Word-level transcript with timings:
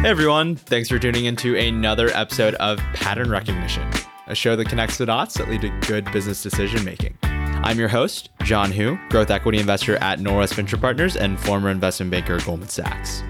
Hey 0.00 0.08
everyone, 0.08 0.56
thanks 0.56 0.88
for 0.88 0.98
tuning 0.98 1.26
into 1.26 1.54
another 1.56 2.08
episode 2.14 2.54
of 2.54 2.78
Pattern 2.94 3.30
Recognition, 3.30 3.86
a 4.28 4.34
show 4.34 4.56
that 4.56 4.66
connects 4.66 4.96
the 4.96 5.04
dots 5.04 5.34
that 5.34 5.50
lead 5.50 5.60
to 5.60 5.68
good 5.86 6.10
business 6.10 6.42
decision 6.42 6.86
making. 6.86 7.18
I'm 7.22 7.78
your 7.78 7.88
host, 7.88 8.30
John 8.42 8.72
Hu, 8.72 8.98
growth 9.10 9.30
equity 9.30 9.58
investor 9.58 9.96
at 9.96 10.18
Norwest 10.18 10.54
Venture 10.54 10.78
Partners 10.78 11.16
and 11.16 11.38
former 11.38 11.68
investment 11.68 12.10
banker 12.10 12.36
at 12.36 12.46
Goldman 12.46 12.70
Sachs. 12.70 13.22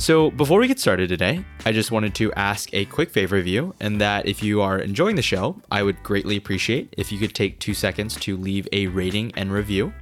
So, 0.00 0.32
before 0.32 0.58
we 0.58 0.66
get 0.66 0.80
started 0.80 1.08
today, 1.08 1.44
I 1.64 1.70
just 1.70 1.92
wanted 1.92 2.16
to 2.16 2.32
ask 2.32 2.68
a 2.74 2.84
quick 2.86 3.10
favor 3.10 3.36
of 3.36 3.46
you, 3.46 3.72
and 3.78 4.00
that 4.00 4.26
if 4.26 4.42
you 4.42 4.60
are 4.62 4.80
enjoying 4.80 5.14
the 5.14 5.22
show, 5.22 5.62
I 5.70 5.84
would 5.84 6.02
greatly 6.02 6.36
appreciate 6.36 6.92
if 6.98 7.12
you 7.12 7.20
could 7.20 7.36
take 7.36 7.60
two 7.60 7.72
seconds 7.72 8.16
to 8.16 8.36
leave 8.36 8.66
a 8.72 8.88
rating 8.88 9.30
and 9.36 9.52
review. 9.52 9.94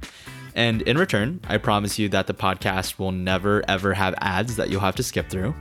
And 0.55 0.81
in 0.83 0.97
return, 0.97 1.41
I 1.47 1.57
promise 1.57 1.99
you 1.99 2.09
that 2.09 2.27
the 2.27 2.33
podcast 2.33 2.97
will 2.97 3.11
never 3.11 3.63
ever 3.67 3.93
have 3.93 4.15
ads 4.19 4.55
that 4.55 4.69
you'll 4.69 4.81
have 4.81 4.95
to 4.95 5.03
skip 5.03 5.29
through. 5.29 5.53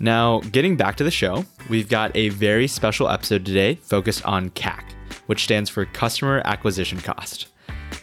Now, 0.00 0.40
getting 0.40 0.76
back 0.76 0.96
to 0.96 1.04
the 1.04 1.10
show, 1.10 1.44
we've 1.68 1.88
got 1.88 2.16
a 2.16 2.28
very 2.28 2.68
special 2.68 3.08
episode 3.08 3.44
today 3.44 3.74
focused 3.74 4.24
on 4.24 4.50
CAC, 4.50 4.92
which 5.26 5.42
stands 5.42 5.68
for 5.68 5.84
Customer 5.86 6.40
Acquisition 6.44 7.00
Cost. 7.00 7.48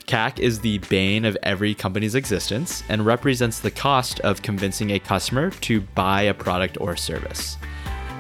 CAC 0.05 0.39
is 0.39 0.59
the 0.59 0.79
bane 0.89 1.23
of 1.23 1.37
every 1.41 1.73
company's 1.73 2.15
existence 2.15 2.83
and 2.89 3.05
represents 3.05 3.59
the 3.59 3.71
cost 3.71 4.19
of 4.19 4.41
convincing 4.41 4.91
a 4.91 4.99
customer 4.99 5.49
to 5.51 5.81
buy 5.81 6.23
a 6.23 6.33
product 6.33 6.77
or 6.81 6.97
service. 6.97 7.57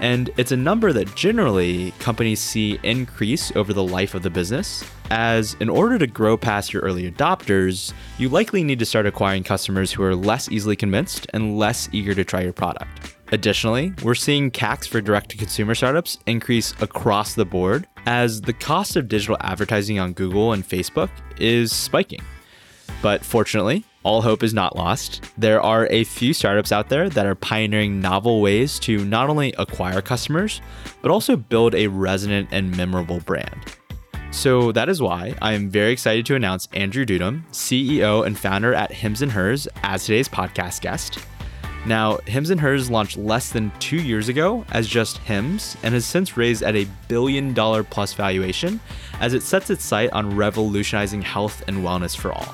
And 0.01 0.29
it's 0.37 0.51
a 0.51 0.57
number 0.57 0.93
that 0.93 1.15
generally 1.15 1.91
companies 1.99 2.39
see 2.39 2.79
increase 2.83 3.55
over 3.55 3.73
the 3.73 3.83
life 3.83 4.15
of 4.15 4.23
the 4.23 4.29
business, 4.29 4.83
as 5.11 5.55
in 5.59 5.69
order 5.69 5.97
to 5.99 6.07
grow 6.07 6.37
past 6.37 6.73
your 6.73 6.81
early 6.83 7.09
adopters, 7.11 7.93
you 8.17 8.29
likely 8.29 8.63
need 8.63 8.79
to 8.79 8.85
start 8.85 9.05
acquiring 9.05 9.43
customers 9.43 9.91
who 9.91 10.03
are 10.03 10.15
less 10.15 10.49
easily 10.49 10.75
convinced 10.75 11.27
and 11.33 11.57
less 11.57 11.89
eager 11.91 12.13
to 12.13 12.23
try 12.23 12.41
your 12.41 12.53
product. 12.53 13.15
Additionally, 13.31 13.93
we're 14.03 14.15
seeing 14.15 14.51
CACs 14.51 14.87
for 14.87 15.01
direct 15.01 15.29
to 15.31 15.37
consumer 15.37 15.73
startups 15.73 16.19
increase 16.25 16.73
across 16.81 17.33
the 17.33 17.45
board 17.45 17.87
as 18.05 18.41
the 18.41 18.53
cost 18.53 18.95
of 18.95 19.07
digital 19.07 19.37
advertising 19.41 19.99
on 19.99 20.13
Google 20.13 20.53
and 20.53 20.67
Facebook 20.67 21.09
is 21.39 21.71
spiking. 21.71 22.21
But 23.01 23.25
fortunately, 23.25 23.83
all 24.03 24.21
hope 24.21 24.43
is 24.43 24.53
not 24.53 24.75
lost. 24.75 25.23
There 25.37 25.59
are 25.59 25.87
a 25.87 26.03
few 26.03 26.33
startups 26.33 26.71
out 26.71 26.89
there 26.89 27.09
that 27.09 27.25
are 27.25 27.35
pioneering 27.35 27.99
novel 27.99 28.41
ways 28.41 28.77
to 28.79 29.03
not 29.03 29.29
only 29.29 29.53
acquire 29.57 30.01
customers, 30.01 30.61
but 31.01 31.09
also 31.09 31.35
build 31.35 31.73
a 31.73 31.87
resonant 31.87 32.49
and 32.51 32.75
memorable 32.77 33.19
brand. 33.21 33.75
So 34.35 34.73
that 34.73 34.89
is 34.89 35.01
why 35.01 35.33
I 35.41 35.53
am 35.53 35.69
very 35.69 35.93
excited 35.93 36.25
to 36.25 36.35
announce 36.35 36.67
Andrew 36.73 37.05
Dudum, 37.05 37.43
CEO 37.51 38.27
and 38.27 38.37
founder 38.37 38.75
at 38.75 38.91
Hims 38.91 39.21
and 39.21 39.31
Hers, 39.31 39.65
as 39.81 40.05
today's 40.05 40.27
podcast 40.27 40.81
guest. 40.81 41.19
Now, 41.85 42.17
Hims 42.27 42.49
and 42.49 42.59
Hers 42.59 42.91
launched 42.91 43.17
less 43.17 43.49
than 43.49 43.71
two 43.79 43.95
years 43.95 44.27
ago 44.27 44.65
as 44.71 44.87
just 44.87 45.19
Hims 45.19 45.77
and 45.83 45.93
has 45.93 46.05
since 46.05 46.35
raised 46.35 46.63
at 46.63 46.75
a 46.75 46.85
billion 47.07 47.53
dollar 47.53 47.81
plus 47.81 48.13
valuation 48.13 48.81
as 49.21 49.33
it 49.33 49.41
sets 49.41 49.69
its 49.69 49.85
sight 49.85 50.11
on 50.11 50.35
revolutionizing 50.35 51.21
health 51.21 51.63
and 51.67 51.77
wellness 51.77 52.15
for 52.15 52.33
all. 52.33 52.53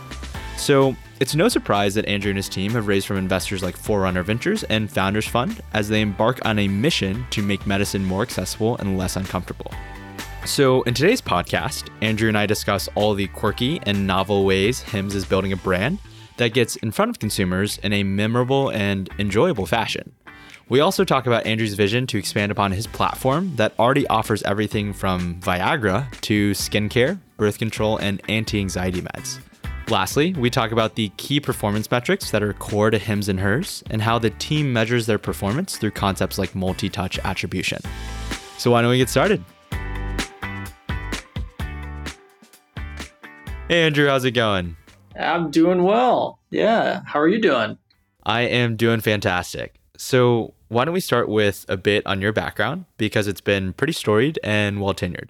So, 0.58 0.96
it's 1.20 1.36
no 1.36 1.50
surprise 1.50 1.96
that 1.96 2.06
Andrew 2.06 2.30
and 2.30 2.38
his 2.38 2.48
team 2.48 2.72
have 2.74 2.88
raised 2.88 3.08
from 3.08 3.18
investors 3.18 3.64
like 3.64 3.76
Forerunner 3.76 4.24
Ventures 4.24 4.64
and 4.66 4.90
Founders 4.92 5.28
Fund 5.28 5.62
as 5.74 5.90
they 5.90 6.02
embark 6.02 6.46
on 6.46 6.60
a 6.60 6.68
mission 6.68 7.26
to 7.32 7.42
make 7.42 7.66
medicine 7.66 8.06
more 8.06 8.22
accessible 8.22 8.78
and 8.78 9.00
less 9.00 9.16
uncomfortable. 9.16 9.74
So, 10.46 10.82
in 10.84 10.96
today's 10.96 11.22
podcast, 11.22 11.90
Andrew 12.02 12.28
and 12.28 12.38
I 12.38 12.48
discuss 12.48 12.90
all 12.96 13.14
the 13.14 13.28
quirky 13.28 13.80
and 13.84 14.08
novel 14.08 14.44
ways 14.44 14.82
Hims 14.82 15.14
is 15.14 15.24
building 15.24 15.54
a 15.54 15.56
brand 15.56 16.00
that 16.38 16.50
gets 16.50 16.78
in 16.78 16.92
front 16.92 17.10
of 17.10 17.20
consumers 17.20 17.78
in 17.80 17.94
a 17.94 18.04
memorable 18.04 18.70
and 18.70 19.08
enjoyable 19.20 19.68
fashion. 19.68 20.14
We 20.68 20.80
also 20.80 21.04
talk 21.04 21.28
about 21.28 21.46
Andrew's 21.46 21.76
vision 21.76 22.08
to 22.08 22.18
expand 22.18 22.52
upon 22.52 22.72
his 22.72 22.88
platform 22.88 23.56
that 23.58 23.78
already 23.78 24.08
offers 24.08 24.42
everything 24.44 24.94
from 24.94 25.40
Viagra 25.42 26.10
to 26.22 26.52
skincare, 26.52 27.20
birth 27.38 27.60
control, 27.60 27.98
and 27.98 28.20
anti 28.28 28.60
anxiety 28.60 29.02
meds. 29.02 29.40
Lastly, 29.90 30.34
we 30.34 30.50
talk 30.50 30.72
about 30.72 30.96
the 30.96 31.10
key 31.18 31.40
performance 31.40 31.92
metrics 31.92 32.32
that 32.32 32.42
are 32.42 32.54
core 32.54 32.90
to 32.90 32.98
Hims 32.98 33.30
and 33.30 33.40
Hers 33.40 33.84
and 33.92 34.02
how 34.02 34.18
the 34.18 34.32
team 34.32 34.74
measures 34.74 35.06
their 35.06 35.20
performance 35.20 35.78
through 35.78 35.92
concepts 35.92 36.40
like 36.40 36.56
multi 36.56 36.90
touch 36.90 37.20
attribution. 37.20 37.82
So, 38.58 38.72
why 38.72 38.82
don't 38.82 38.90
we 38.90 38.98
get 38.98 39.10
started? 39.10 39.44
Andrew, 43.72 44.10
how's 44.10 44.26
it 44.26 44.32
going? 44.32 44.76
I'm 45.18 45.50
doing 45.50 45.84
well. 45.84 46.40
Yeah. 46.50 47.04
How 47.06 47.22
are 47.22 47.28
you 47.30 47.40
doing? 47.40 47.78
I 48.22 48.42
am 48.42 48.76
doing 48.76 49.00
fantastic. 49.00 49.76
So, 49.98 50.54
why 50.68 50.84
don't 50.84 50.94
we 50.94 51.00
start 51.00 51.30
with 51.30 51.66
a 51.70 51.78
bit 51.78 52.06
on 52.06 52.20
your 52.20 52.34
background 52.34 52.84
because 52.98 53.28
it's 53.28 53.40
been 53.40 53.72
pretty 53.72 53.94
storied 53.94 54.38
and 54.44 54.82
well 54.82 54.94
tenured. 54.94 55.30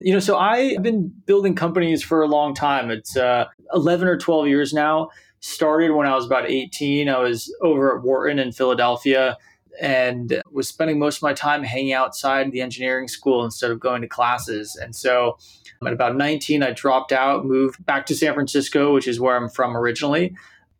You 0.00 0.14
know, 0.14 0.18
so 0.18 0.38
I've 0.38 0.82
been 0.82 1.12
building 1.26 1.54
companies 1.54 2.02
for 2.02 2.22
a 2.22 2.26
long 2.26 2.54
time. 2.54 2.90
It's 2.90 3.18
uh, 3.18 3.48
11 3.74 4.08
or 4.08 4.16
12 4.16 4.48
years 4.48 4.72
now. 4.72 5.10
Started 5.40 5.92
when 5.92 6.06
I 6.06 6.14
was 6.14 6.24
about 6.24 6.50
18. 6.50 7.10
I 7.10 7.18
was 7.18 7.54
over 7.60 7.98
at 7.98 8.02
Wharton 8.02 8.38
in 8.38 8.50
Philadelphia 8.52 9.36
and 9.80 10.42
was 10.50 10.68
spending 10.68 10.98
most 10.98 11.16
of 11.16 11.22
my 11.22 11.32
time 11.32 11.62
hanging 11.62 11.92
outside 11.92 12.50
the 12.52 12.60
engineering 12.60 13.08
school 13.08 13.44
instead 13.44 13.70
of 13.70 13.80
going 13.80 14.02
to 14.02 14.08
classes. 14.08 14.76
And 14.76 14.94
so 14.94 15.38
at 15.86 15.92
about 15.92 16.16
19, 16.16 16.62
I 16.62 16.72
dropped 16.72 17.12
out, 17.12 17.44
moved 17.44 17.84
back 17.84 18.06
to 18.06 18.14
San 18.14 18.34
Francisco, 18.34 18.94
which 18.94 19.08
is 19.08 19.20
where 19.20 19.36
I'm 19.36 19.48
from 19.48 19.76
originally. 19.76 20.34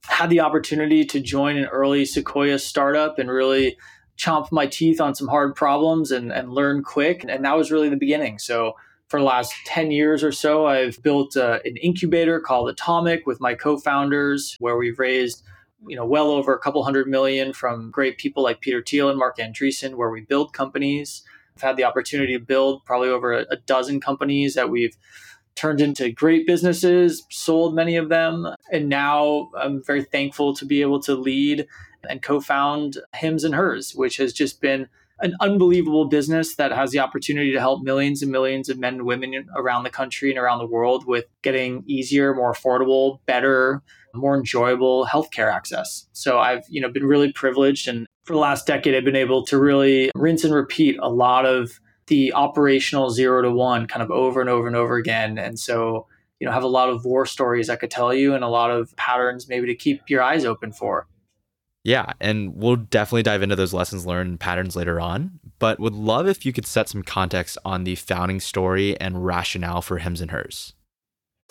Had 0.05 0.31
the 0.31 0.41
opportunity 0.41 1.05
to 1.07 1.21
join 1.21 1.57
an 1.57 1.67
early 1.67 2.05
Sequoia 2.05 2.59
startup 2.59 3.19
and 3.19 3.31
really 3.31 3.77
chomp 4.17 4.53
my 4.53 4.67
teeth 4.67 5.01
on 5.01 5.15
some 5.15 5.29
hard 5.29 5.55
problems 5.55 6.11
and, 6.11 6.33
and 6.33 6.53
learn 6.53 6.83
quick. 6.83 7.25
And 7.29 7.45
that 7.45 7.57
was 7.57 7.73
really 7.73 7.89
the 7.89 7.97
beginning. 7.97 8.39
So 8.39 8.75
for 9.09 9.19
the 9.19 9.27
last 9.27 9.55
10 9.67 9.91
years 9.91 10.23
or 10.23 10.33
so, 10.33 10.67
I've 10.67 11.03
built 11.03 11.37
uh, 11.37 11.61
an 11.65 11.77
incubator 11.77 12.41
called 12.41 12.69
Atomic 12.69 13.27
with 13.27 13.41
my 13.41 13.55
co-founders, 13.55 14.57
where 14.61 14.77
we've 14.77 14.99
raised 14.99 15.43
you 15.89 15.97
know 15.97 16.07
well 16.07 16.31
over 16.31 16.55
a 16.55 16.59
couple 16.59 16.83
hundred 16.85 17.09
million 17.09 17.53
from 17.53 17.91
great 17.91 18.19
people 18.19 18.43
like 18.43 18.61
Peter 18.61 18.83
Thiel 18.83 19.09
and 19.09 19.19
Marc 19.19 19.39
Andreessen, 19.39 19.95
where 19.95 20.11
we 20.11 20.21
build 20.21 20.53
companies. 20.53 21.23
I've 21.57 21.63
had 21.63 21.77
the 21.77 21.85
opportunity 21.85 22.33
to 22.33 22.45
build 22.45 22.85
probably 22.85 23.09
over 23.09 23.33
a, 23.33 23.47
a 23.51 23.57
dozen 23.57 24.01
companies 24.01 24.55
that 24.55 24.71
we've 24.71 24.97
turned 25.55 25.81
into 25.81 26.11
great 26.11 26.47
businesses, 26.47 27.25
sold 27.31 27.75
many 27.75 27.97
of 27.97 28.09
them, 28.09 28.47
and 28.73 28.89
now 28.89 29.51
I'm 29.57 29.83
very 29.83 30.03
thankful 30.03 30.55
to 30.57 30.65
be 30.65 30.81
able 30.81 31.01
to 31.03 31.15
lead 31.15 31.67
and 32.09 32.23
co-found 32.23 32.99
Hims 33.15 33.45
and 33.45 33.55
Hers, 33.55 33.95
which 33.95 34.17
has 34.17 34.33
just 34.33 34.61
been 34.61 34.89
an 35.21 35.35
unbelievable 35.41 36.07
business 36.07 36.57
that 36.57 36.73
has 36.73 36.91
the 36.91 36.99
opportunity 36.99 37.53
to 37.53 37.61
help 37.61 37.83
millions 37.83 38.23
and 38.23 38.33
millions 38.33 38.69
of 38.69 38.79
men 38.79 38.95
and 38.95 39.03
women 39.05 39.47
around 39.57 39.85
the 39.85 39.91
country 39.91 40.31
and 40.31 40.39
around 40.39 40.59
the 40.59 40.67
world 40.67 41.07
with 41.07 41.25
getting 41.43 41.85
easier, 41.87 42.35
more 42.35 42.53
affordable, 42.53 43.21
better, 43.27 43.83
more 44.15 44.37
enjoyable 44.37 45.07
healthcare 45.07 45.53
access. 45.53 46.07
So 46.13 46.39
I've, 46.39 46.65
you 46.69 46.81
know, 46.81 46.89
been 46.89 47.07
really 47.07 47.33
privileged 47.33 47.89
and 47.89 48.07
for 48.25 48.33
the 48.33 48.39
last 48.39 48.67
decade 48.67 48.95
I've 48.95 49.05
been 49.05 49.17
able 49.17 49.45
to 49.47 49.59
really 49.59 50.11
rinse 50.15 50.45
and 50.45 50.55
repeat 50.55 50.99
a 51.01 51.09
lot 51.09 51.47
of 51.47 51.81
the 52.07 52.33
operational 52.35 53.11
0 53.11 53.43
to 53.43 53.51
1 53.51 53.87
kind 53.87 54.03
of 54.03 54.11
over 54.11 54.41
and 54.41 54.51
over 54.51 54.67
and 54.67 54.77
over 54.77 54.97
again. 54.97 55.39
And 55.39 55.59
so, 55.59 56.07
you 56.39 56.47
know, 56.47 56.53
have 56.53 56.63
a 56.63 56.69
lot 56.69 56.89
of 56.89 57.05
war 57.05 57.25
stories 57.27 57.71
I 57.71 57.77
could 57.77 57.91
tell 57.91 58.13
you 58.13 58.35
and 58.35 58.45
a 58.45 58.49
lot 58.49 58.71
of 58.71 58.95
patterns 58.97 59.49
maybe 59.49 59.67
to 59.69 59.75
keep 59.75 60.09
your 60.09 60.23
eyes 60.23 60.45
open 60.45 60.73
for. 60.73 61.07
Yeah, 61.85 62.15
and 62.19 62.57
we'll 62.57 62.77
definitely 62.77 63.23
dive 63.23 63.43
into 63.43 63.57
those 63.57 63.75
lessons 63.75 64.07
learned 64.07 64.31
and 64.31 64.41
patterns 64.41 64.75
later 64.75 64.99
on, 64.99 65.39
but 65.59 65.79
would 65.79 65.93
love 65.93 66.27
if 66.27 66.47
you 66.47 66.53
could 66.53 66.67
set 66.67 66.89
some 66.89 67.03
context 67.03 67.59
on 67.63 67.85
the 67.85 67.95
founding 67.95 68.41
story 68.41 68.99
and 68.99 69.25
rationale 69.25 69.83
for 69.83 69.99
Hims 69.99 70.23
and 70.23 70.31
Hers. 70.31 70.73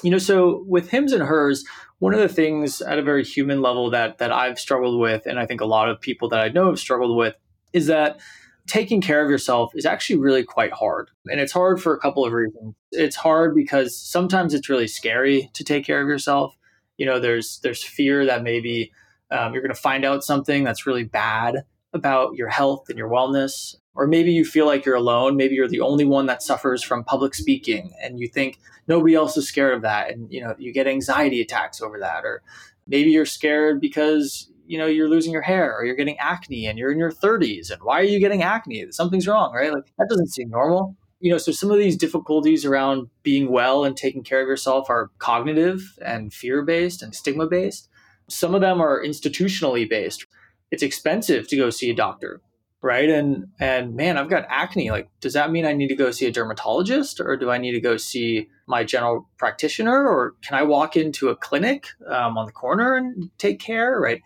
You 0.02 0.10
know, 0.10 0.18
so 0.18 0.66
with 0.68 0.90
Hims 0.90 1.14
and 1.14 1.22
Hers, 1.22 1.64
one 2.00 2.16
of 2.16 2.20
the 2.20 2.28
things 2.28 2.82
at 2.82 2.98
a 2.98 3.04
very 3.04 3.24
human 3.24 3.62
level 3.62 3.92
that 3.92 4.18
that 4.18 4.32
I've 4.32 4.60
struggled 4.60 5.00
with, 5.00 5.28
and 5.28 5.40
I 5.40 5.46
think 5.46 5.62
a 5.62 5.66
lot 5.66 5.88
of 5.88 6.02
people 6.02 6.28
that 6.30 6.40
I 6.40 6.50
know 6.50 6.66
have 6.66 6.80
struggled 6.80 7.16
with, 7.16 7.36
is 7.72 7.86
that 7.88 8.20
taking 8.66 9.02
care 9.02 9.24
of 9.24 9.30
yourself 9.30 9.72
is 9.76 9.86
actually 9.86 10.18
really 10.18 10.44
quite 10.44 10.72
hard. 10.72 11.10
And 11.28 11.40
it's 11.40 11.52
hard 11.52 11.82
for 11.82 11.94
a 11.94 12.00
couple 12.00 12.26
of 12.26 12.34
reasons. 12.34 12.74
It's 12.92 13.16
hard 13.16 13.54
because 13.54 13.96
sometimes 13.96 14.54
it's 14.54 14.70
really 14.70 14.88
scary 14.88 15.52
to 15.54 15.64
take 15.64 15.86
care 15.86 16.02
of 16.02 16.08
yourself. 16.08 16.56
You 16.98 17.06
know, 17.06 17.20
there's 17.20 17.60
there's 17.60 17.84
fear 17.84 18.26
that 18.26 18.42
maybe 18.42 18.92
um, 19.34 19.54
you're 19.54 19.62
going 19.62 19.74
to 19.74 19.82
find 19.82 20.06
out 20.06 20.24
something 20.24 20.64
that's 20.64 20.86
really 20.86 21.04
bad 21.04 21.66
about 21.92 22.36
your 22.36 22.50
health 22.50 22.90
and 22.90 22.98
your 22.98 23.10
wellness. 23.10 23.76
Or 23.96 24.08
maybe 24.08 24.32
you 24.32 24.46
feel 24.46 24.66
like 24.66 24.86
you're 24.86 24.96
alone. 24.96 25.36
Maybe 25.36 25.56
you're 25.56 25.68
the 25.68 25.82
only 25.82 26.06
one 26.06 26.26
that 26.28 26.42
suffers 26.42 26.82
from 26.82 27.04
public 27.04 27.36
speaking 27.36 27.94
and 28.02 28.20
you 28.20 28.28
think 28.28 28.60
nobody 28.88 29.14
else 29.16 29.38
is 29.38 29.48
scared 29.48 29.76
of 29.76 29.82
that. 29.84 30.12
And, 30.12 30.32
you 30.32 30.42
know, 30.42 30.56
you 30.58 30.74
get 30.74 30.88
anxiety 30.88 31.42
attacks 31.42 31.82
over 31.82 32.00
that. 32.00 32.26
Or 32.26 32.42
maybe 32.88 33.12
you're 33.12 33.26
scared 33.26 33.80
because, 33.80 34.50
you 34.66 34.78
know, 34.78 34.88
you're 34.88 35.10
losing 35.10 35.32
your 35.32 35.44
hair 35.44 35.76
or 35.76 35.86
you're 35.86 35.96
getting 35.96 36.18
acne 36.18 36.66
and 36.66 36.80
you're 36.80 36.92
in 36.92 36.98
your 36.98 37.12
30s. 37.12 37.70
And 37.70 37.82
why 37.84 38.00
are 38.00 38.06
you 38.06 38.20
getting 38.20 38.42
acne? 38.42 38.92
Something's 38.92 39.28
wrong, 39.28 39.54
right? 39.54 39.72
Like 39.72 39.92
that 39.98 40.10
doesn't 40.10 40.32
seem 40.32 40.50
normal. 40.50 40.96
You 41.20 41.32
know, 41.32 41.38
so 41.38 41.52
some 41.52 41.72
of 41.72 41.78
these 41.78 41.96
difficulties 41.96 42.66
around 42.66 43.10
being 43.22 43.50
well 43.50 43.86
and 43.86 43.96
taking 43.96 44.24
care 44.24 44.42
of 44.42 44.48
yourself 44.48 44.90
are 44.90 45.10
cognitive 45.20 45.98
and 46.04 46.34
fear 46.34 46.64
based 46.64 47.02
and 47.02 47.16
stigma 47.16 47.48
based. 47.48 47.88
Some 48.34 48.56
of 48.56 48.62
them 48.62 48.82
are 48.82 49.04
institutionally 49.04 49.90
based. 49.90 50.26
it's 50.72 50.84
expensive 50.84 51.48
to 51.48 51.56
go 51.56 51.70
see 51.70 51.90
a 51.92 51.96
doctor 51.96 52.42
right? 52.84 53.10
And 53.10 53.48
and 53.60 53.96
man 53.96 54.18
i've 54.18 54.30
got 54.30 54.46
acne. 54.50 54.92
Like 54.92 55.10
does 55.22 55.34
that 55.34 55.50
mean 55.52 55.66
i 55.66 55.74
need 55.74 55.88
to 55.88 55.96
go 55.96 56.12
see 56.12 56.28
a 56.28 56.32
dermatologist 56.32 57.20
or 57.20 57.38
do 57.38 57.50
i 57.50 57.58
need 57.58 57.72
to 57.72 57.80
go 57.80 57.98
see 57.98 58.50
my 58.68 58.84
general 58.84 59.28
practitioner 59.38 60.08
or 60.08 60.36
can 60.44 60.58
i 60.58 60.64
walk 60.64 60.96
into 60.96 61.30
a 61.30 61.36
clinic 61.36 61.88
um, 62.08 62.38
on 62.38 62.46
the 62.46 62.52
corner 62.52 62.96
and 62.96 63.32
take 63.40 63.60
care 63.60 64.00
right? 64.00 64.22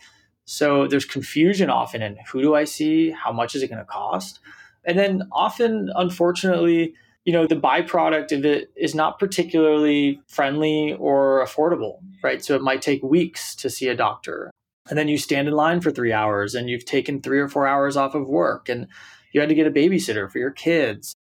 So 0.45 0.87
there's 0.87 1.05
confusion 1.05 1.69
often 1.69 2.01
in 2.01 2.17
who 2.31 2.41
do 2.41 2.55
i 2.55 2.65
see 2.65 3.11
how 3.11 3.31
much 3.31 3.55
is 3.55 3.61
it 3.63 3.69
going 3.69 3.79
to 3.79 3.85
cost? 3.85 4.39
And 4.83 4.97
then 4.97 5.23
often 5.31 5.91
unfortunately 5.95 6.95
you 7.27 7.33
know 7.33 7.45
the 7.45 7.55
byproduct 7.55 8.31
of 8.31 8.45
it 8.45 8.71
is 8.75 8.95
not 8.95 9.19
particularly 9.19 10.21
friendly 10.27 10.95
or 10.97 11.45
affordable 11.45 11.99
right? 12.23 12.43
So 12.43 12.55
it 12.55 12.61
might 12.61 12.81
take 12.81 13.03
weeks 13.03 13.55
to 13.55 13.69
see 13.69 13.87
a 13.87 13.95
doctor. 13.95 14.51
And 14.89 14.97
then 14.97 15.07
you 15.07 15.17
stand 15.17 15.47
in 15.47 15.53
line 15.53 15.81
for 15.81 15.91
three 15.91 16.13
hours 16.13 16.55
and 16.55 16.69
you've 16.69 16.85
taken 16.85 17.21
three 17.21 17.39
or 17.39 17.47
four 17.47 17.67
hours 17.67 17.97
off 17.97 18.15
of 18.15 18.27
work 18.27 18.69
and 18.69 18.87
you 19.33 19.41
had 19.41 19.49
to 19.49 19.55
get 19.55 19.67
a 19.67 19.71
babysitter 19.71 20.29
for 20.31 20.39
your 20.39 20.51
kids. 20.51 21.13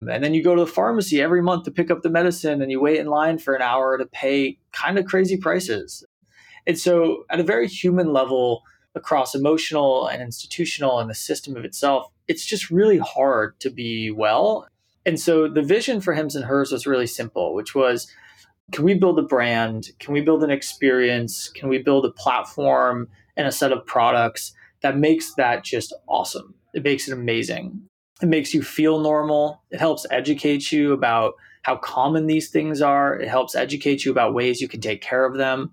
And 0.00 0.24
then 0.24 0.32
you 0.32 0.42
go 0.42 0.54
to 0.54 0.64
the 0.64 0.70
pharmacy 0.70 1.20
every 1.20 1.42
month 1.42 1.64
to 1.64 1.70
pick 1.70 1.90
up 1.90 2.02
the 2.02 2.08
medicine 2.08 2.62
and 2.62 2.70
you 2.70 2.80
wait 2.80 2.98
in 2.98 3.06
line 3.06 3.38
for 3.38 3.54
an 3.54 3.60
hour 3.60 3.98
to 3.98 4.06
pay 4.06 4.58
kind 4.72 4.98
of 4.98 5.04
crazy 5.04 5.36
prices. 5.36 6.04
And 6.66 6.78
so 6.78 7.24
at 7.30 7.40
a 7.40 7.44
very 7.44 7.68
human 7.68 8.12
level 8.12 8.62
across 8.94 9.34
emotional 9.34 10.08
and 10.08 10.22
institutional 10.22 10.98
and 10.98 11.08
the 11.08 11.14
system 11.14 11.56
of 11.56 11.64
itself 11.64 12.08
it's 12.26 12.44
just 12.44 12.70
really 12.70 12.98
hard 12.98 13.58
to 13.60 13.70
be 13.70 14.10
well 14.10 14.66
and 15.06 15.18
so 15.18 15.48
the 15.48 15.62
vision 15.62 16.00
for 16.00 16.14
hims 16.14 16.36
and 16.36 16.44
hers 16.44 16.72
was 16.72 16.86
really 16.86 17.06
simple 17.06 17.54
which 17.54 17.74
was 17.74 18.12
can 18.72 18.84
we 18.84 18.94
build 18.94 19.18
a 19.18 19.22
brand? 19.22 19.90
Can 19.98 20.14
we 20.14 20.20
build 20.20 20.44
an 20.44 20.50
experience? 20.50 21.48
Can 21.48 21.68
we 21.68 21.78
build 21.78 22.04
a 22.04 22.10
platform 22.10 23.08
and 23.36 23.46
a 23.46 23.52
set 23.52 23.72
of 23.72 23.84
products 23.86 24.52
that 24.82 24.96
makes 24.96 25.34
that 25.34 25.64
just 25.64 25.92
awesome? 26.08 26.54
It 26.72 26.84
makes 26.84 27.08
it 27.08 27.12
amazing. 27.12 27.82
It 28.22 28.28
makes 28.28 28.54
you 28.54 28.62
feel 28.62 29.00
normal. 29.00 29.62
It 29.70 29.80
helps 29.80 30.06
educate 30.10 30.70
you 30.70 30.92
about 30.92 31.34
how 31.62 31.76
common 31.76 32.26
these 32.26 32.48
things 32.48 32.80
are. 32.80 33.18
It 33.18 33.28
helps 33.28 33.54
educate 33.54 34.04
you 34.04 34.12
about 34.12 34.34
ways 34.34 34.60
you 34.60 34.68
can 34.68 34.80
take 34.80 35.02
care 35.02 35.24
of 35.24 35.36
them. 35.36 35.72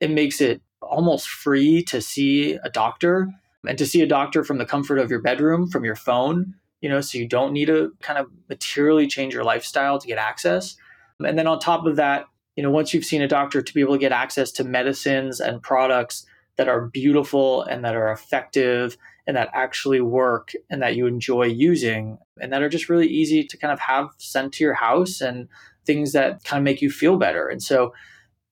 It 0.00 0.10
makes 0.10 0.40
it 0.40 0.62
almost 0.80 1.28
free 1.28 1.82
to 1.84 2.00
see 2.00 2.52
a 2.52 2.70
doctor 2.70 3.28
and 3.66 3.76
to 3.76 3.86
see 3.86 4.00
a 4.00 4.06
doctor 4.06 4.42
from 4.42 4.58
the 4.58 4.64
comfort 4.64 4.98
of 4.98 5.10
your 5.10 5.20
bedroom, 5.20 5.68
from 5.68 5.84
your 5.84 5.96
phone, 5.96 6.54
you 6.80 6.88
know, 6.88 7.00
so 7.00 7.18
you 7.18 7.26
don't 7.26 7.52
need 7.52 7.66
to 7.66 7.92
kind 8.00 8.18
of 8.18 8.26
materially 8.48 9.06
change 9.06 9.34
your 9.34 9.44
lifestyle 9.44 9.98
to 9.98 10.06
get 10.06 10.18
access. 10.18 10.76
And 11.20 11.38
then 11.38 11.46
on 11.46 11.58
top 11.58 11.86
of 11.86 11.96
that, 11.96 12.26
you 12.56 12.62
know, 12.62 12.70
once 12.70 12.92
you've 12.92 13.04
seen 13.04 13.22
a 13.22 13.28
doctor, 13.28 13.62
to 13.62 13.74
be 13.74 13.80
able 13.80 13.94
to 13.94 14.00
get 14.00 14.12
access 14.12 14.50
to 14.52 14.64
medicines 14.64 15.40
and 15.40 15.62
products 15.62 16.26
that 16.56 16.68
are 16.68 16.86
beautiful 16.88 17.62
and 17.62 17.84
that 17.84 17.94
are 17.94 18.10
effective 18.10 18.96
and 19.26 19.36
that 19.36 19.50
actually 19.52 20.00
work 20.00 20.52
and 20.68 20.82
that 20.82 20.96
you 20.96 21.06
enjoy 21.06 21.44
using 21.44 22.18
and 22.40 22.52
that 22.52 22.62
are 22.62 22.68
just 22.68 22.88
really 22.88 23.06
easy 23.06 23.44
to 23.44 23.56
kind 23.56 23.72
of 23.72 23.78
have 23.78 24.08
sent 24.18 24.54
to 24.54 24.64
your 24.64 24.74
house 24.74 25.20
and 25.20 25.48
things 25.86 26.12
that 26.12 26.42
kind 26.44 26.58
of 26.58 26.64
make 26.64 26.82
you 26.82 26.90
feel 26.90 27.16
better. 27.16 27.48
And 27.48 27.62
so 27.62 27.94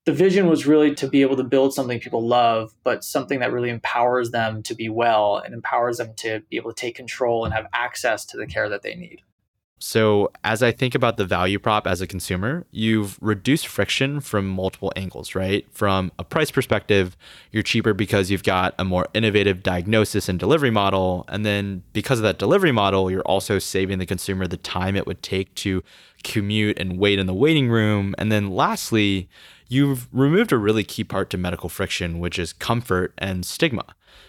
the 0.07 0.13
vision 0.13 0.49
was 0.49 0.67
really 0.67 0.95
to 0.95 1.09
be 1.09 1.21
able 1.23 1.37
to 1.37 1.45
build 1.45 1.75
something 1.75 1.99
people 1.99 2.27
love, 2.27 2.73
but 2.85 3.03
something 3.03 3.41
that 3.41 3.53
really 3.53 3.71
empowers 3.71 4.31
them 4.31 4.63
to 4.63 4.75
be 4.75 4.89
well 4.89 5.39
and 5.39 5.53
empowers 5.53 5.99
them 5.99 6.15
to 6.15 6.41
be 6.49 6.57
able 6.57 6.73
to 6.73 6.81
take 6.81 6.95
control 6.95 7.45
and 7.45 7.53
have 7.53 7.67
access 7.73 8.25
to 8.25 8.37
the 8.37 8.47
care 8.47 8.69
that 8.69 8.83
they 8.83 8.95
need. 8.95 9.21
So, 9.79 10.31
as 10.43 10.63
I 10.63 10.73
think 10.73 10.95
about 10.95 11.19
the 11.19 11.27
value 11.27 11.59
prop 11.59 11.87
as 11.87 12.01
a 12.01 12.07
consumer, 12.07 12.65
you've 12.71 13.19
reduced 13.21 13.67
friction 13.67 14.21
from 14.21 14.49
multiple 14.49 14.91
angles, 14.97 15.35
right? 15.35 15.67
From 15.71 16.13
a 16.19 16.25
price 16.25 16.51
perspective, 16.51 17.15
you're 17.53 17.63
cheaper 17.63 17.93
because 17.93 18.31
you've 18.31 18.43
got 18.43 18.75
a 18.79 18.85
more 18.85 19.07
innovative 19.13 19.63
diagnosis 19.63 20.31
and 20.31 20.39
delivery 20.39 20.71
model. 20.71 21.27
And 21.29 21.45
then 21.45 21.83
because 21.93 22.21
of 22.21 22.23
that 22.23 22.39
delivery 22.39 22.73
model, 22.73 23.11
you're 23.11 23.21
also 23.23 23.59
saving 23.59 23.99
the 23.99 24.07
consumer 24.07 24.47
the 24.47 24.57
time 24.57 24.97
it 24.97 25.07
would 25.07 25.23
take 25.23 25.55
to 25.57 25.83
commute 26.25 26.79
and 26.79 26.99
wait 26.99 27.19
in 27.19 27.27
the 27.27 27.35
waiting 27.35 27.69
room. 27.69 28.15
And 28.17 28.33
then 28.33 28.51
lastly, 28.51 29.29
you've 29.69 30.09
removed 30.13 30.53
a 30.53 30.59
really 30.59 30.85
key 30.85 31.05
part 31.05 31.31
to 31.31 31.39
medical 31.39 31.69
friction, 31.69 32.19
which 32.19 32.39
is 32.39 32.53
comfort 32.53 33.13
and 33.19 33.45
stigma. 33.45 33.85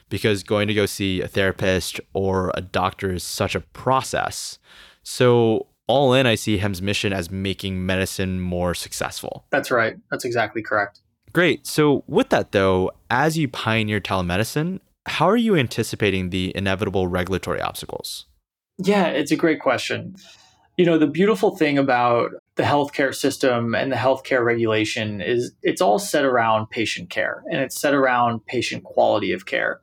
Because 0.09 0.43
going 0.43 0.67
to 0.67 0.73
go 0.73 0.85
see 0.85 1.21
a 1.21 1.27
therapist 1.27 1.99
or 2.13 2.51
a 2.55 2.61
doctor 2.61 3.13
is 3.13 3.23
such 3.23 3.55
a 3.55 3.59
process. 3.59 4.57
So 5.03 5.67
all 5.87 6.13
in, 6.13 6.25
I 6.25 6.35
see 6.35 6.57
Hims' 6.57 6.81
mission 6.81 7.13
as 7.13 7.29
making 7.29 7.85
medicine 7.85 8.39
more 8.39 8.73
successful. 8.73 9.45
That's 9.49 9.71
right. 9.71 9.97
That's 10.11 10.25
exactly 10.25 10.61
correct. 10.61 11.01
Great. 11.33 11.67
So 11.67 12.03
with 12.07 12.29
that 12.29 12.51
though, 12.51 12.91
as 13.09 13.37
you 13.37 13.47
pioneer 13.47 13.99
telemedicine, 13.99 14.79
how 15.05 15.29
are 15.29 15.37
you 15.37 15.55
anticipating 15.55 16.29
the 16.29 16.51
inevitable 16.55 17.07
regulatory 17.07 17.61
obstacles? 17.61 18.25
Yeah, 18.77 19.07
it's 19.07 19.31
a 19.31 19.37
great 19.37 19.59
question. 19.59 20.15
You 20.77 20.85
know, 20.85 20.97
the 20.97 21.07
beautiful 21.07 21.55
thing 21.55 21.77
about 21.77 22.31
the 22.57 22.63
healthcare 22.63 23.15
system 23.15 23.73
and 23.73 23.91
the 23.91 23.95
healthcare 23.95 24.43
regulation 24.43 25.21
is 25.21 25.53
it's 25.63 25.81
all 25.81 25.99
set 25.99 26.25
around 26.25 26.69
patient 26.69 27.09
care 27.09 27.43
and 27.51 27.61
it's 27.61 27.79
set 27.79 27.93
around 27.93 28.45
patient 28.45 28.83
quality 28.83 29.31
of 29.31 29.45
care. 29.45 29.79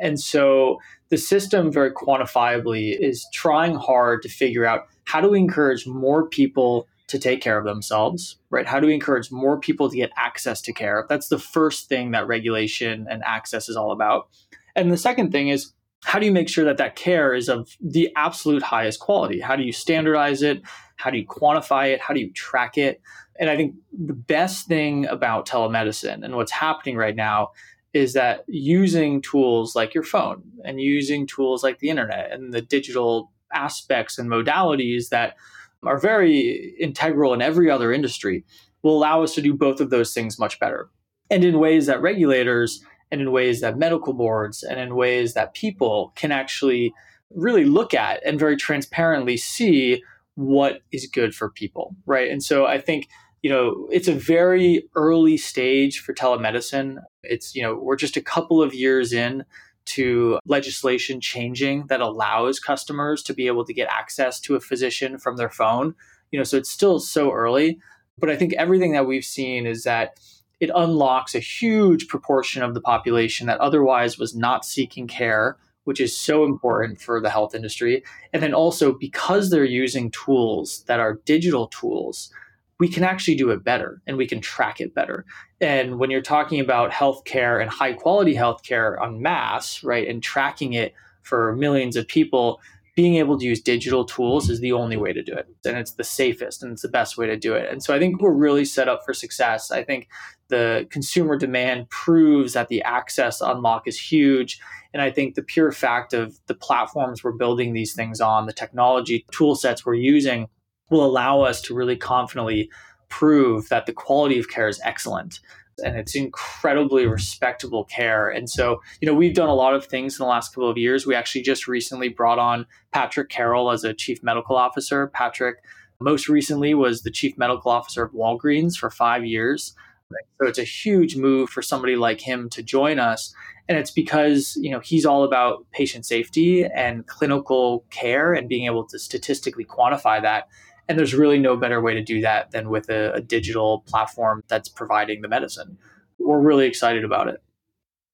And 0.00 0.18
so 0.18 0.78
the 1.10 1.18
system 1.18 1.70
very 1.70 1.90
quantifiably 1.90 2.98
is 2.98 3.26
trying 3.32 3.76
hard 3.76 4.22
to 4.22 4.28
figure 4.28 4.64
out 4.64 4.86
how 5.04 5.20
do 5.20 5.30
we 5.30 5.38
encourage 5.38 5.86
more 5.86 6.28
people 6.28 6.88
to 7.08 7.18
take 7.18 7.40
care 7.40 7.56
of 7.58 7.64
themselves, 7.64 8.36
right? 8.50 8.66
How 8.66 8.80
do 8.80 8.88
we 8.88 8.94
encourage 8.94 9.30
more 9.30 9.60
people 9.60 9.88
to 9.88 9.96
get 9.96 10.10
access 10.16 10.60
to 10.62 10.72
care? 10.72 11.06
That's 11.08 11.28
the 11.28 11.38
first 11.38 11.88
thing 11.88 12.10
that 12.10 12.26
regulation 12.26 13.06
and 13.08 13.22
access 13.24 13.68
is 13.68 13.76
all 13.76 13.92
about. 13.92 14.28
And 14.74 14.90
the 14.90 14.96
second 14.96 15.30
thing 15.30 15.48
is 15.48 15.72
how 16.04 16.18
do 16.18 16.26
you 16.26 16.32
make 16.32 16.48
sure 16.48 16.64
that 16.64 16.76
that 16.76 16.96
care 16.96 17.34
is 17.34 17.48
of 17.48 17.76
the 17.80 18.10
absolute 18.16 18.62
highest 18.62 19.00
quality? 19.00 19.40
How 19.40 19.56
do 19.56 19.62
you 19.62 19.72
standardize 19.72 20.42
it? 20.42 20.62
How 20.96 21.10
do 21.10 21.18
you 21.18 21.26
quantify 21.26 21.92
it? 21.92 22.00
How 22.00 22.14
do 22.14 22.20
you 22.20 22.32
track 22.32 22.76
it? 22.78 23.00
And 23.38 23.50
I 23.50 23.56
think 23.56 23.74
the 23.92 24.14
best 24.14 24.66
thing 24.66 25.06
about 25.06 25.46
telemedicine 25.46 26.24
and 26.24 26.36
what's 26.36 26.52
happening 26.52 26.96
right 26.96 27.16
now 27.16 27.50
is 27.92 28.12
that 28.12 28.44
using 28.46 29.22
tools 29.22 29.74
like 29.74 29.94
your 29.94 30.04
phone 30.04 30.42
and 30.64 30.80
using 30.80 31.26
tools 31.26 31.62
like 31.62 31.78
the 31.78 31.88
internet 31.88 32.30
and 32.32 32.52
the 32.52 32.60
digital 32.60 33.32
aspects 33.52 34.18
and 34.18 34.30
modalities 34.30 35.08
that 35.10 35.36
are 35.82 35.98
very 35.98 36.74
integral 36.80 37.32
in 37.32 37.40
every 37.40 37.70
other 37.70 37.92
industry 37.92 38.44
will 38.82 38.96
allow 38.96 39.22
us 39.22 39.34
to 39.34 39.42
do 39.42 39.54
both 39.54 39.80
of 39.80 39.90
those 39.90 40.12
things 40.12 40.38
much 40.38 40.58
better. 40.58 40.90
And 41.30 41.44
in 41.44 41.58
ways 41.58 41.86
that 41.86 42.02
regulators 42.02 42.82
and 43.10 43.20
in 43.20 43.32
ways 43.32 43.60
that 43.60 43.78
medical 43.78 44.12
boards 44.12 44.62
and 44.62 44.78
in 44.78 44.94
ways 44.94 45.34
that 45.34 45.54
people 45.54 46.12
can 46.16 46.32
actually 46.32 46.92
really 47.34 47.64
look 47.64 47.94
at 47.94 48.24
and 48.24 48.38
very 48.38 48.56
transparently 48.56 49.36
see 49.36 50.02
what 50.36 50.82
is 50.92 51.06
good 51.06 51.34
for 51.34 51.50
people, 51.50 51.96
right? 52.06 52.30
And 52.30 52.42
so 52.42 52.66
I 52.66 52.80
think 52.80 53.08
you 53.42 53.50
know, 53.50 53.86
it's 53.92 54.08
a 54.08 54.12
very 54.12 54.88
early 54.96 55.36
stage 55.36 56.00
for 56.00 56.12
telemedicine. 56.12 56.96
It's, 57.22 57.54
you 57.54 57.62
know, 57.62 57.76
we're 57.76 57.94
just 57.94 58.16
a 58.16 58.20
couple 58.20 58.60
of 58.60 58.74
years 58.74 59.12
in 59.12 59.44
to 59.84 60.40
legislation 60.46 61.20
changing 61.20 61.86
that 61.86 62.00
allows 62.00 62.58
customers 62.58 63.22
to 63.22 63.34
be 63.34 63.46
able 63.46 63.64
to 63.64 63.72
get 63.72 63.88
access 63.88 64.40
to 64.40 64.56
a 64.56 64.60
physician 64.60 65.16
from 65.18 65.36
their 65.36 65.48
phone. 65.48 65.94
You 66.32 66.40
know, 66.40 66.44
so 66.44 66.56
it's 66.56 66.70
still 66.70 66.98
so 66.98 67.30
early, 67.30 67.78
but 68.18 68.30
I 68.30 68.36
think 68.36 68.52
everything 68.54 68.92
that 68.92 69.06
we've 69.06 69.24
seen 69.24 69.64
is 69.64 69.84
that 69.84 70.18
it 70.58 70.70
unlocks 70.74 71.34
a 71.34 71.38
huge 71.38 72.08
proportion 72.08 72.62
of 72.62 72.74
the 72.74 72.80
population 72.80 73.46
that 73.46 73.60
otherwise 73.60 74.18
was 74.18 74.34
not 74.34 74.64
seeking 74.64 75.06
care, 75.06 75.56
which 75.86 76.00
is 76.00 76.16
so 76.16 76.44
important 76.44 77.00
for 77.00 77.20
the 77.20 77.30
health 77.30 77.54
industry. 77.54 78.02
And 78.32 78.42
then 78.42 78.52
also 78.52 78.92
because 78.92 79.50
they're 79.50 79.64
using 79.64 80.10
tools 80.10 80.82
that 80.88 80.98
are 80.98 81.20
digital 81.24 81.68
tools, 81.68 82.32
we 82.80 82.88
can 82.88 83.04
actually 83.04 83.36
do 83.36 83.50
it 83.50 83.62
better 83.62 84.02
and 84.04 84.16
we 84.16 84.26
can 84.26 84.40
track 84.40 84.80
it 84.80 84.94
better. 84.94 85.24
And 85.60 86.00
when 86.00 86.10
you're 86.10 86.22
talking 86.22 86.58
about 86.58 86.90
healthcare 86.90 87.62
and 87.62 87.70
high 87.70 87.92
quality 87.92 88.34
healthcare 88.34 89.00
on 89.00 89.22
mass, 89.22 89.84
right, 89.84 90.08
and 90.08 90.20
tracking 90.20 90.72
it 90.72 90.92
for 91.22 91.54
millions 91.54 91.94
of 91.94 92.08
people, 92.08 92.60
being 92.96 93.14
able 93.14 93.38
to 93.38 93.44
use 93.44 93.60
digital 93.60 94.04
tools 94.04 94.50
is 94.50 94.58
the 94.58 94.72
only 94.72 94.96
way 94.96 95.12
to 95.12 95.22
do 95.22 95.34
it. 95.34 95.46
And 95.64 95.76
it's 95.76 95.92
the 95.92 96.02
safest 96.02 96.64
and 96.64 96.72
it's 96.72 96.82
the 96.82 96.88
best 96.88 97.16
way 97.16 97.26
to 97.26 97.36
do 97.36 97.54
it. 97.54 97.70
And 97.70 97.80
so 97.80 97.94
I 97.94 98.00
think 98.00 98.20
we're 98.20 98.32
really 98.32 98.64
set 98.64 98.88
up 98.88 99.04
for 99.04 99.14
success. 99.14 99.70
I 99.70 99.84
think 99.84 100.08
the 100.48 100.86
consumer 100.90 101.36
demand 101.36 101.90
proves 101.90 102.54
that 102.54 102.68
the 102.68 102.82
access 102.82 103.40
unlock 103.40 103.86
is 103.86 103.98
huge. 103.98 104.60
And 104.96 105.02
I 105.02 105.10
think 105.10 105.34
the 105.34 105.42
pure 105.42 105.72
fact 105.72 106.14
of 106.14 106.40
the 106.46 106.54
platforms 106.54 107.22
we're 107.22 107.32
building 107.32 107.74
these 107.74 107.92
things 107.92 108.18
on, 108.18 108.46
the 108.46 108.52
technology 108.54 109.26
tool 109.30 109.54
sets 109.54 109.84
we're 109.84 109.92
using, 109.92 110.48
will 110.88 111.04
allow 111.04 111.42
us 111.42 111.60
to 111.62 111.74
really 111.74 111.96
confidently 111.96 112.70
prove 113.10 113.68
that 113.68 113.84
the 113.84 113.92
quality 113.92 114.38
of 114.38 114.48
care 114.48 114.68
is 114.68 114.80
excellent 114.84 115.40
and 115.84 115.98
it's 115.98 116.14
incredibly 116.14 117.06
respectable 117.06 117.84
care. 117.84 118.30
And 118.30 118.48
so, 118.48 118.80
you 119.02 119.06
know, 119.06 119.12
we've 119.12 119.34
done 119.34 119.50
a 119.50 119.54
lot 119.54 119.74
of 119.74 119.84
things 119.84 120.18
in 120.18 120.24
the 120.24 120.30
last 120.30 120.54
couple 120.54 120.70
of 120.70 120.78
years. 120.78 121.06
We 121.06 121.14
actually 121.14 121.42
just 121.42 121.68
recently 121.68 122.08
brought 122.08 122.38
on 122.38 122.64
Patrick 122.90 123.28
Carroll 123.28 123.70
as 123.70 123.84
a 123.84 123.92
chief 123.92 124.22
medical 124.22 124.56
officer. 124.56 125.08
Patrick 125.08 125.56
most 126.00 126.26
recently 126.26 126.72
was 126.72 127.02
the 127.02 127.10
chief 127.10 127.36
medical 127.36 127.70
officer 127.70 128.02
of 128.02 128.12
Walgreens 128.12 128.78
for 128.78 128.88
five 128.88 129.26
years. 129.26 129.74
So 130.10 130.46
it's 130.46 130.58
a 130.58 130.64
huge 130.64 131.16
move 131.16 131.50
for 131.50 131.62
somebody 131.62 131.96
like 131.96 132.20
him 132.20 132.48
to 132.50 132.62
join 132.62 132.98
us. 132.98 133.34
And 133.68 133.76
it's 133.76 133.90
because, 133.90 134.56
you 134.60 134.70
know, 134.70 134.80
he's 134.80 135.04
all 135.04 135.24
about 135.24 135.66
patient 135.72 136.06
safety 136.06 136.64
and 136.64 137.06
clinical 137.06 137.84
care 137.90 138.32
and 138.32 138.48
being 138.48 138.66
able 138.66 138.86
to 138.86 138.98
statistically 138.98 139.64
quantify 139.64 140.22
that. 140.22 140.48
And 140.88 140.98
there's 140.98 141.14
really 141.14 141.38
no 141.38 141.56
better 141.56 141.80
way 141.80 141.94
to 141.94 142.02
do 142.02 142.20
that 142.20 142.52
than 142.52 142.68
with 142.68 142.88
a, 142.90 143.12
a 143.14 143.20
digital 143.20 143.80
platform 143.86 144.44
that's 144.46 144.68
providing 144.68 145.22
the 145.22 145.28
medicine. 145.28 145.78
We're 146.18 146.40
really 146.40 146.66
excited 146.66 147.04
about 147.04 147.28
it. 147.28 147.42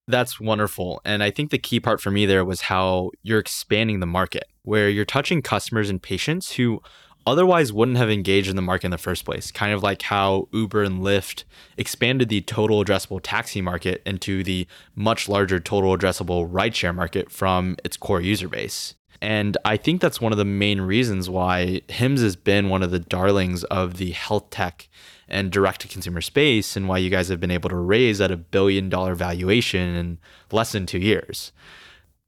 That's 0.09 0.41
wonderful. 0.41 1.01
And 1.05 1.23
I 1.23 1.31
think 1.31 1.51
the 1.51 1.59
key 1.59 1.81
part 1.81 2.01
for 2.01 2.11
me 2.11 2.25
there 2.27 2.45
was 2.45 2.63
how 2.63 3.11
you're 3.23 3.39
expanding 3.39 4.01
the 4.01 4.07
market, 4.07 4.45
where 4.63 4.89
you're 4.89 5.05
touching 5.05 5.43
customers 5.43 5.91
and 5.91 6.03
patients 6.03 6.53
who 6.53 6.81
otherwise 7.27 7.73
wouldn't 7.73 7.99
have 7.99 8.11
engaged 8.11 8.49
in 8.49 8.57
the 8.57 8.63
market 8.63 8.87
in 8.87 8.91
the 8.91 8.99
first 8.99 9.25
place. 9.25 9.51
Kind 9.51 9.73
of 9.73 9.83
like 9.83 10.03
how 10.03 10.49
Uber 10.53 10.83
and 10.83 11.01
Lyft 11.01 11.45
expanded 11.77 12.29
the 12.29 12.41
total 12.41 12.85
addressable 12.85 13.21
taxi 13.23 13.61
market 13.61 14.03
into 14.05 14.43
the 14.43 14.67
much 14.95 15.29
larger 15.29 15.61
total 15.61 15.97
addressable 15.97 16.51
rideshare 16.51 16.95
market 16.95 17.31
from 17.31 17.77
its 17.85 17.97
core 17.97 18.21
user 18.21 18.49
base. 18.49 18.95
And 19.21 19.57
I 19.65 19.77
think 19.77 20.01
that's 20.01 20.21
one 20.21 20.33
of 20.33 20.39
the 20.39 20.45
main 20.45 20.81
reasons 20.81 21.31
why 21.31 21.83
HIMS 21.89 22.23
has 22.23 22.35
been 22.35 22.69
one 22.69 22.83
of 22.83 22.91
the 22.91 22.99
darlings 22.99 23.63
of 23.65 23.99
the 23.99 24.11
health 24.11 24.51
tech 24.51 24.89
and 25.29 25.51
direct 25.51 25.81
to 25.81 25.89
consumer 25.89 26.21
space, 26.21 26.77
and 26.77 26.89
why 26.89 26.99
you 26.99 27.09
guys 27.09 27.29
have 27.29 27.41
been 27.41 27.51
able 27.51 27.71
to 27.71 27.77
raise 27.77 28.21
at 28.21 28.31
a 28.31 28.37
billion 28.37 28.89
dollar 28.89 29.15
valuation 29.15 29.95
in 29.95 30.19
less 30.51 30.73
than 30.73 30.85
two 30.85 30.99
years. 30.99 31.53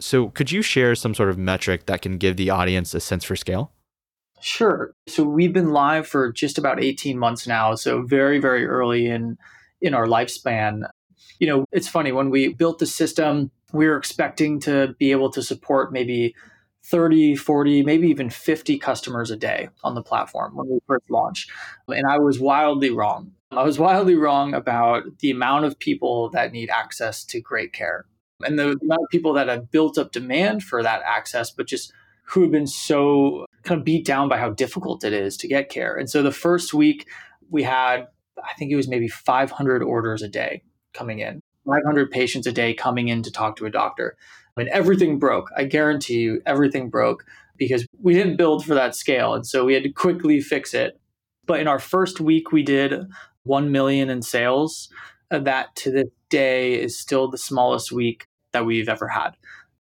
So, 0.00 0.30
could 0.30 0.50
you 0.50 0.62
share 0.62 0.94
some 0.94 1.14
sort 1.14 1.28
of 1.28 1.36
metric 1.36 1.86
that 1.86 2.00
can 2.00 2.16
give 2.16 2.36
the 2.36 2.50
audience 2.50 2.94
a 2.94 3.00
sense 3.00 3.22
for 3.22 3.36
scale? 3.36 3.73
Sure. 4.44 4.94
So 5.08 5.24
we've 5.24 5.54
been 5.54 5.72
live 5.72 6.06
for 6.06 6.30
just 6.30 6.58
about 6.58 6.84
18 6.84 7.18
months 7.18 7.46
now, 7.46 7.74
so 7.76 8.02
very 8.02 8.38
very 8.38 8.66
early 8.66 9.06
in 9.06 9.38
in 9.80 9.94
our 9.94 10.06
lifespan. 10.06 10.82
You 11.38 11.46
know, 11.46 11.64
it's 11.72 11.88
funny 11.88 12.12
when 12.12 12.28
we 12.28 12.52
built 12.52 12.78
the 12.78 12.84
system, 12.84 13.50
we 13.72 13.86
were 13.86 13.96
expecting 13.96 14.60
to 14.60 14.94
be 14.98 15.12
able 15.12 15.30
to 15.30 15.42
support 15.42 15.94
maybe 15.94 16.34
30, 16.84 17.36
40, 17.36 17.84
maybe 17.84 18.06
even 18.08 18.28
50 18.28 18.78
customers 18.78 19.30
a 19.30 19.36
day 19.36 19.70
on 19.82 19.94
the 19.94 20.02
platform 20.02 20.54
when 20.56 20.68
we 20.68 20.78
first 20.86 21.10
launched. 21.10 21.50
And 21.88 22.06
I 22.06 22.18
was 22.18 22.38
wildly 22.38 22.90
wrong. 22.90 23.32
I 23.50 23.62
was 23.62 23.78
wildly 23.78 24.14
wrong 24.14 24.52
about 24.52 25.04
the 25.20 25.30
amount 25.30 25.64
of 25.64 25.78
people 25.78 26.28
that 26.30 26.52
need 26.52 26.68
access 26.68 27.24
to 27.24 27.40
great 27.40 27.72
care 27.72 28.04
and 28.44 28.58
the 28.58 28.78
amount 28.82 29.04
of 29.04 29.08
people 29.10 29.32
that 29.32 29.48
have 29.48 29.70
built 29.70 29.96
up 29.96 30.12
demand 30.12 30.64
for 30.64 30.82
that 30.82 31.00
access, 31.02 31.50
but 31.50 31.66
just 31.66 31.94
who 32.24 32.42
have 32.42 32.50
been 32.50 32.66
so 32.66 33.46
kind 33.62 33.78
of 33.78 33.84
beat 33.84 34.04
down 34.04 34.28
by 34.28 34.38
how 34.38 34.50
difficult 34.50 35.04
it 35.04 35.12
is 35.12 35.36
to 35.38 35.48
get 35.48 35.68
care. 35.68 35.94
And 35.94 36.08
so 36.08 36.22
the 36.22 36.32
first 36.32 36.74
week 36.74 37.08
we 37.50 37.62
had, 37.62 38.06
I 38.42 38.52
think 38.58 38.70
it 38.70 38.76
was 38.76 38.88
maybe 38.88 39.08
500 39.08 39.82
orders 39.82 40.22
a 40.22 40.28
day 40.28 40.62
coming 40.92 41.18
in, 41.20 41.40
500 41.66 42.10
patients 42.10 42.46
a 42.46 42.52
day 42.52 42.74
coming 42.74 43.08
in 43.08 43.22
to 43.22 43.30
talk 43.30 43.56
to 43.56 43.66
a 43.66 43.70
doctor. 43.70 44.16
I 44.56 44.60
mean, 44.60 44.70
everything 44.72 45.18
broke. 45.18 45.50
I 45.56 45.64
guarantee 45.64 46.20
you, 46.20 46.42
everything 46.46 46.88
broke 46.90 47.24
because 47.56 47.86
we 48.00 48.14
didn't 48.14 48.36
build 48.36 48.64
for 48.64 48.74
that 48.74 48.94
scale. 48.94 49.34
And 49.34 49.46
so 49.46 49.64
we 49.64 49.74
had 49.74 49.82
to 49.82 49.92
quickly 49.92 50.40
fix 50.40 50.74
it. 50.74 51.00
But 51.46 51.60
in 51.60 51.68
our 51.68 51.78
first 51.78 52.20
week, 52.20 52.52
we 52.52 52.62
did 52.62 53.04
1 53.44 53.70
million 53.70 54.10
in 54.10 54.22
sales. 54.22 54.88
That 55.30 55.74
to 55.76 55.90
this 55.90 56.08
day 56.28 56.74
is 56.80 56.98
still 56.98 57.28
the 57.28 57.38
smallest 57.38 57.90
week 57.90 58.26
that 58.52 58.64
we've 58.64 58.88
ever 58.88 59.08
had. 59.08 59.30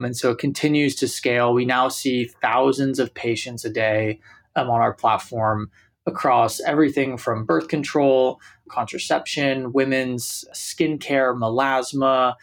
And 0.04 0.16
so 0.16 0.30
it 0.30 0.38
continues 0.38 0.94
to 0.96 1.08
scale. 1.08 1.52
We 1.52 1.64
now 1.64 1.88
see 1.88 2.24
thousands 2.24 2.98
of 2.98 3.14
patients 3.14 3.64
a 3.64 3.70
day 3.70 4.20
um, 4.56 4.70
on 4.70 4.80
our 4.80 4.92
platform 4.92 5.70
across 6.06 6.60
everything 6.60 7.16
from 7.16 7.44
birth 7.44 7.68
control, 7.68 8.40
contraception, 8.68 9.72
women's 9.72 10.44
skincare, 10.52 11.36
melasma, 11.38 12.34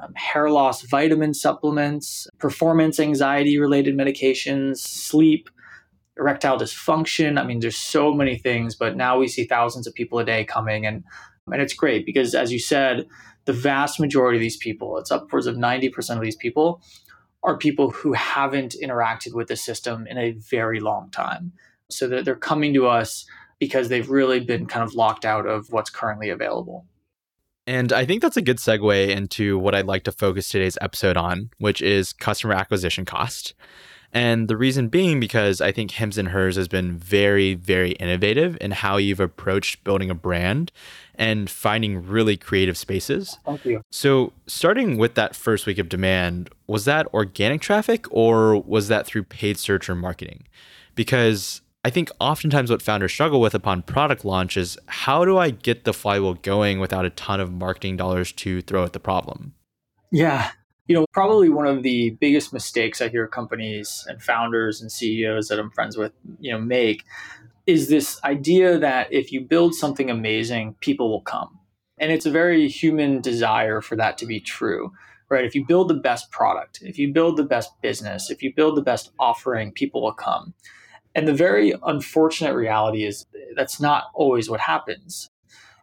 um, 0.00 0.12
hair 0.14 0.50
loss 0.50 0.82
vitamin 0.82 1.32
supplements, 1.32 2.28
performance 2.38 3.00
anxiety 3.00 3.58
related 3.58 3.96
medications, 3.96 4.78
sleep, 4.78 5.48
erectile 6.18 6.58
dysfunction. 6.58 7.40
I 7.40 7.44
mean, 7.44 7.60
there's 7.60 7.76
so 7.76 8.12
many 8.12 8.36
things, 8.36 8.74
but 8.74 8.96
now 8.96 9.18
we 9.18 9.28
see 9.28 9.44
thousands 9.44 9.86
of 9.86 9.94
people 9.94 10.18
a 10.18 10.24
day 10.24 10.44
coming 10.44 10.86
and 10.86 11.04
and 11.52 11.62
it's 11.62 11.74
great 11.74 12.04
because 12.04 12.34
as 12.34 12.52
you 12.52 12.58
said, 12.58 13.06
the 13.44 13.52
vast 13.52 14.00
majority 14.00 14.36
of 14.36 14.40
these 14.40 14.56
people, 14.56 14.98
it's 14.98 15.12
upwards 15.12 15.46
of 15.46 15.54
90% 15.54 16.16
of 16.16 16.20
these 16.20 16.34
people 16.34 16.82
are 17.46 17.56
people 17.56 17.90
who 17.90 18.12
haven't 18.12 18.74
interacted 18.82 19.32
with 19.32 19.48
the 19.48 19.56
system 19.56 20.06
in 20.06 20.18
a 20.18 20.32
very 20.32 20.80
long 20.80 21.10
time. 21.10 21.52
So 21.88 22.08
that 22.08 22.24
they're 22.24 22.34
coming 22.34 22.74
to 22.74 22.88
us 22.88 23.24
because 23.60 23.88
they've 23.88 24.10
really 24.10 24.40
been 24.40 24.66
kind 24.66 24.82
of 24.82 24.94
locked 24.94 25.24
out 25.24 25.46
of 25.46 25.70
what's 25.70 25.88
currently 25.88 26.28
available. 26.28 26.84
And 27.68 27.92
I 27.92 28.04
think 28.04 28.22
that's 28.22 28.36
a 28.36 28.42
good 28.42 28.58
segue 28.58 29.08
into 29.08 29.58
what 29.58 29.74
I'd 29.74 29.86
like 29.86 30.02
to 30.04 30.12
focus 30.12 30.48
today's 30.48 30.76
episode 30.80 31.16
on, 31.16 31.50
which 31.58 31.80
is 31.80 32.12
customer 32.12 32.54
acquisition 32.54 33.04
cost. 33.04 33.54
And 34.12 34.48
the 34.48 34.56
reason 34.56 34.88
being 34.88 35.20
because 35.20 35.60
I 35.60 35.72
think 35.72 35.90
Hims 35.92 36.16
and 36.16 36.28
Hers 36.28 36.56
has 36.56 36.68
been 36.68 36.96
very, 36.96 37.54
very 37.54 37.92
innovative 37.92 38.56
in 38.60 38.70
how 38.70 38.96
you've 38.96 39.20
approached 39.20 39.84
building 39.84 40.10
a 40.10 40.14
brand 40.14 40.72
and 41.18 41.48
finding 41.48 42.06
really 42.06 42.36
creative 42.36 42.76
spaces. 42.76 43.38
Oh, 43.46 43.52
thank 43.52 43.64
you. 43.64 43.82
So, 43.90 44.32
starting 44.46 44.98
with 44.98 45.14
that 45.14 45.34
first 45.34 45.66
week 45.66 45.78
of 45.78 45.88
demand, 45.88 46.50
was 46.66 46.84
that 46.84 47.06
organic 47.14 47.60
traffic 47.60 48.06
or 48.10 48.60
was 48.60 48.88
that 48.88 49.06
through 49.06 49.24
paid 49.24 49.58
search 49.58 49.88
or 49.88 49.94
marketing? 49.94 50.46
Because 50.94 51.60
I 51.86 51.90
think 51.90 52.10
oftentimes 52.18 52.68
what 52.68 52.82
founders 52.82 53.12
struggle 53.12 53.40
with 53.40 53.54
upon 53.54 53.82
product 53.82 54.24
launch 54.24 54.56
is 54.56 54.76
how 54.86 55.24
do 55.24 55.38
I 55.38 55.50
get 55.50 55.84
the 55.84 55.92
flywheel 55.92 56.34
going 56.34 56.80
without 56.80 57.04
a 57.04 57.10
ton 57.10 57.38
of 57.38 57.52
marketing 57.52 57.96
dollars 57.96 58.32
to 58.32 58.60
throw 58.62 58.82
at 58.82 58.92
the 58.92 58.98
problem? 58.98 59.54
Yeah. 60.10 60.50
You 60.88 60.96
know, 60.96 61.06
probably 61.12 61.48
one 61.48 61.68
of 61.68 61.84
the 61.84 62.10
biggest 62.10 62.52
mistakes 62.52 63.00
I 63.00 63.08
hear 63.08 63.28
companies 63.28 64.04
and 64.08 64.20
founders 64.20 64.80
and 64.80 64.90
CEOs 64.90 65.46
that 65.46 65.60
I'm 65.60 65.70
friends 65.70 65.96
with, 65.96 66.10
you 66.40 66.50
know, 66.50 66.58
make 66.58 67.04
is 67.66 67.88
this 67.88 68.22
idea 68.22 68.78
that 68.78 69.12
if 69.12 69.32
you 69.32 69.40
build 69.40 69.74
something 69.74 70.10
amazing, 70.10 70.76
people 70.80 71.10
will 71.10 71.22
come. 71.22 71.58
And 71.98 72.12
it's 72.12 72.26
a 72.26 72.30
very 72.30 72.68
human 72.68 73.20
desire 73.20 73.80
for 73.80 73.96
that 73.96 74.18
to 74.18 74.26
be 74.26 74.38
true, 74.38 74.92
right? 75.30 75.44
If 75.44 75.54
you 75.54 75.66
build 75.66 75.88
the 75.88 75.94
best 75.94 76.30
product, 76.30 76.80
if 76.82 76.98
you 76.98 77.12
build 77.12 77.36
the 77.36 77.44
best 77.44 77.70
business, 77.82 78.30
if 78.30 78.42
you 78.42 78.52
build 78.54 78.76
the 78.76 78.82
best 78.82 79.10
offering, 79.18 79.72
people 79.72 80.02
will 80.02 80.12
come. 80.12 80.54
And 81.14 81.26
the 81.26 81.34
very 81.34 81.74
unfortunate 81.84 82.54
reality 82.54 83.04
is 83.04 83.26
that's 83.56 83.80
not 83.80 84.04
always 84.14 84.50
what 84.50 84.60
happens. 84.60 85.30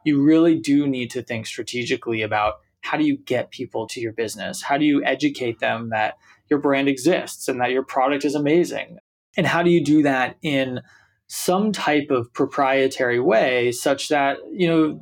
You 0.05 0.21
really 0.21 0.59
do 0.59 0.87
need 0.87 1.09
to 1.11 1.23
think 1.23 1.47
strategically 1.47 2.21
about 2.21 2.55
how 2.81 2.97
do 2.97 3.03
you 3.03 3.17
get 3.17 3.49
people 3.49 3.87
to 3.87 3.99
your 3.99 4.11
business? 4.11 4.61
How 4.61 4.77
do 4.77 4.85
you 4.85 5.03
educate 5.03 5.59
them 5.59 5.89
that 5.89 6.17
your 6.49 6.59
brand 6.59 6.87
exists 6.87 7.47
and 7.47 7.59
that 7.61 7.71
your 7.71 7.83
product 7.83 8.25
is 8.25 8.35
amazing? 8.35 8.99
And 9.35 9.47
how 9.47 9.63
do 9.63 9.71
you 9.71 9.83
do 9.83 10.03
that 10.03 10.35
in 10.43 10.81
some 11.35 11.71
type 11.71 12.11
of 12.11 12.31
proprietary 12.31 13.19
way 13.19 13.71
such 13.71 14.09
that, 14.09 14.37
you 14.51 14.67
know, 14.67 15.01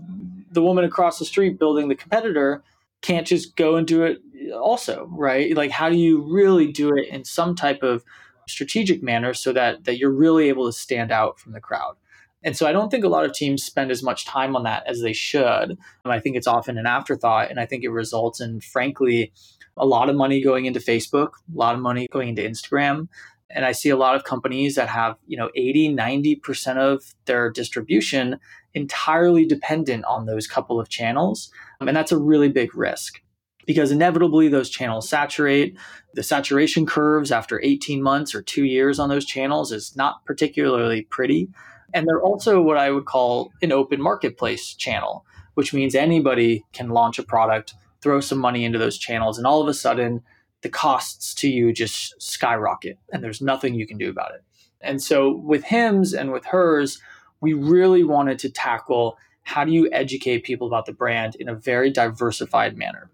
the 0.49 0.61
woman 0.61 0.85
across 0.85 1.19
the 1.19 1.25
street 1.25 1.59
building 1.59 1.89
the 1.89 1.95
competitor 1.95 2.63
can't 3.01 3.27
just 3.27 3.57
go 3.57 3.75
and 3.75 3.85
do 3.85 4.03
it 4.03 4.19
also, 4.53 5.09
right? 5.11 5.53
Like 5.57 5.71
how 5.71 5.89
do 5.89 5.97
you 5.97 6.21
really 6.21 6.71
do 6.71 6.89
it 6.95 7.09
in 7.09 7.25
some 7.25 7.53
type 7.53 7.83
of 7.83 8.05
strategic 8.47 9.03
manner 9.03 9.33
so 9.33 9.51
that 9.51 9.83
that 9.83 9.97
you're 9.97 10.09
really 10.09 10.47
able 10.47 10.65
to 10.67 10.71
stand 10.71 11.11
out 11.11 11.37
from 11.37 11.51
the 11.51 11.59
crowd? 11.59 11.97
And 12.43 12.55
so 12.55 12.65
I 12.65 12.71
don't 12.71 12.89
think 12.89 13.03
a 13.03 13.09
lot 13.09 13.25
of 13.25 13.33
teams 13.33 13.61
spend 13.61 13.91
as 13.91 14.01
much 14.01 14.25
time 14.25 14.55
on 14.55 14.63
that 14.63 14.87
as 14.87 15.01
they 15.01 15.13
should. 15.13 15.77
I 16.05 16.19
think 16.21 16.37
it's 16.37 16.47
often 16.47 16.77
an 16.77 16.87
afterthought 16.87 17.49
and 17.49 17.59
I 17.59 17.65
think 17.65 17.83
it 17.83 17.89
results 17.89 18.39
in 18.39 18.61
frankly 18.61 19.33
a 19.75 19.85
lot 19.85 20.09
of 20.09 20.15
money 20.15 20.41
going 20.41 20.65
into 20.65 20.79
Facebook, 20.79 21.31
a 21.53 21.57
lot 21.57 21.75
of 21.75 21.81
money 21.81 22.07
going 22.11 22.29
into 22.29 22.41
Instagram, 22.41 23.07
and 23.53 23.65
I 23.65 23.71
see 23.71 23.89
a 23.89 23.97
lot 23.97 24.15
of 24.15 24.23
companies 24.23 24.75
that 24.75 24.89
have, 24.89 25.15
you 25.27 25.37
know, 25.37 25.49
80, 25.55 25.95
90% 25.95 26.77
of 26.77 27.03
their 27.25 27.49
distribution 27.49 28.39
entirely 28.73 29.45
dependent 29.45 30.05
on 30.05 30.25
those 30.25 30.47
couple 30.47 30.79
of 30.79 30.89
channels. 30.89 31.51
And 31.79 31.95
that's 31.95 32.11
a 32.11 32.17
really 32.17 32.49
big 32.49 32.75
risk 32.75 33.21
because 33.65 33.91
inevitably 33.91 34.47
those 34.47 34.69
channels 34.69 35.09
saturate. 35.09 35.77
The 36.13 36.23
saturation 36.23 36.85
curves 36.85 37.31
after 37.31 37.61
18 37.63 38.01
months 38.01 38.33
or 38.33 38.41
two 38.41 38.65
years 38.65 38.99
on 38.99 39.09
those 39.09 39.25
channels 39.25 39.71
is 39.71 39.95
not 39.95 40.25
particularly 40.25 41.03
pretty. 41.03 41.49
And 41.93 42.07
they're 42.07 42.21
also 42.21 42.61
what 42.61 42.77
I 42.77 42.91
would 42.91 43.05
call 43.05 43.51
an 43.61 43.71
open 43.71 44.01
marketplace 44.01 44.73
channel, 44.73 45.25
which 45.55 45.73
means 45.73 45.95
anybody 45.95 46.63
can 46.73 46.89
launch 46.89 47.19
a 47.19 47.23
product, 47.23 47.73
throw 48.01 48.19
some 48.19 48.39
money 48.39 48.63
into 48.63 48.79
those 48.79 48.97
channels, 48.97 49.37
and 49.37 49.45
all 49.45 49.61
of 49.61 49.67
a 49.67 49.73
sudden 49.73 50.21
the 50.61 50.69
costs 50.69 51.33
to 51.35 51.49
you 51.49 51.73
just 51.73 52.21
skyrocket 52.21 52.99
and 53.11 53.23
there's 53.23 53.41
nothing 53.41 53.73
you 53.73 53.87
can 53.87 53.97
do 53.97 54.09
about 54.09 54.33
it. 54.33 54.43
And 54.81 55.01
so 55.01 55.35
with 55.35 55.63
Hims 55.63 56.13
and 56.13 56.31
with 56.31 56.45
hers, 56.45 57.01
we 57.39 57.53
really 57.53 58.03
wanted 58.03 58.39
to 58.39 58.49
tackle 58.49 59.17
how 59.43 59.65
do 59.65 59.71
you 59.71 59.89
educate 59.91 60.43
people 60.43 60.67
about 60.67 60.85
the 60.85 60.93
brand 60.93 61.35
in 61.35 61.49
a 61.49 61.55
very 61.55 61.89
diversified 61.89 62.77
manner. 62.77 63.09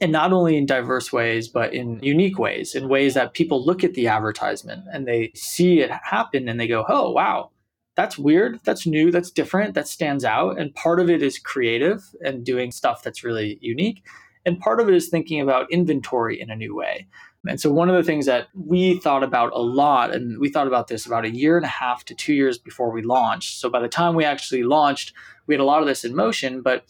And 0.00 0.10
not 0.10 0.32
only 0.32 0.56
in 0.56 0.66
diverse 0.66 1.12
ways, 1.12 1.48
but 1.48 1.74
in 1.74 2.00
unique 2.02 2.38
ways, 2.38 2.74
in 2.74 2.88
ways 2.88 3.14
that 3.14 3.34
people 3.34 3.64
look 3.64 3.84
at 3.84 3.94
the 3.94 4.08
advertisement 4.08 4.84
and 4.92 5.06
they 5.06 5.30
see 5.34 5.80
it 5.80 5.90
happen 5.90 6.48
and 6.48 6.58
they 6.58 6.66
go, 6.66 6.84
oh, 6.88 7.10
wow, 7.10 7.50
that's 7.94 8.18
weird, 8.18 8.58
that's 8.64 8.86
new, 8.86 9.10
that's 9.10 9.30
different, 9.30 9.74
that 9.74 9.86
stands 9.86 10.24
out. 10.24 10.58
And 10.58 10.74
part 10.74 10.98
of 10.98 11.10
it 11.10 11.22
is 11.22 11.38
creative 11.38 12.02
and 12.24 12.44
doing 12.44 12.72
stuff 12.72 13.02
that's 13.02 13.22
really 13.22 13.58
unique. 13.60 14.04
And 14.44 14.58
part 14.58 14.80
of 14.80 14.88
it 14.88 14.94
is 14.94 15.08
thinking 15.08 15.40
about 15.40 15.70
inventory 15.70 16.40
in 16.40 16.50
a 16.50 16.56
new 16.56 16.74
way. 16.74 17.06
And 17.46 17.60
so, 17.60 17.72
one 17.72 17.88
of 17.88 17.96
the 17.96 18.04
things 18.04 18.26
that 18.26 18.48
we 18.54 18.98
thought 19.00 19.24
about 19.24 19.52
a 19.52 19.60
lot, 19.60 20.14
and 20.14 20.38
we 20.38 20.48
thought 20.48 20.68
about 20.68 20.88
this 20.88 21.06
about 21.06 21.24
a 21.24 21.30
year 21.30 21.56
and 21.56 21.64
a 21.64 21.68
half 21.68 22.04
to 22.06 22.14
two 22.14 22.34
years 22.34 22.56
before 22.56 22.92
we 22.92 23.02
launched. 23.02 23.58
So, 23.58 23.68
by 23.68 23.80
the 23.80 23.88
time 23.88 24.14
we 24.14 24.24
actually 24.24 24.62
launched, 24.62 25.12
we 25.46 25.54
had 25.54 25.60
a 25.60 25.64
lot 25.64 25.80
of 25.80 25.88
this 25.88 26.04
in 26.04 26.14
motion. 26.14 26.62
But 26.62 26.84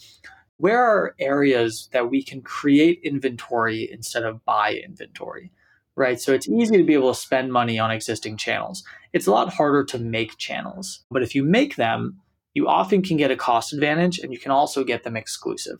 where 0.59 0.83
are 0.83 1.15
areas 1.19 1.89
that 1.93 2.11
we 2.11 2.23
can 2.23 2.43
create 2.43 3.01
inventory 3.03 3.89
instead 3.91 4.25
of 4.25 4.45
buy 4.45 4.75
inventory? 4.75 5.53
Right. 5.97 6.21
So, 6.21 6.35
it's 6.35 6.49
easy 6.49 6.77
to 6.77 6.85
be 6.85 6.95
able 6.95 7.15
to 7.15 7.19
spend 7.19 7.51
money 7.51 7.79
on 7.79 7.91
existing 7.91 8.37
channels. 8.37 8.85
It's 9.15 9.27
a 9.27 9.33
lot 9.33 9.55
harder 9.55 9.85
to 9.85 9.99
make 9.99 10.37
channels. 10.37 11.05
But 11.11 11.23
if 11.23 11.35
you 11.35 11.45
make 11.45 11.77
them, 11.77 12.19
you 12.53 12.69
often 12.69 13.01
can 13.01 13.17
get 13.17 13.31
a 13.31 13.37
cost 13.37 13.73
advantage 13.73 14.19
and 14.19 14.33
you 14.33 14.39
can 14.39 14.51
also 14.51 14.85
get 14.85 15.03
them 15.03 15.17
exclusive. 15.17 15.79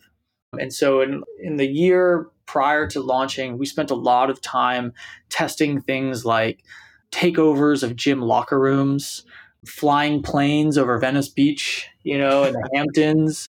Um, 0.53 0.59
and 0.59 0.73
so 0.73 1.01
in, 1.01 1.23
in 1.41 1.57
the 1.57 1.67
year 1.67 2.29
prior 2.45 2.87
to 2.87 3.01
launching, 3.01 3.57
we 3.57 3.65
spent 3.65 3.91
a 3.91 3.95
lot 3.95 4.29
of 4.29 4.41
time 4.41 4.93
testing 5.29 5.81
things 5.81 6.25
like 6.25 6.63
takeovers 7.11 7.83
of 7.83 7.95
gym 7.95 8.21
locker 8.21 8.59
rooms, 8.59 9.23
flying 9.65 10.21
planes 10.21 10.77
over 10.77 10.97
Venice 10.97 11.29
Beach, 11.29 11.87
you 12.03 12.17
know, 12.17 12.43
in 12.43 12.53
the 12.53 12.69
Hamptons, 12.75 13.47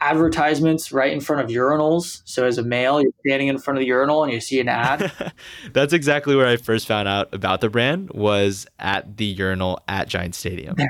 advertisements 0.00 0.92
right 0.92 1.12
in 1.12 1.20
front 1.20 1.42
of 1.42 1.50
urinals. 1.50 2.22
So 2.24 2.46
as 2.46 2.56
a 2.56 2.62
male, 2.62 3.02
you're 3.02 3.12
standing 3.26 3.48
in 3.48 3.58
front 3.58 3.78
of 3.78 3.82
the 3.82 3.86
urinal 3.86 4.24
and 4.24 4.32
you 4.32 4.40
see 4.40 4.60
an 4.60 4.68
ad. 4.68 5.12
That's 5.72 5.92
exactly 5.92 6.34
where 6.34 6.46
I 6.46 6.56
first 6.56 6.86
found 6.86 7.08
out 7.08 7.32
about 7.34 7.60
the 7.60 7.68
brand 7.68 8.10
was 8.10 8.66
at 8.78 9.18
the 9.18 9.26
urinal 9.26 9.80
at 9.88 10.08
Giant 10.08 10.34
Stadium. 10.34 10.76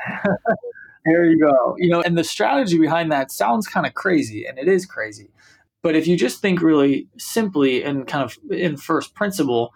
there 1.04 1.24
you 1.24 1.38
go. 1.38 1.76
You 1.78 1.90
know, 1.90 2.02
and 2.02 2.16
the 2.16 2.24
strategy 2.24 2.78
behind 2.78 3.10
that 3.12 3.30
sounds 3.30 3.66
kind 3.66 3.86
of 3.86 3.94
crazy 3.94 4.44
and 4.46 4.58
it 4.58 4.68
is 4.68 4.86
crazy. 4.86 5.30
But 5.82 5.96
if 5.96 6.06
you 6.06 6.16
just 6.16 6.42
think 6.42 6.60
really 6.60 7.08
simply 7.16 7.82
and 7.82 8.06
kind 8.06 8.24
of 8.24 8.38
in 8.50 8.76
first 8.76 9.14
principle, 9.14 9.72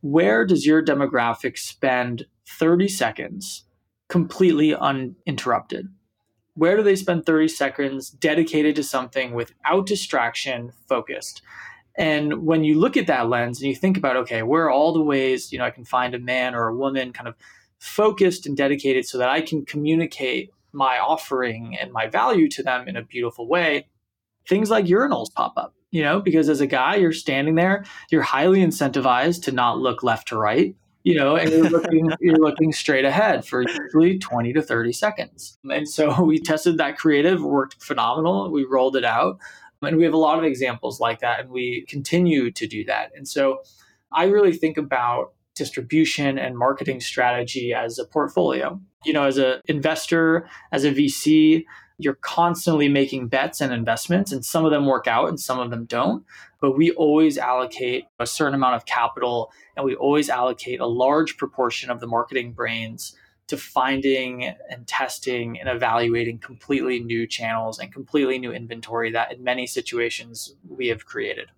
where 0.00 0.44
does 0.44 0.66
your 0.66 0.84
demographic 0.84 1.58
spend 1.58 2.26
30 2.58 2.88
seconds 2.88 3.64
completely 4.08 4.74
uninterrupted? 4.74 5.88
Where 6.54 6.76
do 6.76 6.82
they 6.82 6.96
spend 6.96 7.26
30 7.26 7.48
seconds 7.48 8.10
dedicated 8.10 8.76
to 8.76 8.82
something 8.82 9.32
without 9.32 9.86
distraction, 9.86 10.72
focused? 10.88 11.42
And 11.96 12.44
when 12.44 12.64
you 12.64 12.78
look 12.78 12.96
at 12.96 13.06
that 13.06 13.28
lens 13.28 13.60
and 13.60 13.68
you 13.68 13.76
think 13.76 13.96
about, 13.96 14.16
okay, 14.16 14.42
where 14.42 14.64
are 14.64 14.70
all 14.70 14.92
the 14.92 15.02
ways, 15.02 15.52
you 15.52 15.58
know, 15.58 15.64
I 15.64 15.70
can 15.70 15.84
find 15.84 16.14
a 16.14 16.18
man 16.18 16.54
or 16.54 16.66
a 16.66 16.74
woman 16.74 17.12
kind 17.12 17.28
of 17.28 17.36
focused 17.78 18.46
and 18.46 18.56
dedicated 18.56 19.06
so 19.06 19.18
that 19.18 19.28
I 19.28 19.40
can 19.40 19.64
communicate 19.64 20.50
my 20.74 20.98
offering 20.98 21.76
and 21.80 21.92
my 21.92 22.08
value 22.08 22.48
to 22.50 22.62
them 22.62 22.88
in 22.88 22.96
a 22.96 23.02
beautiful 23.02 23.48
way, 23.48 23.88
things 24.48 24.70
like 24.70 24.86
urinals 24.86 25.32
pop 25.32 25.54
up, 25.56 25.74
you 25.90 26.02
know, 26.02 26.20
because 26.20 26.48
as 26.48 26.60
a 26.60 26.66
guy, 26.66 26.96
you're 26.96 27.12
standing 27.12 27.54
there, 27.54 27.84
you're 28.10 28.22
highly 28.22 28.60
incentivized 28.60 29.42
to 29.44 29.52
not 29.52 29.78
look 29.78 30.02
left 30.02 30.28
to 30.28 30.36
right, 30.36 30.74
you 31.04 31.14
know, 31.14 31.36
and 31.36 31.50
you're 31.50 31.70
looking 31.70 32.10
you're 32.20 32.38
looking 32.38 32.72
straight 32.72 33.04
ahead 33.04 33.46
for 33.46 33.62
usually 33.62 34.18
20 34.18 34.52
to 34.52 34.62
30 34.62 34.92
seconds. 34.92 35.58
And 35.70 35.88
so 35.88 36.22
we 36.24 36.38
tested 36.38 36.78
that 36.78 36.98
creative, 36.98 37.42
worked 37.42 37.82
phenomenal. 37.82 38.50
We 38.50 38.64
rolled 38.64 38.96
it 38.96 39.04
out. 39.04 39.38
And 39.82 39.98
we 39.98 40.04
have 40.04 40.14
a 40.14 40.18
lot 40.18 40.38
of 40.38 40.44
examples 40.44 40.98
like 40.98 41.20
that, 41.20 41.40
and 41.40 41.50
we 41.50 41.84
continue 41.88 42.50
to 42.52 42.66
do 42.66 42.84
that. 42.84 43.10
And 43.14 43.28
so 43.28 43.58
I 44.10 44.24
really 44.24 44.54
think 44.54 44.78
about 44.78 45.34
distribution 45.54 46.38
and 46.38 46.56
marketing 46.56 47.00
strategy 47.00 47.74
as 47.74 47.98
a 47.98 48.04
portfolio. 48.04 48.80
You 49.04 49.12
know, 49.12 49.24
as 49.24 49.38
an 49.38 49.60
investor, 49.66 50.48
as 50.72 50.84
a 50.84 50.92
VC, 50.92 51.64
you're 51.98 52.14
constantly 52.14 52.88
making 52.88 53.28
bets 53.28 53.60
and 53.60 53.72
investments, 53.72 54.32
and 54.32 54.44
some 54.44 54.64
of 54.64 54.70
them 54.70 54.86
work 54.86 55.06
out 55.06 55.28
and 55.28 55.38
some 55.38 55.60
of 55.60 55.70
them 55.70 55.84
don't. 55.84 56.24
But 56.60 56.76
we 56.76 56.90
always 56.92 57.38
allocate 57.38 58.06
a 58.18 58.26
certain 58.26 58.54
amount 58.54 58.76
of 58.76 58.86
capital 58.86 59.52
and 59.76 59.84
we 59.84 59.94
always 59.94 60.28
allocate 60.28 60.80
a 60.80 60.86
large 60.86 61.36
proportion 61.36 61.90
of 61.90 62.00
the 62.00 62.06
marketing 62.06 62.52
brains 62.52 63.14
to 63.46 63.56
finding 63.56 64.44
and 64.70 64.86
testing 64.86 65.60
and 65.60 65.68
evaluating 65.68 66.38
completely 66.38 67.00
new 67.00 67.26
channels 67.26 67.78
and 67.78 67.92
completely 67.92 68.38
new 68.38 68.52
inventory 68.52 69.12
that 69.12 69.32
in 69.32 69.44
many 69.44 69.66
situations 69.66 70.56
we 70.68 70.88
have 70.88 71.04
created. 71.04 71.50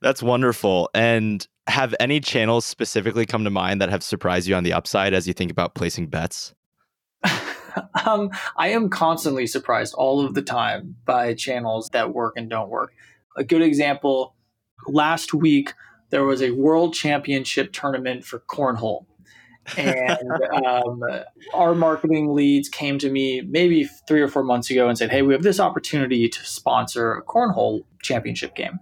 That's 0.00 0.22
wonderful. 0.22 0.90
And 0.94 1.46
have 1.66 1.94
any 2.00 2.20
channels 2.20 2.64
specifically 2.64 3.26
come 3.26 3.44
to 3.44 3.50
mind 3.50 3.80
that 3.80 3.90
have 3.90 4.02
surprised 4.02 4.48
you 4.48 4.54
on 4.54 4.64
the 4.64 4.72
upside 4.72 5.12
as 5.12 5.26
you 5.26 5.34
think 5.34 5.50
about 5.50 5.74
placing 5.74 6.06
bets? 6.06 6.54
um, 8.06 8.30
I 8.56 8.68
am 8.68 8.88
constantly 8.88 9.46
surprised 9.46 9.94
all 9.94 10.24
of 10.24 10.34
the 10.34 10.42
time 10.42 10.96
by 11.04 11.34
channels 11.34 11.88
that 11.92 12.14
work 12.14 12.34
and 12.36 12.48
don't 12.48 12.70
work. 12.70 12.92
A 13.36 13.44
good 13.44 13.62
example 13.62 14.34
last 14.86 15.34
week, 15.34 15.74
there 16.10 16.24
was 16.24 16.42
a 16.42 16.52
world 16.52 16.94
championship 16.94 17.72
tournament 17.72 18.24
for 18.24 18.40
cornhole. 18.40 19.04
and 19.76 20.30
um, 20.66 21.02
our 21.52 21.74
marketing 21.74 22.34
leads 22.34 22.68
came 22.68 22.98
to 22.98 23.10
me 23.10 23.42
maybe 23.42 23.84
three 24.06 24.22
or 24.22 24.28
four 24.28 24.42
months 24.42 24.70
ago 24.70 24.88
and 24.88 24.96
said, 24.96 25.10
Hey, 25.10 25.22
we 25.22 25.34
have 25.34 25.42
this 25.42 25.60
opportunity 25.60 26.28
to 26.28 26.44
sponsor 26.44 27.12
a 27.12 27.22
cornhole 27.22 27.84
championship 28.02 28.54
game. 28.54 28.78